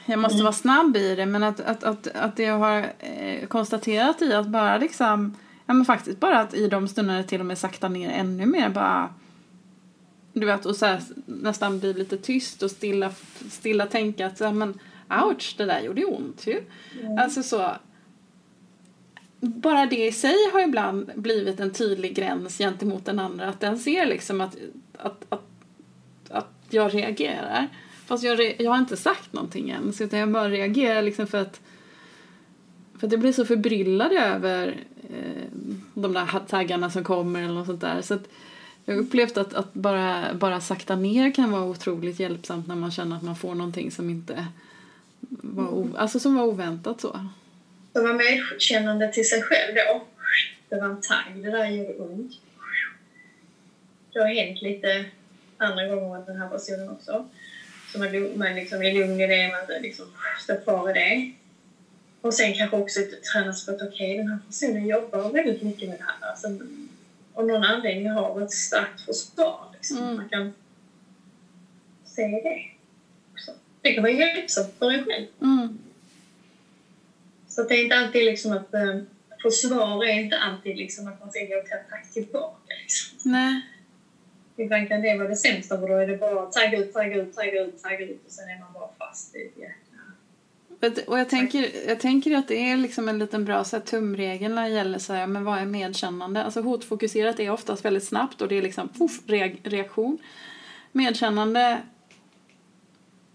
jag 0.06 0.18
måste 0.18 0.34
mm. 0.34 0.44
vara 0.44 0.52
snabb 0.52 0.96
i 0.96 1.14
det 1.14 1.26
men 1.26 1.42
att, 1.42 1.60
att, 1.60 1.84
att, 1.84 2.06
att 2.06 2.36
det 2.36 2.42
jag 2.42 2.58
har 2.58 2.86
eh, 2.98 3.46
konstaterat 3.46 4.22
i 4.22 4.32
att 4.32 4.46
bara 4.46 4.78
liksom 4.78 5.36
ja 5.66 5.74
men 5.74 5.84
faktiskt 5.84 6.20
bara 6.20 6.40
att 6.40 6.54
i 6.54 6.68
de 6.68 6.88
stunderna 6.88 7.22
till 7.22 7.40
och 7.40 7.46
med 7.46 7.58
sakta 7.58 7.88
ner 7.88 8.10
ännu 8.10 8.46
mer 8.46 8.68
bara 8.68 9.14
du 10.34 10.46
vet, 10.46 10.66
och 10.66 10.76
så 10.76 10.86
här, 10.86 11.00
nästan 11.26 11.78
bli 11.78 11.92
lite 11.92 12.16
tyst 12.16 12.62
och 12.62 12.70
stilla, 12.70 13.12
stilla 13.50 13.86
tänka 13.86 14.26
att 14.26 14.54
men 14.54 14.78
ouch, 15.10 15.54
det 15.58 15.64
där 15.64 15.80
gjorde 15.80 16.04
ont 16.04 16.46
ju. 16.46 16.62
Mm. 17.00 17.18
Alltså 17.18 17.42
så. 17.42 17.70
Bara 19.40 19.86
det 19.86 20.06
i 20.06 20.12
sig 20.12 20.36
har 20.52 20.60
ibland 20.60 21.10
blivit 21.14 21.60
en 21.60 21.70
tydlig 21.70 22.14
gräns 22.14 22.58
gentemot 22.58 23.04
den 23.04 23.18
andra. 23.18 23.48
Att 23.48 23.60
den 23.60 23.78
ser 23.78 24.06
liksom 24.06 24.40
att, 24.40 24.56
att, 24.98 25.26
att, 25.28 25.44
att 26.30 26.54
jag 26.70 26.94
reagerar. 26.94 27.68
Fast 28.06 28.24
jag, 28.24 28.60
jag 28.60 28.70
har 28.70 28.78
inte 28.78 28.96
sagt 28.96 29.32
någonting 29.32 29.70
än. 29.70 29.92
Så 29.92 30.08
jag 30.10 30.32
bara 30.32 30.48
reagerar 30.48 31.02
liksom 31.02 31.26
för 31.26 31.38
att 31.38 31.60
för 32.98 33.06
att 33.06 33.12
jag 33.12 33.20
blir 33.20 33.32
så 33.32 33.44
förbryllad 33.44 34.12
över 34.12 34.84
eh, 35.10 35.42
de 35.94 36.12
där 36.12 36.40
taggarna 36.48 36.90
som 36.90 37.04
kommer 37.04 37.42
eller 37.42 37.54
något 37.54 37.66
sånt 37.66 37.80
där. 37.80 38.02
Så 38.02 38.14
att, 38.14 38.28
jag 38.84 38.94
har 38.94 39.00
upplevt 39.00 39.36
att, 39.36 39.54
att 39.54 39.74
bara, 39.74 40.34
bara 40.34 40.60
sakta 40.60 40.96
ner 40.96 41.34
kan 41.34 41.50
vara 41.50 41.64
otroligt 41.64 42.20
hjälpsamt 42.20 42.68
när 42.68 42.74
man 42.74 42.90
känner 42.90 43.16
att 43.16 43.22
man 43.22 43.36
får 43.36 43.54
någonting 43.54 43.90
som 43.90 44.10
inte 44.10 44.46
var, 45.28 45.68
o, 45.68 45.96
alltså 45.96 46.20
som 46.20 46.36
var 46.36 46.44
oväntat 46.44 47.00
så. 47.00 47.28
Så 47.92 48.02
var 48.02 48.14
medkännande 48.14 49.12
till 49.12 49.28
sig 49.28 49.42
själv 49.42 49.74
då. 49.74 50.04
Det 50.68 50.80
var 50.80 50.88
en 50.88 51.00
tagg, 51.00 51.42
det 51.44 51.50
där 51.50 51.66
gjorde 51.66 51.92
ont. 51.92 52.32
Det 54.12 54.18
har 54.18 54.26
hänt 54.26 54.62
lite 54.62 55.04
andra 55.56 55.86
gånger 55.86 56.18
med 56.18 56.26
den 56.26 56.36
här 56.36 56.48
personen 56.48 56.88
också. 56.88 57.28
Så 57.92 57.98
man, 57.98 58.38
man 58.38 58.54
liksom 58.54 58.82
är 58.82 58.94
lugn 58.94 59.20
i 59.20 59.26
det, 59.26 59.48
man 59.48 59.82
liksom 59.82 60.06
står 60.40 60.64
kvar 60.64 60.90
i 60.90 60.92
det. 60.92 61.32
Och 62.20 62.34
sen 62.34 62.54
kanske 62.54 62.76
också 62.76 63.00
tränas 63.32 63.66
på 63.66 63.72
att 63.72 63.82
okej, 63.82 63.88
okay, 63.88 64.16
den 64.16 64.28
här 64.28 64.38
personen 64.46 64.86
jobbar 64.86 65.32
väldigt 65.32 65.62
mycket 65.62 65.88
med 65.88 65.98
det 65.98 66.04
här. 66.04 66.30
Alltså, 66.30 66.48
av 67.34 67.46
någon 67.46 67.64
anledning 67.64 68.10
har 68.10 68.42
ett 68.42 68.50
starkt 68.50 69.00
försvar. 69.00 69.68
Liksom. 69.72 69.98
Mm. 69.98 70.16
Man 70.16 70.28
kan 70.28 70.52
se 72.04 72.22
det 72.22 72.70
också. 73.32 73.52
Det 73.82 73.94
kan 73.94 74.02
vara 74.02 74.12
hjälpsamt 74.12 74.74
för 74.78 74.90
en 74.90 75.04
själv. 75.04 75.26
Mm. 75.42 75.78
Så 77.48 77.62
det 77.62 77.74
är 77.74 77.84
inte 77.84 77.96
alltid 77.96 78.24
liksom 78.24 78.52
att 78.52 78.74
äh, 78.74 78.98
försvar 79.42 80.04
är 80.04 80.20
inte 80.20 80.38
alltid 80.38 80.76
liksom 80.76 81.08
att 81.08 81.20
man 81.20 81.30
ska 81.30 81.40
gå 81.40 81.62
till 81.62 81.74
attack 81.74 82.12
tillbaka. 82.12 82.74
Liksom. 82.82 83.18
Nej. 83.32 83.62
Ibland 84.56 84.88
kan 84.88 85.02
det 85.02 85.16
vara 85.16 85.28
det 85.28 85.36
sämsta 85.36 85.80
för 85.80 85.88
då 85.88 85.94
är 85.94 86.06
det 86.06 86.16
bara 86.16 86.46
tagga 86.46 86.78
ut, 86.78 86.92
tagga 86.92 87.16
ut, 87.16 87.34
tagga 87.34 87.60
ut, 87.62 87.82
tagga 87.82 88.04
ut 88.04 88.26
och 88.26 88.32
sen 88.32 88.48
är 88.48 88.60
man 88.60 88.72
bara 88.72 88.88
fast 88.98 89.34
i 89.34 89.50
det. 89.56 89.72
Och 91.06 91.18
jag 91.18 91.28
tänker, 91.28 91.88
jag 91.88 92.00
tänker 92.00 92.36
att 92.36 92.48
det 92.48 92.70
är 92.70 92.76
liksom 92.76 93.08
en 93.08 93.18
liten 93.18 93.44
bra 93.44 93.64
så 93.64 93.76
här, 93.76 93.82
tumregel 93.84 94.54
när 94.54 94.62
det 94.62 94.74
gäller 94.74 94.98
så 94.98 95.12
här, 95.12 95.26
men 95.26 95.44
vad 95.44 95.58
är 95.58 95.66
medkännande. 95.66 96.44
Alltså 96.44 96.60
hotfokuserat 96.60 97.40
är 97.40 97.50
oftast 97.50 97.84
väldigt 97.84 98.04
snabbt 98.04 98.42
och 98.42 98.48
det 98.48 98.58
är 98.58 98.62
liksom 98.62 98.88
puff, 98.88 99.20
reaktion. 99.64 100.18
Medkännande 100.92 101.82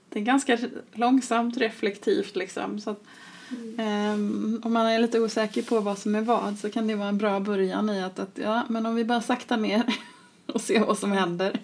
det 0.09 0.19
är 0.19 0.23
ganska 0.23 0.57
långsamt, 0.93 1.57
reflektivt 1.57 2.35
liksom. 2.35 2.79
Så 2.79 2.89
att, 2.89 3.03
mm. 3.49 4.13
um, 4.13 4.61
om 4.63 4.73
man 4.73 4.85
är 4.85 4.99
lite 4.99 5.19
osäker 5.19 5.61
på 5.61 5.79
vad 5.79 5.97
som 5.97 6.15
är 6.15 6.21
vad 6.21 6.59
så 6.59 6.69
kan 6.69 6.87
det 6.87 6.95
vara 6.95 7.09
en 7.09 7.17
bra 7.17 7.39
början 7.39 7.89
i 7.89 8.03
att, 8.03 8.19
att 8.19 8.37
ja, 8.37 8.65
men 8.69 8.85
om 8.85 8.95
vi 8.95 9.05
bara 9.05 9.21
sakta 9.21 9.57
ner 9.57 9.83
och 10.45 10.61
ser 10.61 10.79
vad 10.79 10.97
som 10.97 11.11
händer. 11.11 11.59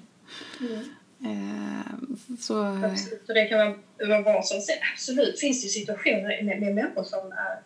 Mm. 0.59 0.83
Eh, 1.23 2.35
så... 2.39 2.63
Absolut, 2.63 3.29
och 3.29 3.33
det 3.33 3.45
kan 3.45 3.83
vara 3.99 4.21
vad 4.21 4.45
som 4.45 4.61
Absolut 4.93 5.39
finns 5.39 5.63
det 5.63 5.67
situationer 5.67 6.43
med, 6.43 6.61
med 6.61 6.75
människor 6.75 7.03
som 7.03 7.31
är 7.31 7.61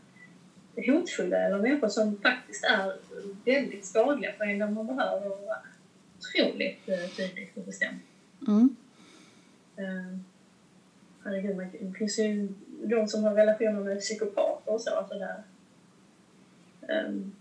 hotfulla 0.88 1.38
eller 1.38 1.60
människor 1.60 1.88
som 1.88 2.18
faktiskt 2.22 2.64
är 2.64 2.96
väldigt 3.46 3.86
skadliga 3.86 4.34
för 4.34 4.46
en 4.46 4.60
där 4.60 4.70
man 4.70 4.88
behöver 4.88 5.30
vara 5.30 5.58
otroligt 6.18 6.90
eh, 6.90 7.10
tydlig 7.18 7.52
och 7.56 7.64
bestämd. 7.64 8.00
Mm. 8.48 8.76
Uh, 9.80 10.18
herregud, 11.24 11.68
det 11.72 11.98
finns 11.98 12.20
ju 12.20 12.48
de 12.84 13.08
som 13.08 13.24
har 13.24 13.34
relationer 13.34 13.80
med 13.80 14.00
psykopater 14.00 14.74
och 14.74 14.82
så. 14.82 14.96
Alltså 14.96 15.20
där, 15.20 15.44
um, 17.08 17.36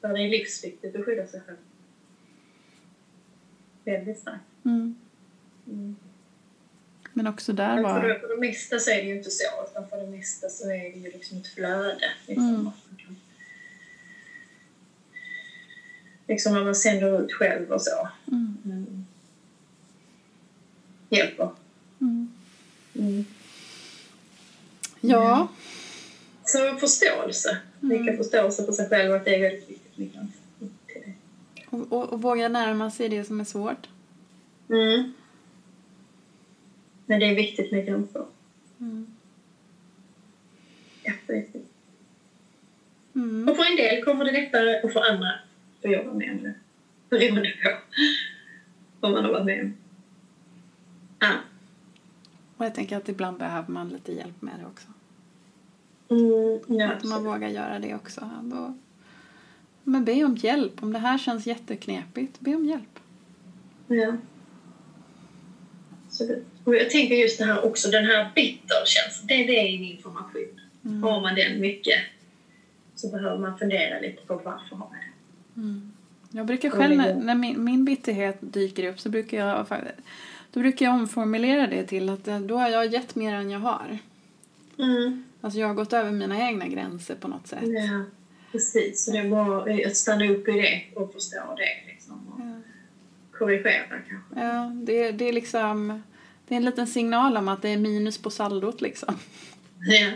där 0.00 0.12
det 0.12 0.22
är 0.22 0.28
livsviktigt 0.28 0.96
att 0.96 1.04
skydda 1.04 1.26
sig 1.26 1.40
själv 1.40 1.58
väldigt 3.90 4.18
starkt. 4.18 4.44
Mm. 4.64 4.94
Mm. 5.66 5.96
Men 7.12 7.26
också 7.26 7.52
där 7.52 7.82
var... 7.82 8.00
För 8.00 8.08
det, 8.08 8.20
för 8.20 8.28
det 8.28 8.40
mesta 8.40 8.78
så 8.78 8.90
är 8.90 8.96
det 8.96 9.08
ju 9.08 9.16
inte 9.16 9.30
så, 9.30 9.44
utan 9.70 9.88
för 9.88 9.96
det 9.96 10.06
mesta 10.06 10.48
så 10.48 10.70
är 10.70 10.92
det 10.92 10.98
ju 10.98 11.10
liksom 11.10 11.38
ett 11.38 11.46
flöde. 11.46 12.10
Liksom, 12.26 12.54
mm. 12.54 12.70
liksom 16.26 16.54
när 16.54 16.64
man 16.64 16.74
sänder 16.74 17.24
ut 17.24 17.32
själv 17.32 17.72
och 17.72 17.82
så. 17.82 18.08
Mm. 18.26 18.56
Mm. 18.64 19.06
Hjälper. 21.08 21.50
Mm. 22.00 22.32
Mm. 22.94 23.24
Ja. 25.00 25.48
Så 26.44 26.76
förståelse. 26.76 27.58
Mm. 27.82 28.16
förståelse 28.16 28.64
för 28.64 28.72
sig 28.72 28.88
själv 28.88 29.14
att 29.14 29.24
det 29.24 29.34
är 29.34 29.40
väldigt 29.40 29.70
viktigt. 29.70 29.98
Mycket. 29.98 30.20
Och, 31.70 31.92
och, 31.92 32.12
och 32.12 32.22
våga 32.22 32.48
närma 32.48 32.90
sig 32.90 33.08
det 33.08 33.24
som 33.24 33.40
är 33.40 33.44
svårt. 33.44 33.88
Mm. 34.70 35.12
Men 37.06 37.20
det 37.20 37.26
är 37.26 37.34
viktigt 37.34 37.72
med 37.72 37.86
kunskap. 37.86 38.32
Mm. 38.80 39.06
Jätteviktigt. 41.04 41.72
Mm. 43.14 43.48
Och 43.48 43.56
för 43.56 43.70
en 43.70 43.76
del 43.76 44.04
kommer 44.04 44.24
det 44.24 44.32
lättare 44.32 44.82
och 44.82 44.92
för 44.92 45.10
andra 45.10 45.32
får 45.82 45.90
jobba 45.90 46.12
med 46.12 46.38
det. 46.42 46.54
Beroende 47.08 47.52
på 47.62 47.70
vad 49.00 49.12
man 49.12 49.24
har 49.24 49.32
varit 49.32 49.46
med 49.46 49.60
om. 49.60 49.74
Ja. 51.18 51.32
Och 52.56 52.64
jag 52.64 52.74
tänker 52.74 52.96
att 52.96 53.08
ibland 53.08 53.38
behöver 53.38 53.72
man 53.72 53.88
lite 53.88 54.12
hjälp 54.12 54.42
med 54.42 54.54
det 54.60 54.66
också. 54.66 54.88
Mm, 56.10 56.78
ja, 56.80 56.92
att 56.92 57.04
man 57.04 57.24
vågar 57.24 57.48
göra 57.48 57.78
det 57.78 57.94
också. 57.94 58.30
Då 58.42 58.74
men 59.88 60.04
be 60.04 60.24
om 60.24 60.36
hjälp. 60.36 60.82
Om 60.82 60.92
det 60.92 60.98
här 60.98 61.18
känns 61.18 61.46
jätteknepigt, 61.46 62.40
be 62.40 62.54
om 62.54 62.64
hjälp. 62.64 62.98
Ja. 63.86 64.16
Absolut. 66.06 66.46
Och 66.64 66.74
jag 66.74 66.90
tänker 66.90 67.14
just 67.14 67.38
det 67.38 67.44
här 67.44 67.64
också, 67.64 67.90
den 67.90 68.04
här 68.04 68.30
bitterkänslan, 68.34 69.26
det, 69.26 69.34
det 69.34 69.58
är 69.58 69.76
en 69.76 69.84
information. 69.84 70.60
Mm. 70.84 71.02
Har 71.02 71.20
man 71.20 71.34
den 71.34 71.60
mycket 71.60 71.98
så 72.94 73.08
behöver 73.08 73.38
man 73.38 73.58
fundera 73.58 74.00
lite 74.00 74.26
på 74.26 74.34
varför 74.34 74.76
har 74.76 74.78
man 74.78 74.88
det. 74.90 75.60
Mm. 75.60 75.92
Jag 76.30 76.46
brukar 76.46 76.70
själv, 76.70 76.96
när, 76.96 77.14
när 77.14 77.34
min, 77.34 77.64
min 77.64 77.84
bitterhet 77.84 78.36
dyker 78.40 78.90
upp 78.90 79.00
så 79.00 79.08
brukar 79.08 79.38
jag 79.38 79.66
då 80.52 80.60
brukar 80.60 80.86
jag 80.86 80.94
omformulera 80.94 81.66
det 81.66 81.86
till 81.86 82.08
att 82.08 82.28
eh, 82.28 82.40
då 82.40 82.56
har 82.56 82.68
jag 82.68 82.86
gett 82.86 83.14
mer 83.14 83.34
än 83.34 83.50
jag 83.50 83.60
har. 83.60 83.98
Mm. 84.78 85.24
Alltså 85.40 85.60
jag 85.60 85.66
har 85.66 85.74
gått 85.74 85.92
över 85.92 86.10
mina 86.10 86.48
egna 86.48 86.66
gränser 86.66 87.14
på 87.14 87.28
något 87.28 87.46
sätt. 87.46 87.62
Ja, 87.62 88.04
precis. 88.52 89.04
Så 89.04 89.12
det 89.12 89.18
är 89.18 89.28
bara 89.30 89.86
att 89.86 89.96
stanna 89.96 90.24
upp 90.30 90.48
i 90.48 90.52
det 90.52 90.82
och 91.00 91.12
förstå 91.12 91.56
det. 91.56 91.92
Liksom, 91.92 92.28
och 92.28 92.40
Ja. 92.40 92.54
korrigera 93.38 93.84
kanske. 93.88 94.40
Ja, 94.40 94.72
det, 94.86 95.10
det 95.10 95.28
är 95.28 95.32
liksom 95.32 96.02
det 96.48 96.54
är 96.54 96.56
en 96.56 96.64
liten 96.64 96.86
signal 96.86 97.36
om 97.36 97.48
att 97.48 97.62
det 97.62 97.68
är 97.68 97.76
minus 97.78 98.18
på 98.18 98.30
saldot 98.30 98.80
liksom. 98.80 99.14
Ja. 99.80 100.08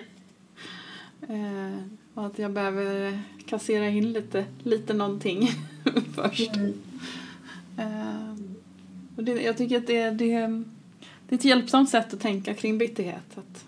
Eh, 1.34 1.78
och 2.14 2.26
att 2.26 2.38
jag 2.38 2.50
behöver 2.52 3.20
kassera 3.46 3.88
in 3.88 4.12
lite, 4.12 4.44
lite 4.62 4.94
någonting 4.94 5.48
först. 6.14 6.56
Mm. 6.56 6.72
Eh, 7.78 8.34
och 9.16 9.24
det, 9.24 9.42
jag 9.42 9.56
tycker 9.56 9.78
att 9.78 9.86
det, 9.86 10.10
det, 10.10 10.36
det 11.28 11.34
är 11.34 11.34
ett 11.34 11.44
hjälpsamt 11.44 11.90
sätt 11.90 12.14
att 12.14 12.20
tänka 12.20 12.54
kring 12.54 12.78
bitterhet. 12.78 13.24
Att 13.38 13.64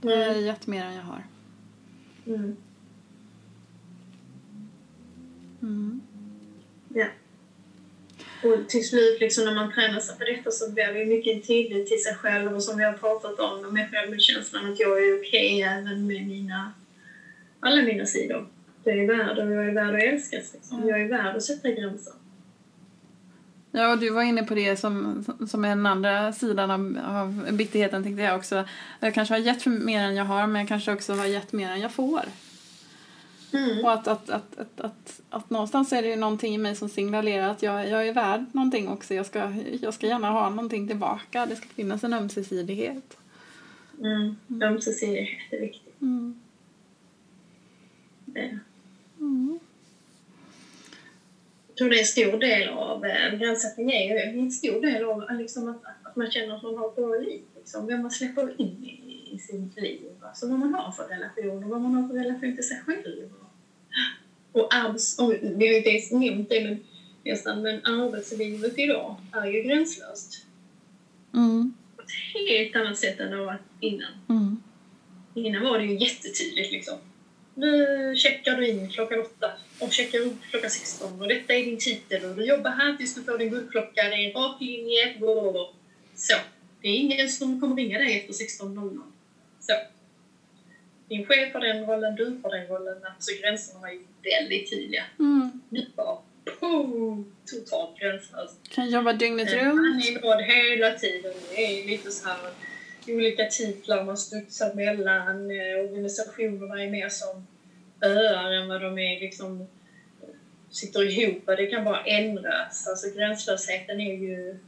jag 0.00 0.16
har 0.16 0.24
Mm. 0.32 0.44
gett 0.44 0.66
mer 0.66 0.84
än 0.84 0.94
jag 0.94 1.02
har. 1.02 1.22
Mm. 2.26 2.56
Mm. 5.62 6.00
Ja. 6.88 7.06
Och 8.42 8.68
till 8.68 8.88
slut, 8.88 9.20
liksom, 9.20 9.44
när 9.44 9.54
man 9.54 9.72
tränar 9.72 10.00
sig 10.00 10.18
på 10.18 10.24
detta 10.24 10.50
så 10.50 10.70
blir 10.70 10.92
det 10.92 11.04
mycket 11.04 11.44
tillit 11.44 11.88
till 11.88 12.02
sig 12.02 12.14
själv 12.14 12.54
och 12.54 12.64
som 12.64 12.78
vi 12.78 12.84
har 12.84 12.92
pratat 12.92 13.38
om, 13.38 13.74
med 13.74 13.90
självkänslan 13.90 14.72
att 14.72 14.80
jag 14.80 15.08
är 15.08 15.20
okej 15.20 15.62
även 15.62 16.06
med 16.06 16.26
mina, 16.26 16.72
alla 17.60 17.82
mina 17.82 18.06
sidor. 18.06 18.48
Jag 18.84 18.98
är 18.98 19.06
värd 19.06 19.38
och 19.38 19.52
jag 19.52 19.66
är 19.66 19.72
värd 19.72 19.94
att 19.94 20.02
älskas. 20.02 20.52
Liksom. 20.54 20.76
Mm. 20.76 20.88
Jag 20.88 21.00
är 21.00 21.08
värd 21.08 21.36
att 21.36 21.42
sätta 21.42 21.70
gränser. 21.70 22.12
Ja, 23.70 23.92
och 23.92 23.98
du 23.98 24.10
var 24.10 24.22
inne 24.22 24.42
på 24.42 24.54
det 24.54 24.76
som, 24.76 25.24
som 25.48 25.64
är 25.64 25.68
den 25.68 25.86
andra 25.86 26.32
sidan 26.32 26.70
av, 26.70 26.98
av 27.06 27.52
bitterheten 27.52 28.02
tänkte 28.02 28.22
jag 28.22 28.36
också. 28.36 28.64
Jag 29.00 29.14
kanske 29.14 29.34
har 29.34 29.38
gett 29.38 29.66
mer 29.66 30.00
än 30.00 30.14
jag 30.14 30.24
har 30.24 30.46
men 30.46 30.60
jag 30.60 30.68
kanske 30.68 30.92
också 30.92 31.12
har 31.12 31.26
gett 31.26 31.52
mer 31.52 31.70
än 31.70 31.80
jag 31.80 31.92
får. 31.92 32.22
Mm. 33.52 33.84
Och 33.84 33.92
att, 33.92 34.08
att, 34.08 34.30
att, 34.30 34.58
att, 34.60 34.80
att, 34.80 35.20
att 35.30 35.50
någonstans 35.50 35.92
är 35.92 36.02
det 36.02 36.08
ju 36.08 36.16
någonting 36.16 36.54
i 36.54 36.58
mig 36.58 36.76
som 36.76 36.88
signalerar 36.88 37.48
att 37.48 37.62
jag, 37.62 37.88
jag 37.88 38.08
är 38.08 38.12
värd 38.12 38.44
någonting 38.52 38.88
också. 38.88 39.14
Jag 39.14 39.26
ska, 39.26 39.52
jag 39.80 39.94
ska 39.94 40.06
gärna 40.06 40.30
ha 40.30 40.50
någonting 40.50 40.88
tillbaka. 40.88 41.46
Det 41.46 41.56
ska 41.56 41.66
finnas 41.68 42.04
en 42.04 42.12
ömsesidighet. 42.12 43.16
Mm. 44.00 44.36
Ömsesidighet 44.62 45.52
är 45.52 45.60
viktigt. 45.60 46.00
Mm. 46.00 46.40
Det. 48.24 48.58
Mm. 49.20 49.58
Jag 51.68 51.76
tror 51.76 51.90
det 51.90 51.96
är 51.96 52.00
en 52.00 52.06
stor 52.06 52.38
del 52.38 52.68
av 52.68 53.04
eh, 53.04 53.38
gränssättning 53.38 53.90
är 53.90 54.34
ju 54.34 54.40
en 54.40 54.50
stor 54.50 54.80
del 54.80 55.04
av 55.04 55.22
eh, 55.30 55.36
liksom, 55.36 55.68
att, 55.68 55.82
att 56.02 56.16
man 56.16 56.30
känner 56.30 56.56
att 56.56 56.62
man 56.62 56.78
har 56.78 56.90
bra 56.90 57.18
liv. 57.18 57.42
Liksom, 57.56 57.86
vem 57.86 58.02
man 58.02 58.10
släpper 58.10 58.60
in 58.60 58.84
i, 58.84 59.34
i 59.34 59.38
sitt 59.38 59.76
liv. 59.76 60.00
Alltså 60.20 60.48
vad 60.48 60.58
man 60.58 60.74
har 60.74 60.92
för 60.92 61.04
relation 61.04 61.64
och 61.64 61.70
vad 61.70 61.80
man 61.80 61.94
har 61.94 62.08
för 62.08 62.14
relation 62.14 62.56
till 62.56 62.68
sig 62.68 62.80
själv. 62.86 63.30
Och 64.52 64.74
arbets... 64.74 65.18
Och 65.18 65.24
har 65.24 65.32
ju 65.34 65.76
inte 65.76 65.90
ens 65.90 66.10
nämnt 66.10 66.48
det 66.48 66.64
men, 66.64 66.80
nästan, 67.24 67.62
men 67.62 67.86
arbetslivet 67.86 68.78
idag 68.78 69.16
är 69.32 69.46
ju 69.46 69.62
gränslöst. 69.62 70.46
Mm. 71.34 71.74
På 71.96 72.02
ett 72.02 72.10
helt 72.48 72.76
annat 72.76 72.98
sätt 72.98 73.20
än 73.20 73.30
det 73.30 73.36
var 73.36 73.58
innan. 73.80 74.12
Mm. 74.28 74.62
Innan 75.34 75.64
var 75.64 75.78
det 75.78 75.84
ju 75.84 75.98
jättetydligt 75.98 76.72
liksom. 76.72 76.98
Nu 77.54 78.14
checkar 78.16 78.56
du 78.56 78.68
in 78.68 78.88
klockan 78.88 79.20
åtta 79.20 79.52
och 79.78 79.92
checkar 79.92 80.18
upp 80.18 80.36
klockan 80.50 80.70
16 80.70 81.22
och 81.22 81.28
detta 81.28 81.54
är 81.54 81.64
din 81.64 81.78
titel 81.78 82.24
och 82.24 82.36
du 82.36 82.44
jobbar 82.44 82.70
här 82.70 82.96
tills 82.96 83.14
du 83.14 83.22
får 83.22 83.38
din 83.38 83.50
guldklocka. 83.50 84.02
Det 84.02 84.14
är 84.14 84.28
en 84.28 84.32
rak 84.32 84.60
linje. 84.60 85.14
Blablabla. 85.18 85.66
Så. 86.14 86.34
Det 86.82 86.88
är 86.88 86.96
ingen 86.96 87.28
som 87.28 87.60
kommer 87.60 87.76
ringa 87.76 87.98
dig 87.98 88.16
efter 88.16 88.64
16.00. 88.64 89.00
Så. 89.60 89.72
Din 91.12 91.26
chef 91.26 91.52
har 91.54 91.60
den 91.60 91.86
rollen, 91.86 92.16
du 92.16 92.40
har 92.42 92.50
den 92.50 92.66
rollen. 92.66 92.96
Alltså 93.04 93.30
gränserna 93.42 93.80
var 93.80 93.88
ju 93.88 94.00
väldigt 94.22 94.70
tydliga. 94.70 95.04
Mm. 95.18 95.60
Nu 95.68 95.86
pow, 96.60 97.24
totalt 97.46 97.98
gränslöst. 97.98 98.56
Kan 98.68 98.90
jobba 98.90 99.12
dygnet 99.12 99.52
runt. 99.52 100.04
är 100.06 100.20
glad 100.20 100.42
hela 100.42 100.94
tiden. 100.94 101.32
Det 101.50 101.80
är 101.80 101.86
lite 101.86 102.10
så 102.10 102.28
här 102.28 102.38
olika 103.08 103.44
titlar 103.44 104.04
man 104.04 104.16
studsar 104.16 104.74
mellan. 104.74 105.50
Eh, 105.50 105.84
Organisationerna 105.84 106.82
är 106.82 106.90
mer 106.90 107.08
som 107.08 107.46
öar 108.00 108.52
än 108.52 108.68
vad 108.68 108.80
de 108.80 108.98
är 108.98 109.20
liksom 109.20 109.66
sitter 110.70 111.18
ihop. 111.18 111.46
Det 111.46 111.66
kan 111.66 111.84
bara 111.84 112.04
ändras. 112.04 112.88
Alltså 112.88 113.18
gränslösheten 113.18 114.00
är 114.00 114.14
ju 114.14 114.58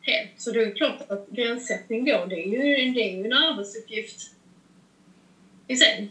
helt. 0.00 0.30
Så 0.36 0.50
det 0.50 0.62
är 0.62 0.70
klart 0.70 1.10
att 1.10 1.28
gränssättning 1.28 2.04
då, 2.04 2.26
det 2.26 2.42
är 2.44 2.46
ju, 2.46 2.92
det 2.92 3.00
är 3.00 3.16
ju 3.16 3.24
en 3.24 3.32
arbetsuppgift 3.32 4.37
i. 5.68 6.08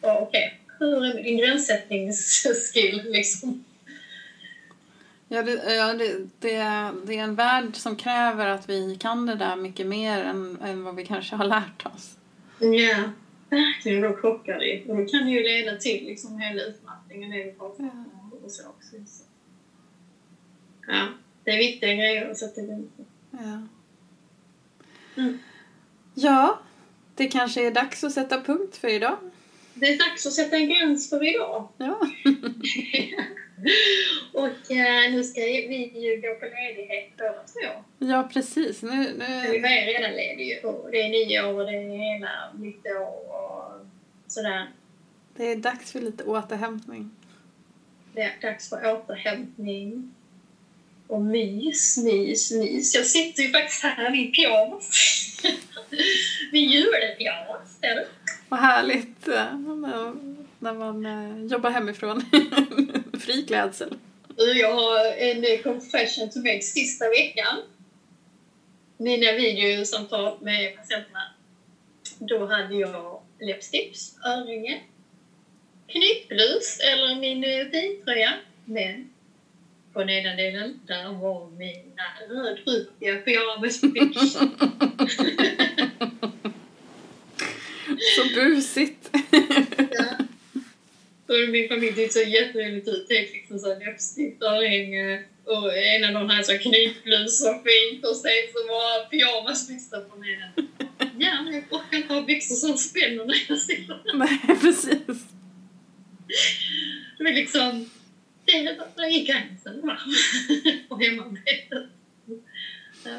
Ja, 0.00 0.18
Okej, 0.20 0.60
hur 0.78 1.04
är 1.04 1.22
din 1.22 1.38
gränssättningsskill 1.38 3.02
liksom? 3.04 3.64
Ja, 5.28 5.42
det, 5.42 5.74
ja 5.74 5.94
det, 5.94 6.18
det, 6.40 6.58
det 7.06 7.18
är 7.18 7.22
en 7.22 7.34
värld 7.34 7.76
som 7.76 7.96
kräver 7.96 8.46
att 8.46 8.68
vi 8.68 8.96
kan 8.96 9.26
det 9.26 9.34
där 9.34 9.56
mycket 9.56 9.86
mer 9.86 10.22
än, 10.22 10.58
än 10.62 10.84
vad 10.84 10.96
vi 10.96 11.06
kanske 11.06 11.36
har 11.36 11.44
lärt 11.44 11.86
oss. 11.86 12.16
Ja, 12.58 13.10
verkligen. 13.50 14.00
Då 14.00 14.16
krockar 14.16 14.58
det. 14.58 14.84
Och 14.88 14.96
då 14.96 15.06
kan 15.06 15.24
det 15.24 15.30
ju 15.30 15.42
leda 15.42 15.76
till 15.76 16.06
liksom 16.06 16.38
hela 16.38 16.62
utmattningen, 16.62 17.30
det 17.30 17.44
vi 17.44 17.52
pratar 17.52 17.84
om. 17.84 18.32
Och 18.44 18.50
så 18.50 18.68
också. 18.68 18.90
Så. 19.06 19.24
Ja, 20.86 21.08
det 21.44 21.50
är 21.50 21.58
viktiga 21.58 21.94
grejer 21.94 22.30
att 22.30 22.38
sätta 22.38 22.62
gränser. 22.62 23.04
Ja. 23.30 23.62
Mm. 25.16 25.38
ja, 26.14 26.60
det 27.14 27.28
kanske 27.28 27.66
är 27.66 27.70
dags 27.70 28.04
att 28.04 28.12
sätta 28.12 28.40
punkt 28.40 28.76
för 28.76 28.88
idag. 28.88 29.18
Det 29.74 29.86
är 29.86 29.98
dags 29.98 30.26
att 30.26 30.32
sätta 30.32 30.56
en 30.56 30.68
gräns 30.68 31.10
för 31.10 31.34
idag. 31.34 31.68
Ja. 31.78 32.00
och 34.32 34.70
eh, 34.70 35.12
nu 35.12 35.24
ska 35.24 35.40
vi 35.40 35.92
ju 35.94 36.20
gå 36.20 36.34
på 36.34 36.44
ledighet 36.44 37.16
båda 37.18 37.32
två. 37.32 37.84
Ja, 37.98 38.28
precis. 38.32 38.82
Nu, 38.82 38.90
Men 38.90 39.50
Vi 39.50 39.60
nu, 39.60 39.66
är 39.66 39.86
redan 39.86 40.10
lediga. 40.16 40.72
Det 40.90 41.00
är 41.00 41.08
nyår 41.08 41.60
och 41.60 41.66
det 41.66 41.76
är 41.76 42.14
hela 42.14 42.52
nytt 42.58 42.86
år 42.86 43.34
och 43.34 43.72
sådär. 44.26 44.70
det 45.36 45.44
är 45.44 45.56
dags 45.56 45.92
för 45.92 46.00
lite 46.00 46.24
återhämtning. 46.24 47.10
Det 48.12 48.20
är 48.20 48.32
dags 48.42 48.68
för 48.68 48.92
återhämtning. 48.94 50.14
Och 51.14 51.22
mys, 51.22 51.96
mys, 52.04 52.50
mys. 52.52 52.94
Jag 52.94 53.06
sitter 53.06 53.42
ju 53.42 53.50
faktiskt 53.52 53.82
här 53.82 54.14
i 54.20 54.26
pyjamas. 54.26 54.90
Min 56.52 56.70
julpyjamas, 56.70 57.78
ser 57.80 57.94
du? 57.94 58.06
Vad 58.48 58.60
härligt 58.60 59.28
eh, 59.28 59.58
när- 60.58 60.72
man 60.74 61.06
eh, 61.06 61.46
jobbar 61.52 61.70
hemifrån. 61.70 62.24
Fri 63.20 63.42
klädsel. 63.46 63.94
Jag 64.60 64.72
har 64.74 65.06
en 65.18 65.62
confession 65.62 66.30
to 66.30 66.38
make 66.38 66.60
sista 66.60 67.08
veckan. 67.08 67.58
Mina 68.96 69.32
videosamtal 69.32 70.38
med 70.40 70.76
patienterna. 70.76 71.22
Då 72.18 72.46
hade 72.46 72.74
jag 72.76 73.22
läppstips, 73.40 74.16
örhänge, 74.26 74.80
knytblus 75.86 76.78
eller 76.80 77.20
min 77.20 77.44
eh, 77.44 77.66
fintröja. 77.70 78.32
Men 78.64 79.10
på 79.94 80.04
nederdelen, 80.04 80.80
där 80.86 81.12
var 81.12 81.50
mina 81.50 82.06
rödrupiga 82.28 83.16
pyjamasbyxor. 83.16 84.48
Så 88.16 88.34
busigt. 88.34 89.10
Ja. 89.90 90.06
Och 91.26 91.48
min 91.48 91.68
familj 91.68 91.94
tyckte 91.94 92.12
så 92.12 92.28
jätteroligt 92.28 92.88
ut. 92.88 93.06
Det 93.08 93.32
liksom 93.32 93.58
så 93.58 93.78
läppstift, 93.78 94.42
örhänge 94.42 95.22
och 95.44 95.78
en 95.78 96.04
av 96.04 96.12
de 96.12 96.30
här 96.30 96.42
så 96.42 96.58
knytblus 96.58 97.46
och 97.46 97.62
fint 97.66 98.04
och 98.06 98.16
sen 98.16 98.30
så 98.52 98.68
var 98.68 99.08
pyjamasbyxor 99.10 100.00
på 100.00 100.16
mig. 100.16 100.38
Ja, 101.18 101.42
men 101.44 101.54
jag 101.54 101.62
orkar 101.70 101.96
inte 101.96 102.14
ha 102.14 102.22
byxor 102.22 102.54
som 102.54 102.78
spänner 102.78 103.24
när 103.24 103.44
jag 103.48 103.58
sitter 103.58 104.02
Nej, 104.14 104.58
precis. 104.60 105.24
Det 107.18 107.24
var 107.24 107.32
liksom... 107.32 107.90
Det 108.96 109.08
gick 109.08 109.28
gränsen 109.28 109.80
va? 109.86 109.98
På 110.88 110.96
hemarbetet. 110.96 111.86
Ja, 113.04 113.10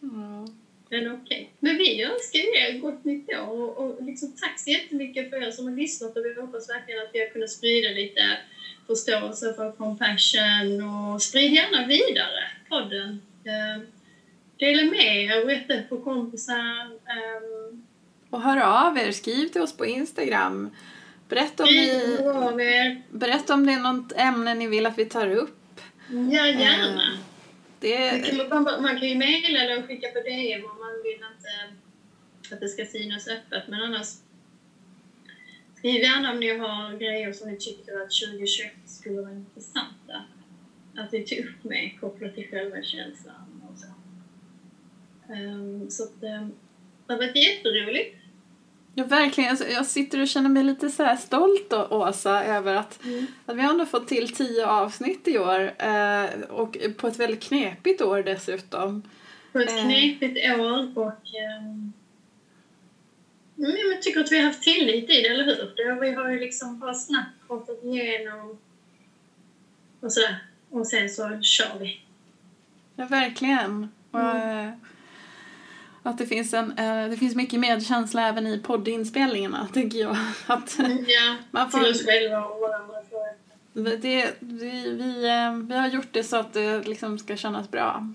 Ja. 0.00 0.48
men 0.90 1.12
okej. 1.12 1.50
Men 1.60 1.76
vi 1.78 2.02
önskar 2.04 2.38
er 2.56 2.78
gott 2.78 3.04
nytt 3.04 3.28
år 3.28 3.48
och, 3.50 3.78
och 3.78 4.02
liksom 4.04 4.32
tack 4.32 4.58
så 4.60 4.70
jättemycket 4.70 5.30
för 5.30 5.42
er 5.42 5.50
som 5.50 5.64
har 5.68 5.72
lyssnat 5.76 6.16
och 6.16 6.24
vi 6.24 6.40
hoppas 6.40 6.68
verkligen 6.68 7.00
att 7.02 7.10
vi 7.12 7.20
har 7.20 7.26
kunnat 7.28 7.50
sprida 7.50 7.88
lite 7.88 8.36
förståelse 8.86 9.54
för 9.54 9.72
compassion 9.72 10.82
och 10.82 11.22
sprid 11.22 11.52
gärna 11.52 11.86
vidare 11.86 12.44
podden. 12.68 13.22
Eh, 13.44 13.82
dela 14.58 14.82
med 14.90 15.24
er, 15.24 15.44
berätta 15.46 15.82
på 15.88 16.00
kompisar. 16.00 16.84
Eh, 16.86 17.78
Och 18.30 18.42
hör 18.42 18.86
av 18.88 18.98
er, 18.98 19.12
skriv 19.12 19.48
till 19.48 19.60
oss 19.62 19.76
på 19.76 19.86
Instagram. 19.86 20.70
Berätta 21.28 21.62
om, 21.62 21.68
ni, 22.56 22.64
er. 22.64 23.02
berätta 23.10 23.54
om 23.54 23.66
det 23.66 23.72
är 23.72 23.80
något 23.80 24.12
ämne 24.12 24.54
ni 24.54 24.66
vill 24.66 24.86
att 24.86 24.98
vi 24.98 25.04
tar 25.04 25.30
upp. 25.30 25.80
Ja, 26.10 26.46
gärna. 26.46 27.18
Det, 27.80 28.48
Man, 28.50 28.62
man, 28.64 28.98
kan 28.98 29.08
ju 29.08 29.14
mejla 29.14 29.60
eller 29.60 29.82
skicka 29.82 30.08
på 30.08 30.20
DM 30.20 30.64
om 30.64 30.78
man 30.78 31.02
vill 31.04 31.12
inte 31.12 32.54
att 32.54 32.60
det 32.60 32.68
ska 32.68 32.84
synas 32.84 33.28
öppet, 33.28 33.68
men 33.68 33.80
annars 33.80 34.06
skriv 35.78 36.02
gärna 36.02 36.32
om 36.32 36.40
ni 36.40 36.58
har 36.58 36.98
grejer 36.98 37.32
som 37.32 37.50
ni 37.50 37.56
tycker 37.56 37.92
att 38.02 38.10
2021 38.10 38.72
skulle 38.86 39.20
vara 39.20 39.32
intressanta. 39.32 40.24
Att 40.96 41.12
vi 41.12 41.26
tog 41.26 41.38
upp 41.38 41.64
med 41.64 42.00
kopplat 42.00 42.34
till 42.34 42.48
självkänslan 42.50 43.62
och 43.70 43.78
så. 43.78 43.86
Um, 45.32 45.90
så 45.90 46.02
att, 46.02 46.22
um, 46.22 46.52
det 47.06 47.12
har 47.12 47.16
varit 47.16 47.36
jätteroligt. 47.36 48.16
Ja, 48.98 49.04
verkligen. 49.04 49.50
Alltså, 49.50 49.66
jag 49.68 49.86
sitter 49.86 50.20
och 50.20 50.28
känner 50.28 50.48
mig 50.50 50.64
lite 50.64 50.90
så 50.90 51.02
här 51.02 51.16
stolt, 51.16 51.70
då, 51.70 51.86
Åsa, 51.90 52.44
över 52.44 52.74
att, 52.74 53.04
Mm. 53.04 53.26
att 53.46 53.56
vi 53.56 53.62
har 53.62 53.70
ändå 53.70 53.86
fått 53.86 54.08
till 54.08 54.34
tio 54.34 54.66
avsnitt 54.66 55.28
i 55.28 55.38
år. 55.38 55.60
Eh, 55.78 56.40
och 56.48 56.76
på 56.96 57.08
ett 57.08 57.16
väldigt 57.18 57.42
knepigt 57.42 58.02
år 58.02 58.22
dessutom. 58.22 59.02
På 59.52 59.58
ett 59.58 59.70
Eh. 59.70 59.84
knepigt 59.84 60.58
år 60.60 60.98
och 60.98 61.26
mm, 61.38 61.92
jag 63.92 64.02
tycker 64.02 64.20
att 64.20 64.32
vi 64.32 64.38
har 64.38 64.44
haft 64.46 64.62
tillit 64.62 65.10
i 65.10 65.22
det, 65.22 65.28
eller 65.28 65.44
hur? 65.44 66.00
Vi 66.00 66.14
har 66.14 66.30
ju 66.30 66.40
liksom 66.40 66.78
bara 66.78 66.94
snabbt 66.94 67.30
pratat 67.46 67.84
igenom 67.84 68.58
och 70.00 70.12
sådär. 70.12 70.38
Och 70.70 70.86
sen 70.86 71.10
så 71.10 71.40
kör 71.42 71.78
vi. 71.80 72.00
Ja, 72.96 73.06
verkligen. 73.06 73.88
Och, 74.10 74.20
eh, 74.20 74.70
att 76.08 76.18
det 76.18 76.26
finns, 76.26 76.54
en, 76.54 76.78
eh, 76.78 77.08
det 77.10 77.16
finns 77.16 77.34
mycket 77.34 77.60
medkänsla 77.60 78.28
även 78.28 78.46
i 78.46 78.58
poddinspelningarna, 78.58 79.68
tycker 79.74 79.98
jag. 79.98 80.16
Att, 80.46 80.78
Ja, 81.06 81.36
man 81.50 81.70
får, 81.70 81.78
till 81.78 81.90
oss 81.90 82.06
själva 82.06 82.44
och 82.44 82.60
varandra. 82.60 82.94
Det, 83.96 84.34
vi, 84.40 84.90
vi, 84.90 85.28
eh, 85.28 85.52
vi 85.68 85.74
har 85.74 85.88
gjort 85.88 86.12
det 86.12 86.24
så 86.24 86.36
att 86.36 86.52
det 86.52 86.86
liksom 86.86 87.18
ska 87.18 87.36
kännas 87.36 87.70
bra. 87.70 88.08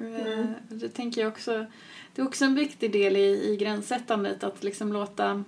Eh, 0.00 0.38
Mm. 0.38 0.54
Det 0.68 0.88
tänker 0.88 1.20
jag 1.20 1.28
också. 1.32 1.66
Det 2.14 2.22
är 2.22 2.26
också 2.26 2.44
en 2.44 2.54
viktig 2.54 2.92
del 2.92 3.16
i, 3.16 3.52
i 3.52 3.56
gränssättandet 3.56 4.44
att 4.44 4.64
liksom 4.64 4.92
låta, 4.92 5.44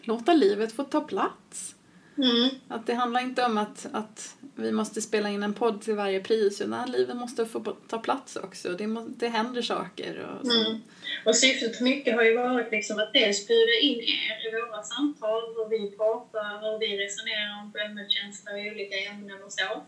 låta 0.00 0.34
livet 0.34 0.72
få 0.72 0.84
ta 0.84 1.00
plats. 1.00 1.74
Mm. 2.16 2.50
Att 2.68 2.86
det 2.86 2.94
handlar 2.94 3.20
inte 3.20 3.44
om 3.44 3.58
att, 3.58 3.86
att 3.92 4.36
vi 4.60 4.72
måste 4.72 5.00
spela 5.00 5.28
in 5.28 5.42
en 5.42 5.54
podd 5.54 5.82
till 5.82 5.94
varje 5.94 6.20
pris 6.20 6.60
utan 6.60 6.90
livet 6.90 7.16
måste 7.16 7.46
få 7.46 7.76
ta 7.88 7.98
plats 7.98 8.36
också. 8.36 8.68
Det, 8.68 8.86
må, 8.86 9.00
det 9.00 9.28
händer 9.28 9.62
saker. 9.62 10.26
Och 10.26 10.46
så. 10.46 10.60
Mm. 10.60 10.80
Och 11.24 11.36
syftet 11.36 11.80
mycket 11.80 12.14
har 12.14 12.22
ju 12.22 12.36
varit 12.36 12.72
liksom 12.72 12.98
att 12.98 13.12
dels 13.12 13.46
bjuda 13.46 13.72
in 13.80 14.00
er 14.00 14.48
i 14.48 14.50
våra 14.50 14.82
samtal, 14.82 15.42
hur 15.56 15.68
vi 15.68 15.90
pratar, 15.96 16.60
hur 16.60 16.78
vi 16.78 17.04
resonerar 17.04 17.62
om 17.62 17.72
självmedkänsla 17.72 18.52
och 18.52 18.58
olika 18.58 18.96
ämnen 18.96 19.42
och 19.42 19.52
så. 19.52 19.82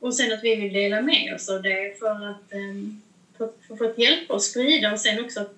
Och 0.00 0.14
sen 0.14 0.32
att 0.32 0.44
vi 0.44 0.56
vill 0.56 0.72
dela 0.72 1.00
med 1.00 1.34
oss 1.34 1.48
av 1.48 1.62
det 1.62 1.98
för 1.98 2.30
att, 2.30 2.52
ehm, 2.52 3.02
få 3.38 3.52
för, 3.68 3.76
för, 3.76 3.84
att 3.84 3.98
hjälpa 3.98 4.34
oss 4.34 4.50
sprida 4.50 4.92
och 4.92 5.00
sen 5.00 5.24
också 5.24 5.40
att 5.40 5.54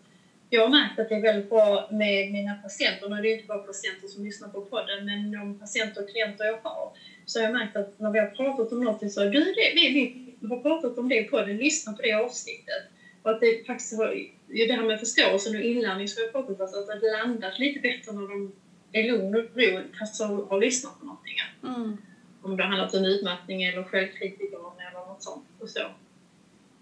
jag 0.51 0.63
har 0.63 0.69
märkt 0.69 0.99
att 0.99 1.09
det 1.09 1.15
är 1.15 1.21
väldigt 1.21 1.51
bra 1.51 1.89
med 1.93 2.33
mina 2.33 2.55
patienter, 2.55 3.09
nu 3.09 3.17
är 3.17 3.23
det 3.23 3.29
ju 3.29 3.35
inte 3.35 3.47
bara 3.47 3.59
patienter 3.59 4.09
som 4.09 4.25
lyssnar 4.25 4.49
på 4.49 4.61
podden, 4.61 5.07
men 5.07 5.33
de 5.33 5.59
patienter 5.59 6.03
och 6.03 6.11
klienter 6.11 6.45
jag 6.45 6.59
har, 6.63 6.93
så 7.31 7.39
har 7.39 7.45
jag 7.45 7.53
märkt 7.53 7.77
att 7.77 7.99
när 7.99 8.11
vi 8.11 8.19
har 8.19 8.27
pratat 8.27 8.73
om 8.73 8.85
något 8.85 9.13
så 9.13 9.25
du, 9.25 9.41
det, 9.41 9.73
vi, 9.75 10.35
vi 10.41 10.49
har 10.49 10.61
pratat 10.61 10.99
om 10.99 11.09
det 11.09 11.17
i 11.17 11.25
podden, 11.25 11.57
lyssna 11.57 11.93
på 11.93 12.03
det 12.03 12.13
avsnittet. 12.13 12.83
Och 13.23 13.31
att 13.31 13.41
det 13.41 13.67
faktiskt 13.67 13.97
har, 13.97 14.29
det 14.47 14.73
här 14.73 14.83
med 14.85 14.99
förståelsen 14.99 15.57
och 15.57 15.63
inlärning 15.63 16.09
som 16.09 16.21
vi 16.21 16.27
har 16.27 16.33
pratat 16.33 16.75
om, 16.75 16.95
att 16.95 17.01
det 17.01 17.09
har 17.09 17.27
landat 17.27 17.59
lite 17.59 17.81
bättre 17.81 18.13
när 18.13 18.29
de 18.29 18.53
är 18.93 19.07
lugn 19.09 19.35
och 19.35 19.45
ro, 19.55 19.81
fast 19.99 20.15
så 20.15 20.25
har 20.25 20.61
lyssnat 20.61 20.99
på 20.99 21.05
någonting. 21.07 21.35
Mm. 21.63 21.97
Om 22.43 22.57
det 22.57 22.63
har 22.63 22.69
handlat 22.69 22.95
om 22.95 23.05
utmattning 23.05 23.63
eller 23.63 23.83
självkritiker 23.83 24.57
eller 24.57 25.07
något 25.07 25.23
sånt. 25.23 25.45
Och 25.59 25.69
så. 25.69 25.81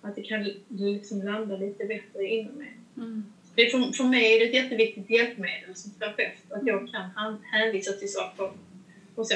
Att 0.00 0.14
det 0.14 0.22
kan 0.22 0.50
liksom 0.68 1.22
landa 1.22 1.56
lite 1.56 1.84
bättre 1.84 2.24
inom 2.24 2.54
mig. 2.54 2.76
Mm. 2.96 3.24
Det 3.54 3.62
är 3.62 3.70
för, 3.70 3.92
för 3.92 4.04
mig 4.04 4.34
är 4.34 4.38
det 4.38 4.44
ett 4.44 4.54
jätteviktigt 4.54 5.10
hjälpmedel 5.10 5.74
som 5.74 5.90
terapeut, 5.90 6.52
att 6.52 6.66
jag 6.66 6.88
kan 6.90 7.38
hänvisa 7.42 7.92
till 7.92 8.12
saker 8.12 8.50
och 9.14 9.26
så. 9.26 9.34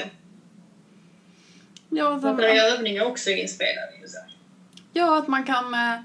Ja, 1.93 2.19
Så 2.21 2.33
det 2.33 2.47
är 2.59 2.73
övningar 2.73 3.05
också 3.05 3.29
inspelade. 3.29 3.91
Så. 4.07 4.17
ja, 4.93 5.17
att 5.17 5.27
man 5.27 5.43
kan, 5.43 5.73
eh, 5.73 5.99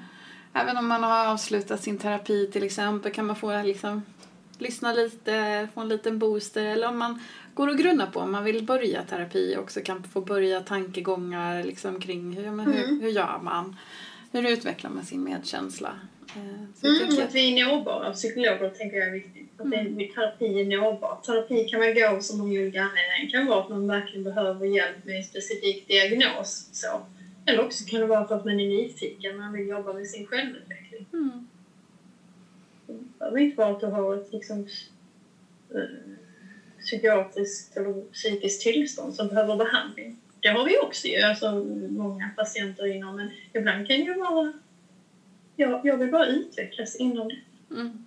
även 0.52 0.76
om 0.76 0.86
man 0.86 1.02
har 1.02 1.26
avslutat 1.26 1.82
sin 1.82 1.98
terapi 1.98 2.50
till 2.52 2.62
exempel, 2.62 3.12
kan 3.12 3.26
man 3.26 3.36
få 3.36 3.62
liksom 3.62 4.02
lyssna 4.58 4.92
lite, 4.92 5.68
få 5.74 5.80
en 5.80 5.88
liten 5.88 6.18
booster 6.18 6.64
eller 6.64 6.88
om 6.88 6.98
man 6.98 7.20
går 7.54 7.68
och 7.68 7.78
grunnar 7.78 8.06
på 8.06 8.20
om 8.20 8.32
man 8.32 8.44
vill 8.44 8.64
börja 8.64 9.02
terapi 9.02 9.56
också 9.58 9.80
kan 9.80 10.02
få 10.02 10.20
börja 10.20 10.60
tankegångar 10.60 11.62
liksom 11.64 12.00
kring 12.00 12.32
hur, 12.36 12.50
men 12.50 12.66
hur, 12.66 12.84
Mm. 12.84 13.00
hur 13.00 13.08
gör 13.10 13.38
man? 13.42 13.76
Hur 14.32 14.48
utvecklar 14.48 14.90
man 14.90 15.04
sin 15.04 15.24
medkänsla? 15.24 15.90
Eh, 16.34 16.64
Så 16.74 16.86
jag 16.86 16.96
Mm, 16.96 17.10
tycker 17.10 17.24
att 17.24 17.34
vi 17.34 17.60
är 17.60 17.66
nåbara. 17.66 18.12
Psykologer 18.12 18.68
tänker 18.70 18.96
jag 18.96 19.06
är 19.06 19.10
viktigt. 19.12 19.60
Att 19.60 19.70
det, 19.70 19.76
Mm. 19.76 20.08
terapi 20.14 20.60
är 20.60 20.64
nåbar. 20.64 21.18
Terapi 21.26 21.64
kan 21.68 21.80
man 21.80 21.94
gå 21.94 22.20
som 22.20 22.38
de 22.38 22.52
gjorde 22.52 22.82
anledningen 22.82 23.30
kan 23.30 23.46
vara 23.46 23.62
att 23.62 23.68
man 23.68 23.86
verkligen 23.86 24.24
behöver 24.24 24.66
hjälp 24.66 25.04
med 25.04 25.16
en 25.16 25.24
specifik 25.24 25.88
diagnos. 25.88 26.68
Så. 26.72 27.02
Eller 27.46 27.64
också 27.64 27.84
kan 27.84 28.00
det 28.00 28.06
vara 28.06 28.28
för 28.28 28.34
att 28.34 28.44
man 28.44 28.60
är 28.60 28.66
nyfiken, 28.68 29.36
man 29.36 29.52
vill 29.52 29.68
jobba 29.68 29.92
med 29.92 30.06
sin 30.06 30.26
självutveckling. 30.26 31.06
mm. 31.12 31.46
Det 32.86 33.18
behöver 33.18 33.38
inte 33.38 33.56
vara 33.56 33.70
att 33.70 33.80
du 33.80 33.86
har 33.86 34.14
ett 34.14 34.32
liksom, 34.32 34.66
eh, 35.74 35.80
psykiatriskt 36.80 37.76
eller 37.76 38.02
psykiskt 38.12 38.60
tillstånd 38.62 39.14
som 39.14 39.28
behöver 39.28 39.56
behandling. 39.56 40.16
Det 40.40 40.48
har 40.48 40.64
vi 40.64 40.78
också 40.82 41.06
ju, 41.06 41.20
alltså 41.22 41.52
många 41.88 42.30
patienter 42.36 42.86
inom, 42.86 43.16
men 43.16 43.30
ibland 43.52 43.86
kan 43.86 43.96
det 43.96 44.02
ju 44.02 44.14
vara 44.14 44.52
jag, 45.56 45.80
jag 45.86 45.96
vill 45.96 46.10
bara 46.10 46.26
utvecklas 46.26 46.96
inom 46.96 47.28
det. 47.28 47.74
Mm. 47.74 48.06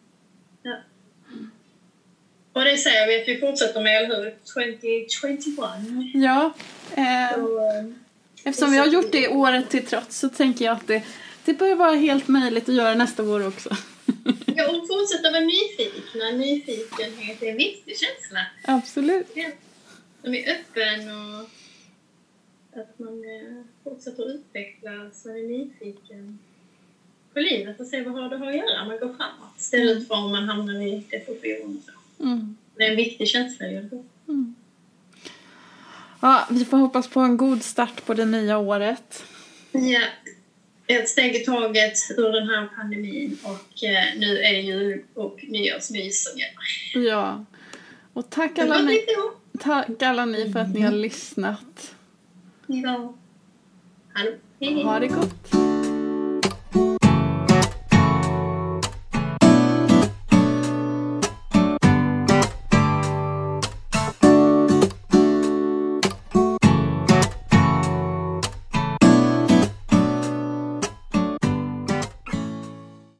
Och 2.53 2.65
det 2.65 2.77
säger 2.77 3.07
vi 3.07 3.21
att 3.21 3.27
vi 3.27 3.39
fortsätter 3.39 3.81
med, 3.81 4.03
eller 4.03 4.23
hur? 4.23 4.35
2021. 4.53 5.55
Ja, 6.13 6.53
eh, 6.95 7.35
Så, 7.35 7.59
eh, 7.59 7.85
eftersom 8.43 8.71
vi 8.71 8.77
har 8.77 8.87
gjort 8.87 9.11
det 9.11 9.27
året 9.27 9.69
till 9.69 9.85
trots 9.85 10.17
så 10.19 10.29
tänker 10.29 10.65
jag 10.65 10.75
att 10.77 10.87
det, 10.87 11.03
det 11.45 11.53
bör 11.53 11.75
vara 11.75 11.95
helt 11.95 12.27
möjligt 12.27 12.69
att 12.69 12.75
göra 12.75 12.95
nästa 12.95 13.23
år 13.23 13.47
också. 13.47 13.69
ja, 14.45 14.69
och 14.69 14.87
fortsätta 14.87 15.31
vara 15.31 15.41
nyfikna. 15.41 16.31
Nyfikenhet 16.31 17.43
är 17.43 17.47
en 17.47 17.57
viktig 17.57 17.97
känsla. 17.97 18.45
Absolut. 18.63 19.27
Ja. 19.33 19.49
Man 20.23 20.35
är 20.35 20.51
öppen 20.51 21.09
och 21.09 21.49
att 22.79 22.99
man 22.99 23.23
eh, 23.23 23.63
fortsätter 23.83 24.33
utvecklas, 24.33 25.25
man 25.25 25.35
är 25.35 25.43
nyfiken 25.43 26.39
på 27.39 27.43
livet 27.43 27.79
och 27.79 27.87
ser 27.87 28.03
vad 28.03 28.13
har 28.13 28.29
det 28.29 28.37
har 28.37 28.47
att 28.47 28.55
göra. 28.55 28.85
Man 28.85 28.99
går 28.99 29.07
framåt 29.07 29.57
istället 29.57 30.07
för 30.07 30.15
om 30.15 30.31
man 30.31 30.49
hamnar 30.49 30.81
i 30.81 31.03
depression 31.11 31.77
och 31.77 31.93
så. 31.93 32.23
Mm. 32.23 32.57
Det 32.77 32.83
är 32.83 32.89
en 32.89 32.95
viktig 32.95 33.27
känsla 33.27 33.67
ju. 33.67 33.89
Mm. 34.27 34.55
Ja, 36.21 36.47
vi 36.51 36.65
får 36.65 36.77
hoppas 36.77 37.07
på 37.07 37.19
en 37.19 37.37
god 37.37 37.63
start 37.63 38.05
på 38.05 38.13
det 38.13 38.25
nya 38.25 38.57
året. 38.57 39.23
Ja, 39.71 40.01
ett 40.87 41.09
steg 41.09 41.35
i 41.35 41.39
taget 41.39 41.97
ur 42.17 42.31
den 42.31 42.49
här 42.49 42.69
pandemin 42.75 43.37
och 43.43 43.83
eh, 43.83 44.03
nu 44.17 44.37
är 44.37 44.53
det 44.53 44.61
jul 44.61 45.01
och 45.13 45.39
nyårsmys 45.47 46.23
som 46.23 46.39
gäller. 46.39 47.09
Ja. 47.09 47.45
Och 48.13 48.29
tack 48.29 48.59
alla 48.59 48.81
ni, 48.81 49.05
tack 49.59 50.01
alla 50.01 50.25
ni 50.25 50.51
för 50.51 50.59
att 50.59 50.73
ni 50.73 50.81
har 50.81 50.91
lyssnat. 50.91 51.95
Ja. 52.67 53.13
Hallå. 54.13 54.31
Hej, 54.59 54.73
hej. 54.73 54.83
Ha 54.83 54.99
det 54.99 55.07
gott. 55.07 55.68